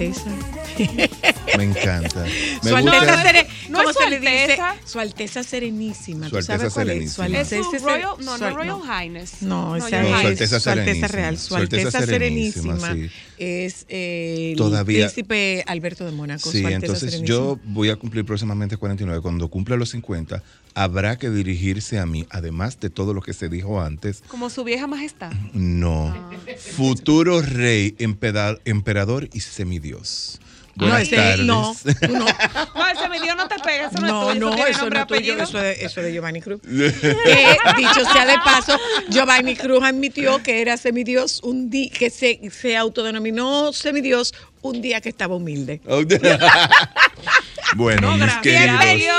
Eh, 0.00 0.14
Su 0.14 0.28
Alteza. 0.28 1.39
Me 1.56 1.64
encanta. 1.64 2.24
Me 2.62 2.70
Su 2.70 2.76
Alteza, 2.76 2.98
gusta- 3.00 3.22
Sere- 3.22 3.46
No 3.68 3.78
¿cómo 3.78 3.90
es 3.90 3.96
Su 3.96 4.02
se 4.02 4.10
le 4.10 4.20
dice? 4.20 4.42
Alteza. 4.42 4.74
Su 4.84 4.98
Alteza 5.00 5.42
Serenísima. 5.42 6.28
Su 6.28 6.36
¿Tú 6.36 6.42
sabes 6.42 6.60
Alteza 6.62 6.74
cuál 6.74 6.90
es? 6.90 7.12
Su 7.12 7.22
Serenísima. 7.22 7.40
Es 7.40 7.52
Alteza 7.52 7.64
su 7.64 7.70
Sere- 7.86 8.02
Royal, 8.02 8.24
no, 8.24 8.38
no 8.38 8.56
Royal 8.56 8.80
Highness. 8.84 9.42
No, 9.42 9.76
No, 9.76 9.76
esa 9.76 9.88
Your 9.90 10.00
es 10.04 10.10
Su 10.20 10.26
Alteza 10.26 10.60
Su 10.60 10.70
Alteza 10.70 10.84
Serenísima. 10.84 11.08
Real. 11.08 11.38
Su 11.38 11.46
Su 11.48 11.56
Alteza 11.56 11.82
Alteza 11.88 12.06
Serenísima, 12.06 12.76
Serenísima 12.80 13.08
sí. 13.10 13.14
es 13.38 13.86
eh, 13.88 14.50
el 14.52 14.56
Todavía- 14.56 15.06
príncipe 15.06 15.64
Alberto 15.66 16.04
de 16.04 16.12
Mónaco. 16.12 16.50
Sí, 16.50 16.60
Su 16.60 16.66
Alteza 16.66 16.76
entonces 16.86 17.10
Serenísima. 17.10 17.26
yo 17.38 17.58
voy 17.64 17.90
a 17.90 17.96
cumplir 17.96 18.24
próximamente 18.24 18.76
49. 18.76 19.20
Cuando 19.22 19.48
cumpla 19.48 19.76
los 19.76 19.90
50, 19.90 20.42
habrá 20.74 21.16
que 21.18 21.30
dirigirse 21.30 21.98
a 21.98 22.06
mí, 22.06 22.26
además 22.30 22.78
de 22.80 22.90
todo 22.90 23.12
lo 23.14 23.22
que 23.22 23.32
se 23.32 23.48
dijo 23.48 23.80
antes. 23.80 24.22
Como 24.28 24.50
su 24.50 24.64
vieja 24.64 24.86
majestad. 24.86 25.32
No. 25.52 26.14
Futuro 26.76 27.42
rey, 27.42 27.94
emperador 27.98 29.28
y 29.32 29.40
semidios. 29.40 30.40
No, 30.80 30.86
Buenas 30.86 31.02
ese- 31.02 31.16
tardes. 31.16 31.38
no, 31.46 31.74
no. 32.08 32.24
No, 32.74 32.88
ese 32.88 33.08
mi 33.10 33.18
Dios 33.20 33.36
no 33.36 33.46
te 33.48 33.56
pega, 33.56 33.86
eso 33.88 33.98
no, 34.00 34.06
No, 34.06 34.30
es 34.30 34.38
tuyo. 34.38 34.50
no, 34.56 34.66
eso 34.66 34.88
no 34.90 35.00
es 35.00 35.06
tuyo, 35.06 35.34
eso 35.42 35.62
es, 35.62 35.78
eso 35.82 36.00
es 36.00 36.06
de 36.06 36.12
Giovanni 36.12 36.40
Cruz. 36.40 36.60
que, 36.62 37.56
dicho 37.76 38.04
sea 38.12 38.24
de 38.26 38.34
paso, 38.44 38.78
Giovanni 39.08 39.56
Cruz 39.56 39.82
admitió 39.84 40.42
que 40.42 40.60
era 40.62 40.76
semidios 40.76 41.40
un 41.42 41.68
día, 41.70 41.90
que 41.90 42.08
se, 42.10 42.40
se 42.50 42.76
autodenominó 42.76 43.72
semidios 43.72 44.32
un 44.62 44.80
día 44.82 45.00
que 45.00 45.08
estaba 45.10 45.34
humilde. 45.36 45.80
bueno, 47.76 48.16
mis 48.16 48.32
queridos. 48.42 48.80
Bienvenido, 48.80 49.14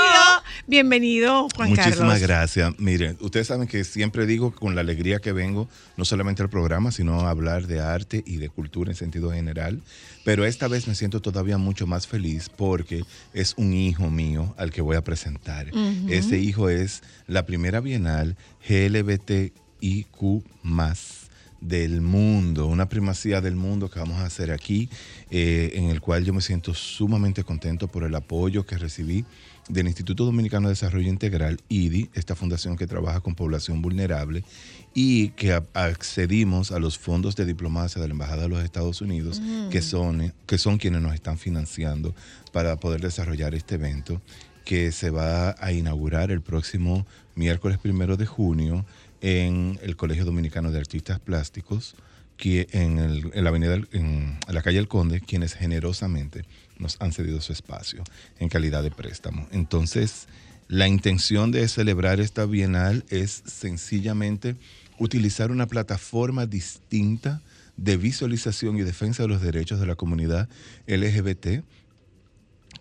bienvenido, 0.66 1.48
Juan 1.56 1.70
Muchísimas 1.70 1.98
Carlos. 1.98 2.20
gracias. 2.20 2.78
Miren, 2.78 3.16
ustedes 3.20 3.46
saben 3.46 3.66
que 3.66 3.84
siempre 3.84 4.26
digo 4.26 4.54
con 4.54 4.74
la 4.74 4.80
alegría 4.80 5.18
que 5.20 5.32
vengo, 5.32 5.68
no 5.96 6.04
solamente 6.04 6.42
al 6.42 6.50
programa, 6.50 6.92
sino 6.92 7.20
a 7.22 7.30
hablar 7.30 7.66
de 7.66 7.80
arte 7.80 8.22
y 8.26 8.36
de 8.36 8.48
cultura 8.48 8.90
en 8.90 8.96
sentido 8.96 9.32
general. 9.32 9.82
Pero 10.24 10.44
esta 10.44 10.68
vez 10.68 10.86
me 10.86 10.94
siento 10.94 11.20
todavía 11.20 11.58
mucho 11.58 11.86
más 11.86 12.06
feliz 12.06 12.48
porque 12.48 13.04
es 13.32 13.54
un 13.56 13.72
hijo 13.72 14.10
mío 14.10 14.54
al 14.58 14.70
que 14.70 14.82
voy 14.82 14.96
a 14.96 15.02
presentar. 15.02 15.66
Ese 16.08 16.38
hijo 16.38 16.68
es 16.68 17.02
la 17.26 17.44
primera 17.46 17.80
bienal 17.80 18.36
GLBTIQ 18.68 20.44
del 21.62 22.00
mundo, 22.00 22.66
una 22.66 22.88
primacía 22.88 23.40
del 23.40 23.54
mundo 23.56 23.88
que 23.88 24.00
vamos 24.00 24.18
a 24.18 24.26
hacer 24.26 24.50
aquí, 24.50 24.88
eh, 25.30 25.70
en 25.74 25.84
el 25.84 26.00
cual 26.00 26.24
yo 26.24 26.34
me 26.34 26.40
siento 26.40 26.74
sumamente 26.74 27.44
contento 27.44 27.88
por 27.88 28.02
el 28.02 28.14
apoyo 28.14 28.66
que 28.66 28.76
recibí 28.76 29.24
del 29.68 29.86
Instituto 29.86 30.24
Dominicano 30.24 30.66
de 30.66 30.72
Desarrollo 30.72 31.08
Integral, 31.08 31.60
IDI, 31.68 32.10
esta 32.14 32.34
fundación 32.34 32.76
que 32.76 32.88
trabaja 32.88 33.20
con 33.20 33.36
población 33.36 33.80
vulnerable, 33.80 34.42
y 34.92 35.28
que 35.30 35.62
accedimos 35.72 36.72
a 36.72 36.80
los 36.80 36.98
fondos 36.98 37.36
de 37.36 37.46
diplomacia 37.46 38.02
de 38.02 38.08
la 38.08 38.12
Embajada 38.12 38.42
de 38.42 38.48
los 38.48 38.64
Estados 38.64 39.00
Unidos, 39.00 39.40
Mm. 39.40 39.68
que, 39.70 39.80
son, 39.80 40.34
que 40.46 40.58
son 40.58 40.78
quienes 40.78 41.00
nos 41.00 41.14
están 41.14 41.38
financiando 41.38 42.12
para 42.50 42.76
poder 42.76 43.00
desarrollar 43.00 43.54
este 43.54 43.76
evento, 43.76 44.20
que 44.64 44.90
se 44.92 45.10
va 45.10 45.54
a 45.60 45.72
inaugurar 45.72 46.30
el 46.32 46.40
próximo 46.40 47.06
miércoles 47.34 47.78
primero 47.78 48.16
de 48.16 48.26
junio 48.26 48.84
en 49.22 49.78
el 49.82 49.96
Colegio 49.96 50.24
Dominicano 50.26 50.70
de 50.70 50.78
Artistas 50.78 51.18
Plásticos, 51.20 51.94
en, 52.44 52.98
el- 52.98 53.30
en 53.34 53.44
la 53.44 53.50
avenida, 53.50 53.76
en 53.92 54.36
la 54.48 54.62
calle 54.62 54.78
El 54.78 54.88
Conde, 54.88 55.20
quienes 55.20 55.54
generosamente 55.54 56.44
nos 56.78 56.96
han 57.00 57.12
cedido 57.12 57.40
su 57.40 57.52
espacio 57.52 58.02
en 58.40 58.48
calidad 58.48 58.82
de 58.82 58.90
préstamo. 58.90 59.46
Entonces, 59.52 60.26
la 60.66 60.88
intención 60.88 61.52
de 61.52 61.68
celebrar 61.68 62.18
esta 62.18 62.44
bienal 62.44 63.04
es 63.10 63.42
sencillamente 63.46 64.56
utilizar 64.98 65.52
una 65.52 65.66
plataforma 65.68 66.46
distinta 66.46 67.40
de 67.76 67.96
visualización 67.96 68.76
y 68.76 68.82
defensa 68.82 69.22
de 69.22 69.28
los 69.28 69.40
derechos 69.40 69.78
de 69.78 69.86
la 69.86 69.94
comunidad 69.94 70.48
LGBT 70.88 71.62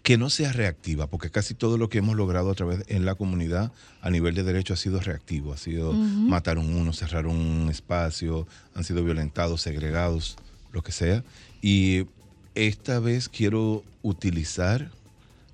que 0.03 0.17
no 0.17 0.29
sea 0.29 0.51
reactiva, 0.51 1.07
porque 1.07 1.29
casi 1.29 1.53
todo 1.53 1.77
lo 1.77 1.89
que 1.89 1.99
hemos 1.99 2.15
logrado 2.15 2.49
a 2.49 2.55
través 2.55 2.83
en 2.87 3.05
la 3.05 3.15
comunidad 3.15 3.71
a 4.01 4.09
nivel 4.09 4.33
de 4.33 4.43
derecho 4.43 4.73
ha 4.73 4.77
sido 4.77 4.99
reactivo, 4.99 5.53
ha 5.53 5.57
sido 5.57 5.91
Ujú. 5.91 5.99
mataron 5.99 6.73
uno, 6.73 6.91
cerraron 6.91 7.35
un 7.35 7.69
espacio, 7.69 8.47
han 8.73 8.83
sido 8.83 9.03
violentados, 9.03 9.61
segregados, 9.61 10.37
lo 10.71 10.81
que 10.81 10.91
sea. 10.91 11.23
Y 11.61 12.07
esta 12.55 12.99
vez 12.99 13.29
quiero 13.29 13.83
utilizar 14.01 14.91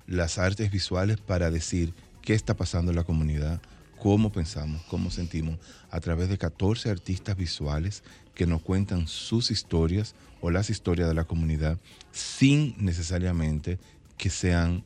las 0.06 0.38
artes 0.38 0.70
visuales 0.70 1.18
para 1.18 1.50
decir 1.50 1.92
qué 2.22 2.32
está 2.32 2.54
pasando 2.56 2.90
en 2.92 2.96
la 2.96 3.04
comunidad, 3.04 3.60
cómo 3.98 4.32
pensamos, 4.32 4.82
cómo 4.88 5.10
sentimos, 5.10 5.58
a 5.90 6.00
través 6.00 6.28
de 6.30 6.38
14 6.38 6.88
artistas 6.90 7.36
visuales 7.36 8.02
que 8.34 8.46
nos 8.46 8.62
cuentan 8.62 9.08
sus 9.08 9.50
historias 9.50 10.14
o 10.40 10.50
las 10.50 10.70
historias 10.70 11.08
de 11.08 11.14
la 11.14 11.24
comunidad 11.24 11.78
sin 12.12 12.74
necesariamente 12.78 13.78
que 14.18 14.30
sean 14.30 14.84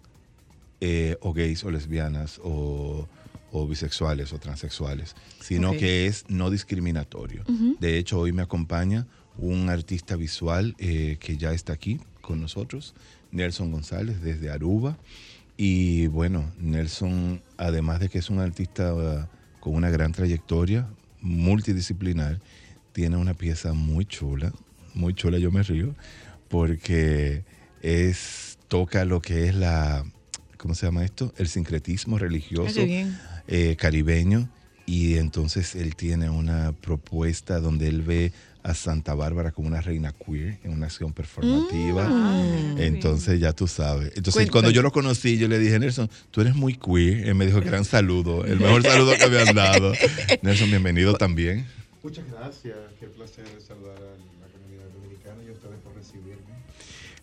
eh, 0.80 1.16
o 1.20 1.32
gays 1.32 1.64
o 1.64 1.70
lesbianas 1.70 2.40
o, 2.44 3.08
o 3.50 3.66
bisexuales 3.66 4.32
o 4.32 4.38
transexuales, 4.38 5.16
sino 5.40 5.72
que 5.72 6.06
es 6.06 6.24
no 6.28 6.50
discriminatorio. 6.50 7.44
De 7.80 7.98
hecho, 7.98 8.18
hoy 8.18 8.32
me 8.32 8.42
acompaña 8.42 9.06
un 9.38 9.68
artista 9.68 10.16
visual 10.16 10.74
eh, 10.78 11.16
que 11.20 11.36
ya 11.36 11.52
está 11.52 11.72
aquí 11.72 12.00
con 12.20 12.40
nosotros, 12.40 12.94
Nelson 13.30 13.72
González, 13.72 14.20
desde 14.22 14.50
Aruba. 14.50 14.98
Y 15.56 16.06
bueno, 16.08 16.50
Nelson, 16.58 17.42
además 17.56 18.00
de 18.00 18.08
que 18.08 18.18
es 18.18 18.30
un 18.30 18.38
artista 18.38 18.94
uh, 18.94 19.26
con 19.60 19.74
una 19.74 19.90
gran 19.90 20.12
trayectoria, 20.12 20.88
multidisciplinar, 21.20 22.40
tiene 22.92 23.16
una 23.16 23.34
pieza 23.34 23.72
muy 23.72 24.04
chula, 24.04 24.52
muy 24.94 25.14
chula, 25.14 25.38
yo 25.38 25.50
me 25.50 25.62
río, 25.62 25.94
porque 26.48 27.44
es, 27.80 28.51
toca 28.72 29.04
lo 29.04 29.20
que 29.20 29.48
es 29.48 29.54
la, 29.54 30.02
¿cómo 30.56 30.74
se 30.74 30.86
llama 30.86 31.04
esto? 31.04 31.34
El 31.36 31.46
sincretismo 31.46 32.16
religioso 32.16 32.80
Ah, 32.80 33.42
eh, 33.46 33.76
caribeño 33.78 34.48
y 34.86 35.18
entonces 35.18 35.74
él 35.74 35.94
tiene 35.94 36.30
una 36.30 36.72
propuesta 36.72 37.60
donde 37.60 37.88
él 37.88 38.00
ve 38.00 38.32
a 38.62 38.72
Santa 38.72 39.12
Bárbara 39.14 39.50
como 39.50 39.68
una 39.68 39.82
reina 39.82 40.14
queer 40.14 40.58
en 40.64 40.72
una 40.72 40.86
acción 40.86 41.12
performativa. 41.12 42.08
Mm. 42.08 42.78
entonces 42.78 43.40
ya 43.40 43.52
tú 43.52 43.68
sabes. 43.68 44.06
Entonces 44.16 44.32
Cuéntame. 44.32 44.52
cuando 44.52 44.70
yo 44.70 44.80
lo 44.80 44.90
conocí, 44.90 45.36
yo 45.36 45.48
le 45.48 45.58
dije, 45.58 45.78
Nelson, 45.78 46.08
tú 46.30 46.40
eres 46.40 46.54
muy 46.54 46.74
queer. 46.74 47.28
Él 47.28 47.34
me 47.34 47.44
dijo, 47.44 47.60
gran 47.60 47.84
saludo, 47.84 48.46
el 48.46 48.58
mejor 48.58 48.82
saludo 48.84 49.12
que 49.18 49.28
me 49.28 49.38
han 49.38 49.54
dado. 49.54 49.92
Nelson, 50.40 50.70
bienvenido 50.70 51.12
también. 51.12 51.66
Muchas 52.02 52.24
gracias, 52.30 52.74
qué 52.98 53.06
placer 53.08 53.44
saludar 53.60 53.98
a 53.98 54.00
la 54.00 54.48
comunidad 54.50 54.88
dominicana 54.94 55.44
y 55.44 55.50
a 55.50 55.52
ustedes 55.52 55.76
por 55.84 55.94
recibirme. 55.94 56.61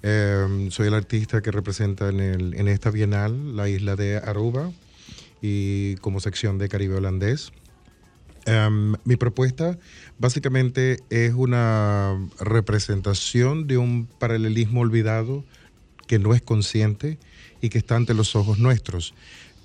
Eh, 0.02 0.68
soy 0.72 0.88
el 0.88 0.94
artista 0.94 1.42
que 1.42 1.52
representa 1.52 2.10
en 2.10 2.68
esta 2.68 2.90
bienal 2.90 3.56
la 3.56 3.68
isla 3.68 3.96
de 3.96 4.18
Aruba 4.18 4.72
y 5.42 5.96
como 5.98 6.20
sección 6.20 6.58
de 6.58 6.70
Caribe 6.70 6.96
holandés. 6.96 7.52
Em, 8.46 8.96
mi 9.04 9.16
propuesta 9.16 9.78
básicamente 10.18 11.00
es 11.10 11.34
una 11.34 12.18
representación 12.40 13.68
de 13.68 13.78
un 13.78 14.06
paralelismo 14.06 14.82
olvidado 14.82 15.44
que 16.08 16.18
no 16.18 16.34
es 16.34 16.42
consciente 16.42 17.20
y 17.62 17.70
que 17.70 17.78
está 17.78 17.96
ante 17.96 18.14
los 18.14 18.36
ojos 18.36 18.58
nuestros. 18.58 19.14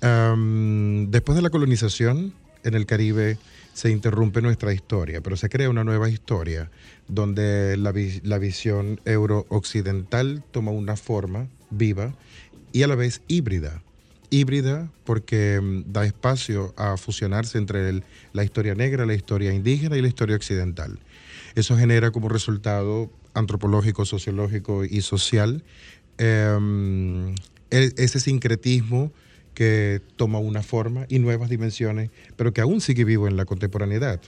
Em, 0.01 1.09
después 1.09 1.35
de 1.35 1.41
la 1.41 1.49
colonización 1.49 2.33
en 2.65 2.73
el 2.73 2.85
Caribe 2.85 3.37
se 3.73 3.89
interrumpe 3.91 4.41
nuestra 4.41 4.73
historia, 4.73 5.21
pero 5.21 5.37
se 5.37 5.49
crea 5.49 5.69
una 5.69 5.83
nueva 5.83 6.09
historia 6.09 6.69
donde 7.07 7.77
la, 7.77 7.91
vi- 7.91 8.21
la 8.23 8.37
visión 8.39 8.99
euro-occidental 9.05 10.43
toma 10.51 10.71
una 10.71 10.95
forma 10.95 11.47
viva 11.69 12.13
y 12.73 12.83
a 12.83 12.87
la 12.87 12.95
vez 12.95 13.21
híbrida. 13.27 13.81
Híbrida 14.31 14.91
porque 15.03 15.59
mm, 15.61 15.91
da 15.93 16.05
espacio 16.05 16.73
a 16.77 16.97
fusionarse 16.97 17.57
entre 17.57 17.87
el- 17.89 18.03
la 18.33 18.43
historia 18.43 18.75
negra, 18.75 19.05
la 19.05 19.13
historia 19.13 19.53
indígena 19.53 19.97
y 19.97 20.01
la 20.01 20.07
historia 20.07 20.35
occidental. 20.35 20.99
Eso 21.53 21.77
genera 21.77 22.11
como 22.11 22.27
resultado 22.27 23.09
antropológico, 23.33 24.05
sociológico 24.05 24.83
y 24.83 25.01
social 25.01 25.63
em, 26.17 27.35
e- 27.69 27.93
ese 27.97 28.19
sincretismo 28.19 29.11
que 29.55 30.01
toma 30.17 30.37
una 30.37 30.61
forma 30.61 31.05
y 31.09 31.17
nuevas 31.17 31.49
dimensiones, 31.49 32.11
pero 32.35 32.53
que 32.53 32.61
aún 32.61 32.79
sigue 32.81 33.03
vivo 33.05 33.27
en 33.27 33.37
la 33.37 33.45
contemporaneidad. 33.45 34.21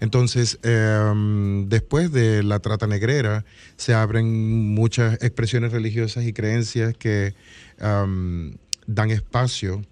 Entonces, 0.00 0.58
em, 0.62 1.68
después 1.68 2.10
de 2.10 2.42
la 2.42 2.58
trata 2.60 2.86
negrera, 2.86 3.44
se 3.76 3.92
abren 3.94 4.72
muchas 4.74 5.14
expresiones 5.22 5.72
religiosas 5.72 6.24
y 6.24 6.32
creencias 6.32 6.96
que 6.96 7.34
am, 7.78 8.56
dan 8.86 9.10
espacio 9.10 9.82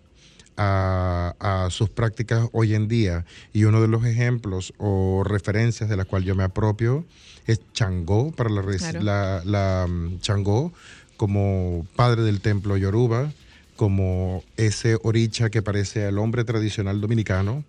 a, 0.57 1.35
a 1.39 1.71
sus 1.71 1.91
prácticas 1.91 2.49
hoy 2.53 2.75
en 2.75 2.89
día. 2.89 3.25
Y 3.53 3.65
uno 3.65 3.81
de 3.81 3.89
los 3.89 4.05
ejemplos 4.05 4.73
o 4.79 5.23
referencias 5.25 5.89
de 5.89 5.97
la 5.97 6.05
cual 6.05 6.25
yo 6.25 6.35
me 6.35 6.43
apropio 6.45 7.05
es 7.47 7.61
Changó, 7.73 8.33
para 8.33 8.51
la, 8.51 8.63
Claro. 8.63 9.03
la, 9.03 9.43
la, 9.45 9.87
mm, 9.89 10.21
Changó 10.21 10.73
como 11.17 11.87
padre 11.97 12.23
del 12.23 12.41
templo 12.41 12.77
Yoruba, 12.77 13.33
como 13.81 14.45
ese 14.59 14.99
oricha 15.05 15.49
que 15.49 15.63
parece 15.63 16.05
al 16.05 16.19
hombre 16.19 16.45
tradicional 16.45 17.01
dominicano, 17.01 17.65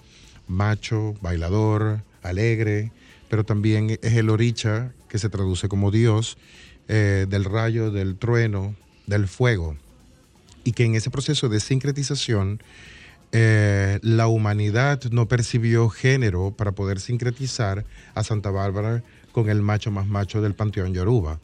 macho, 0.45 1.15
bailador, 1.21 2.03
alegre, 2.21 2.91
pero 3.29 3.45
también 3.45 3.91
es 3.91 4.15
el 4.15 4.29
oricha 4.29 4.91
que 5.07 5.17
se 5.19 5.29
traduce 5.29 5.69
como 5.69 5.89
Dios, 5.89 6.37
eh, 6.89 7.27
del 7.29 7.45
rayo, 7.45 7.91
del 7.91 8.17
trueno, 8.17 8.75
del 9.07 9.29
fuego 9.29 9.77
y 10.65 10.73
que 10.73 10.83
en 10.83 10.95
ese 10.95 11.09
proceso 11.11 11.47
de 11.47 11.61
sincretización 11.61 12.61
eh, 13.31 13.97
la 14.01 14.27
humanidad 14.27 15.01
no 15.11 15.29
percibió 15.29 15.87
género 15.87 16.51
para 16.51 16.73
poder 16.73 16.99
sincretizar 16.99 17.85
a 18.15 18.25
Santa 18.25 18.51
Bárbara 18.51 19.01
con 19.31 19.49
el 19.49 19.61
macho 19.61 19.91
más 19.91 20.07
macho 20.07 20.41
del 20.41 20.55
panteón 20.55 20.93
Yoruba. 20.93 21.39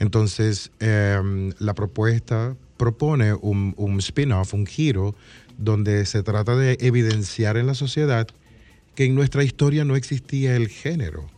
Entonces, 0.00 0.72
eh, 0.80 1.52
la 1.60 1.74
propuesta 1.74 2.56
propone 2.80 3.34
un, 3.34 3.74
un 3.76 3.98
spin-off, 3.98 4.54
un 4.54 4.64
giro, 4.64 5.14
donde 5.58 6.06
se 6.06 6.22
trata 6.22 6.56
de 6.56 6.78
evidenciar 6.80 7.58
en 7.58 7.66
la 7.66 7.74
sociedad 7.74 8.26
que 8.94 9.04
en 9.04 9.14
nuestra 9.14 9.44
historia 9.44 9.84
no 9.84 9.96
existía 9.96 10.56
el 10.56 10.68
género. 10.68 11.28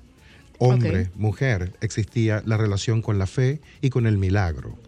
Hombre, 0.58 1.10
mujer, 1.16 1.72
existía 1.80 2.44
la 2.46 2.56
relación 2.56 3.02
con 3.02 3.18
la 3.18 3.26
fe 3.26 3.60
y 3.80 3.90
con 3.90 4.06
el 4.06 4.18
milagro. 4.18 4.78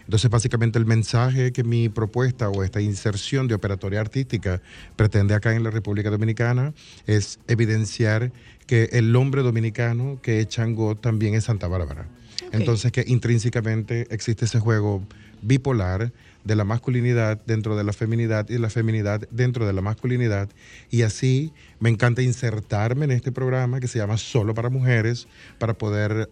Entonces, 0.00 0.28
básicamente 0.28 0.76
el 0.80 0.86
mensaje 0.86 1.52
que 1.52 1.62
mi 1.62 1.88
propuesta 1.88 2.48
o 2.48 2.64
esta 2.64 2.80
inserción 2.80 3.46
de 3.46 3.54
operatoria 3.54 4.00
artística 4.00 4.60
pretende 4.96 5.34
acá 5.34 5.54
en 5.54 5.62
la 5.62 5.70
República 5.70 6.10
Dominicana 6.10 6.74
es 7.06 7.38
evidenciar 7.46 8.32
que 8.66 8.88
el 8.90 9.14
hombre 9.14 9.42
dominicano 9.42 10.18
que 10.20 10.40
es 10.40 10.48
Changó 10.48 10.96
también 10.96 11.36
es 11.36 11.44
Santa 11.44 11.68
Bárbara. 11.68 12.08
Entonces, 12.50 12.90
que 12.90 13.04
intrínsecamente 13.06 14.08
existe 14.10 14.46
ese 14.46 14.58
juego 14.58 15.04
bipolar 15.42 16.12
de 16.44 16.56
la 16.56 16.64
masculinidad 16.64 17.40
dentro 17.46 17.76
de 17.76 17.84
la 17.84 17.92
feminidad 17.92 18.48
y 18.48 18.58
la 18.58 18.70
feminidad 18.70 19.28
dentro 19.30 19.66
de 19.66 19.72
la 19.72 19.82
masculinidad. 19.82 20.48
Y 20.90 21.02
así 21.02 21.52
me 21.78 21.90
encanta 21.90 22.22
insertarme 22.22 23.04
en 23.04 23.10
este 23.10 23.30
programa 23.32 23.78
que 23.80 23.88
se 23.88 23.98
llama 23.98 24.16
Solo 24.16 24.54
para 24.54 24.70
Mujeres 24.70 25.28
para 25.58 25.74
poder 25.74 26.30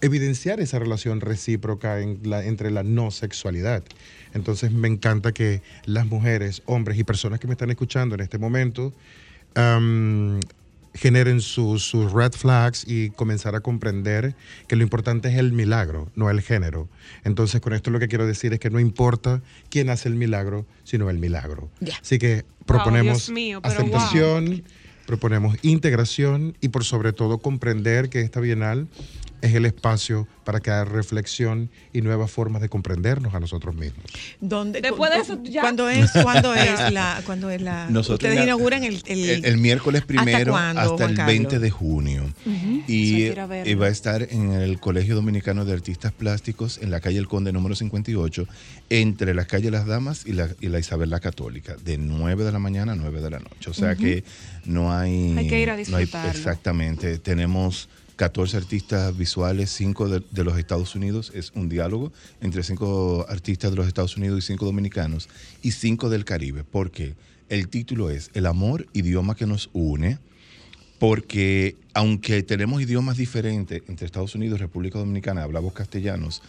evidenciar 0.00 0.60
esa 0.60 0.78
relación 0.78 1.20
recíproca 1.20 2.00
entre 2.00 2.70
la 2.70 2.82
no 2.82 3.10
sexualidad. 3.10 3.82
Entonces 4.34 4.72
me 4.72 4.88
encanta 4.88 5.32
que 5.32 5.62
las 5.84 6.06
mujeres, 6.06 6.62
hombres 6.66 6.98
y 6.98 7.04
personas 7.04 7.40
que 7.40 7.46
me 7.46 7.54
están 7.54 7.70
escuchando 7.70 8.14
en 8.14 8.20
este 8.20 8.38
momento 8.38 8.92
generen 10.96 11.40
sus, 11.40 11.92
red 12.12 12.32
flags 12.32 12.84
y 12.86 13.10
comenzar 13.10 13.54
a 13.54 13.60
comprender 13.60 14.34
que 14.66 14.76
lo 14.76 14.82
importante 14.82 15.28
es 15.28 15.36
el 15.36 15.52
milagro, 15.52 16.10
no 16.14 16.30
el 16.30 16.40
género. 16.40 16.88
Entonces 17.24 17.60
con 17.60 17.72
esto 17.72 17.90
lo 17.90 17.98
que 17.98 18.08
quiero 18.08 18.26
decir 18.26 18.52
es 18.52 18.60
que 18.60 18.70
no 18.70 18.80
importa 18.80 19.42
quién 19.70 19.90
hace 19.90 20.08
el 20.08 20.14
milagro, 20.14 20.66
sino 20.84 21.10
el 21.10 21.18
milagro. 21.18 21.70
Así 22.00 22.18
que 22.18 22.44
proponemos 22.64 23.30
mío, 23.30 23.60
pero 23.62 23.74
aceptación, 23.74 24.64
proponemos 25.06 25.56
integración 25.62 26.56
y 26.60 26.68
por 26.68 26.84
sobre 26.84 27.12
todo 27.12 27.38
comprender 27.38 28.08
que 28.08 28.20
esta 28.20 28.40
bienal 28.40 28.88
es 29.42 29.54
el 29.54 29.66
espacio 29.66 30.26
para 30.44 30.60
crear 30.60 30.88
reflexión 30.90 31.70
y 31.92 32.02
nuevas 32.02 32.30
formas 32.30 32.62
de 32.62 32.68
comprendernos 32.68 33.34
a 33.34 33.40
nosotros 33.40 33.74
mismos. 33.74 34.04
¿Dónde, 34.40 34.80
Después 34.80 35.10
de 35.12 35.18
eso, 35.18 35.40
ya. 35.42 35.60
¿Cuándo 35.62 35.88
es, 35.88 36.10
cuándo 36.22 36.54
es 36.54 36.92
la, 36.92 37.20
cuándo 37.26 37.50
es 37.50 37.60
la, 37.62 37.88
Nosotros 37.90 38.30
ustedes 38.30 38.44
inauguran 38.44 38.84
el, 38.84 39.02
el, 39.06 39.28
El, 39.30 39.44
el 39.44 39.56
miércoles 39.58 40.04
primero 40.04 40.52
cuándo, 40.52 40.80
hasta, 40.80 41.04
el 41.06 41.16
Carlos? 41.16 41.26
20 41.26 41.58
de 41.58 41.70
junio. 41.70 42.22
Y, 42.86 43.12
que 43.14 43.18
ir 43.32 43.40
a 43.40 43.46
verlo. 43.46 43.70
y 43.70 43.74
va 43.74 43.86
a 43.86 43.90
estar 43.90 44.22
en 44.22 44.52
el 44.52 44.78
Colegio 44.78 45.14
Dominicano 45.16 45.64
de 45.64 45.72
Artistas 45.72 46.12
Plásticos 46.12 46.78
en 46.78 46.90
la 46.90 47.00
calle 47.00 47.18
El 47.18 47.26
Conde 47.28 47.52
número 47.52 47.74
58, 47.74 48.46
entre 48.90 49.34
la 49.34 49.46
calle 49.46 49.70
Las 49.70 49.86
Damas 49.86 50.22
y 50.26 50.32
la, 50.32 50.48
y 50.60 50.68
la 50.68 50.78
Isabel 50.78 51.10
la 51.10 51.20
Católica, 51.20 51.76
de 51.84 51.98
9 51.98 52.44
de 52.44 52.52
la 52.52 52.58
mañana 52.58 52.92
a 52.92 52.96
9 52.96 53.20
de 53.20 53.30
la 53.30 53.38
noche. 53.40 53.70
O 53.70 53.74
sea 53.74 53.96
que 53.96 54.22
no 54.64 54.92
hay... 54.96 55.36
Hay 55.36 55.48
que 55.48 55.60
ir 55.60 55.70
a 55.70 55.72
no 55.74 55.78
hay- 55.96 56.04
disfrutarlo. 56.04 56.30
exactamente. 56.30 57.18
Tenemos 57.18 57.88
14 58.16 58.56
artistas 58.56 59.16
visuales, 59.16 59.70
5 59.70 60.08
de, 60.08 60.44
los 60.44 60.58
Estados 60.58 60.94
Unidos. 60.94 61.32
Es 61.34 61.52
un 61.54 61.68
diálogo 61.68 62.12
entre 62.40 62.62
5 62.62 63.26
artistas 63.28 63.70
de 63.70 63.76
los 63.76 63.86
Estados 63.86 64.16
Unidos 64.16 64.38
y 64.38 64.46
5 64.46 64.64
dominicanos 64.64 65.28
y 65.62 65.72
5 65.72 66.08
del 66.08 66.24
Caribe. 66.24 66.64
Porque 66.64 67.14
el 67.48 67.68
título 67.68 68.10
es 68.10 68.30
El 68.34 68.46
amor, 68.46 68.86
idioma 68.92 69.34
que 69.34 69.46
nos 69.46 69.70
une 69.72 70.18
porque 70.98 71.76
aunque 71.94 72.42
tenemos 72.42 72.80
idiomas 72.80 73.16
diferentes 73.16 73.82
entre 73.88 74.06
Estados 74.06 74.34
Unidos 74.34 74.58
y 74.58 74.62
República 74.62 74.98
Dominicana, 74.98 75.42
hablamos 75.42 75.74
castellanos, 75.74 76.42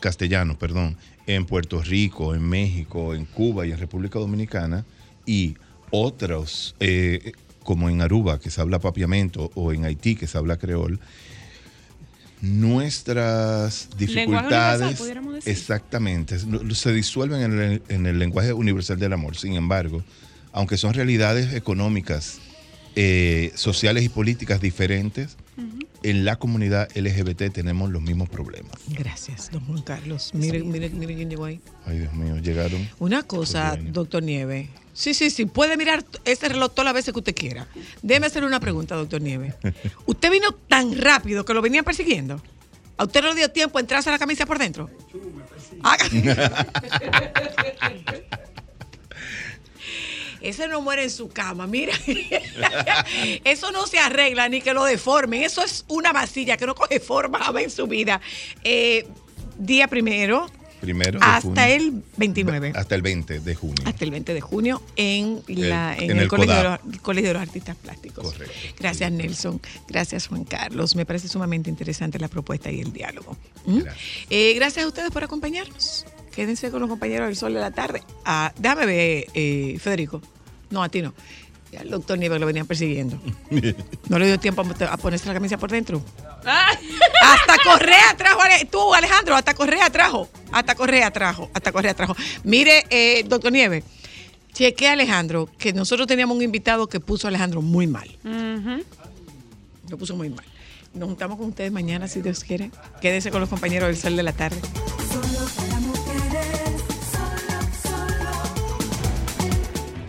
castellano, 0.00 0.58
perdón, 0.58 0.96
en 1.26 1.46
Puerto 1.46 1.82
Rico, 1.82 2.34
en 2.34 2.42
México, 2.42 3.14
en 3.14 3.24
Cuba 3.24 3.66
y 3.66 3.72
en 3.72 3.78
República 3.78 4.18
Dominicana, 4.18 4.84
y 5.24 5.56
otros, 5.90 6.74
eh, 6.80 7.32
como 7.66 7.90
en 7.90 8.00
Aruba, 8.00 8.40
que 8.40 8.50
se 8.50 8.62
habla 8.62 8.78
papiamento, 8.78 9.50
o 9.54 9.72
en 9.72 9.84
Haití, 9.84 10.14
que 10.14 10.26
se 10.26 10.38
habla 10.38 10.56
creol, 10.56 11.00
nuestras 12.40 13.88
dificultades 13.98 15.02
exactamente 15.46 16.38
se 16.38 16.92
disuelven 16.92 17.40
en 17.42 17.60
el, 17.60 17.82
en 17.88 18.06
el 18.06 18.18
lenguaje 18.18 18.52
universal 18.52 18.98
del 18.98 19.12
amor. 19.12 19.36
Sin 19.36 19.54
embargo, 19.54 20.04
aunque 20.52 20.76
son 20.76 20.94
realidades 20.94 21.54
económicas, 21.54 22.38
eh, 22.94 23.52
sociales 23.56 24.04
y 24.04 24.08
políticas 24.08 24.60
diferentes, 24.60 25.36
en 26.02 26.24
la 26.24 26.36
comunidad 26.36 26.88
LGBT 26.94 27.52
tenemos 27.52 27.90
los 27.90 28.02
mismos 28.02 28.28
problemas. 28.28 28.72
Gracias, 28.88 29.50
don 29.50 29.64
Juan 29.64 29.82
Carlos. 29.82 30.32
Miren, 30.34 30.70
miren, 30.70 30.98
miren 30.98 31.16
quién 31.16 31.30
llegó 31.30 31.44
ahí. 31.44 31.60
Ay, 31.84 32.00
Dios 32.00 32.12
mío, 32.14 32.36
llegaron. 32.38 32.88
Una 32.98 33.22
cosa, 33.22 33.76
doctor 33.76 34.22
Nieve. 34.22 34.68
Sí, 34.92 35.12
sí, 35.12 35.30
sí. 35.30 35.44
Puede 35.44 35.76
mirar 35.76 36.04
ese 36.24 36.48
reloj 36.48 36.70
todas 36.70 36.86
las 36.86 36.94
veces 36.94 37.12
que 37.12 37.18
usted 37.18 37.34
quiera. 37.34 37.68
Déjeme 38.02 38.28
hacerle 38.28 38.48
una 38.48 38.60
pregunta, 38.60 38.94
doctor 38.94 39.20
Nieve. 39.20 39.54
¿Usted 40.06 40.30
vino 40.30 40.52
tan 40.52 40.96
rápido 40.96 41.44
que 41.44 41.52
lo 41.52 41.60
venían 41.60 41.84
persiguiendo? 41.84 42.40
¿A 42.96 43.04
usted 43.04 43.22
no 43.22 43.28
le 43.28 43.34
dio 43.34 43.50
tiempo 43.50 43.76
a 43.76 43.82
entrarse 43.82 44.08
a 44.08 44.12
la 44.12 44.18
camisa 44.18 44.46
por 44.46 44.58
dentro? 44.58 44.88
Ah. 45.82 45.98
Ese 50.48 50.68
no 50.68 50.80
muere 50.80 51.02
en 51.04 51.10
su 51.10 51.28
cama, 51.28 51.66
mira. 51.66 51.92
Eso 53.44 53.70
no 53.72 53.86
se 53.86 53.98
arregla 53.98 54.48
ni 54.48 54.60
que 54.60 54.72
lo 54.74 54.84
deformen. 54.84 55.42
Eso 55.42 55.62
es 55.62 55.84
una 55.88 56.12
masilla 56.12 56.56
que 56.56 56.66
no 56.66 56.74
coge 56.74 57.00
forma 57.00 57.38
jamás 57.38 57.62
en 57.64 57.70
su 57.70 57.86
vida. 57.86 58.20
Eh, 58.64 59.06
día 59.58 59.88
primero 59.88 60.50
Primero 60.80 61.18
hasta 61.22 61.40
junio. 61.40 61.64
el 61.64 62.02
29. 62.18 62.72
Hasta 62.76 62.94
el 62.94 63.02
20 63.02 63.40
de 63.40 63.54
junio. 63.54 63.82
Hasta 63.86 64.04
el 64.04 64.10
20 64.10 64.34
de 64.34 64.40
junio 64.42 64.82
en, 64.96 65.42
la- 65.48 65.94
El- 65.94 66.04
en 66.04 66.10
en 66.10 66.16
el, 66.18 66.22
el 66.24 66.28
Colegio, 66.28 66.54
de 66.54 66.62
CODAP. 66.62 66.84
los, 66.84 66.98
Colegio 67.00 67.28
de 67.28 67.34
los 67.34 67.42
Artistas 67.42 67.76
Plásticos. 67.76 68.24
Correcto. 68.32 68.54
Gracias, 68.78 69.10
Nelson. 69.10 69.60
Gracias, 69.88 70.28
Juan 70.28 70.44
Carlos. 70.44 70.94
Me 70.94 71.06
parece 71.06 71.28
sumamente 71.28 71.70
interesante 71.70 72.18
la 72.18 72.28
propuesta 72.28 72.70
y 72.70 72.80
el 72.80 72.92
diálogo. 72.92 73.36
¿Mm? 73.64 73.80
Eh, 74.28 74.52
gracias 74.54 74.84
a 74.84 74.88
ustedes 74.88 75.10
por 75.10 75.24
acompañarnos. 75.24 76.04
Quédense 76.30 76.70
con 76.70 76.80
los 76.80 76.90
compañeros 76.90 77.28
del 77.28 77.36
Sol 77.36 77.54
de 77.54 77.60
la 77.60 77.70
tarde. 77.70 78.02
Ah, 78.26 78.52
déjame 78.58 78.84
ver, 78.84 79.26
eh, 79.32 79.78
Federico. 79.80 80.20
No, 80.70 80.82
a 80.82 80.88
ti 80.88 81.02
no. 81.02 81.14
Ya 81.72 81.80
el 81.80 81.90
doctor 81.90 82.18
Nieves 82.18 82.40
lo 82.40 82.46
venían 82.46 82.66
persiguiendo. 82.66 83.20
No 84.08 84.18
le 84.18 84.26
dio 84.26 84.38
tiempo 84.38 84.62
a, 84.62 84.96
ponerse 84.96 85.26
la 85.26 85.34
camisa 85.34 85.58
por 85.58 85.70
dentro. 85.70 86.00
Hasta 86.44 87.56
Correa 87.64 88.16
trajo, 88.16 88.40
tú 88.70 88.94
Alejandro, 88.94 89.34
hasta 89.34 89.54
Correa 89.54 89.90
trajo, 89.90 90.28
hasta 90.52 90.74
Correa 90.76 91.10
trajo, 91.10 91.50
hasta 91.52 91.72
Correa 91.72 91.94
trajo. 91.94 92.14
Mire, 92.44 92.84
eh, 92.90 93.24
doctor 93.26 93.50
Nieves, 93.50 93.82
cheque 94.52 94.88
a 94.88 94.92
Alejandro, 94.92 95.48
que 95.58 95.72
nosotros 95.72 96.06
teníamos 96.06 96.36
un 96.36 96.42
invitado 96.44 96.86
que 96.86 97.00
puso 97.00 97.26
a 97.26 97.30
Alejandro 97.30 97.62
muy 97.62 97.88
mal, 97.88 98.08
lo 99.88 99.98
puso 99.98 100.14
muy 100.14 100.30
mal. 100.30 100.44
Nos 100.94 101.08
juntamos 101.08 101.36
con 101.36 101.48
ustedes 101.48 101.72
mañana, 101.72 102.08
si 102.08 102.22
Dios 102.22 102.42
quiere. 102.42 102.70
Quédese 103.00 103.30
con 103.30 103.40
los 103.40 103.50
compañeros 103.50 103.88
del 103.88 103.98
Sol 103.98 104.16
de 104.16 104.22
la 104.22 104.32
Tarde. 104.32 104.60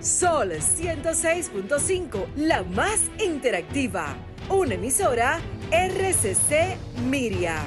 Sol 0.08 0.54
106.5, 0.54 2.28
la 2.38 2.64
más 2.64 3.12
interactiva. 3.20 4.16
Una 4.50 4.76
emisora 4.76 5.42
RCC 5.70 6.78
Miria. 7.10 7.58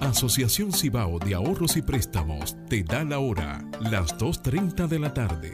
Asociación 0.00 0.72
Cibao 0.72 1.18
de 1.18 1.34
Ahorros 1.34 1.76
y 1.76 1.82
Préstamos 1.82 2.56
te 2.68 2.84
da 2.84 3.02
la 3.02 3.18
hora, 3.18 3.64
las 3.80 4.16
2.30 4.16 4.86
de 4.86 4.98
la 5.00 5.12
tarde. 5.12 5.50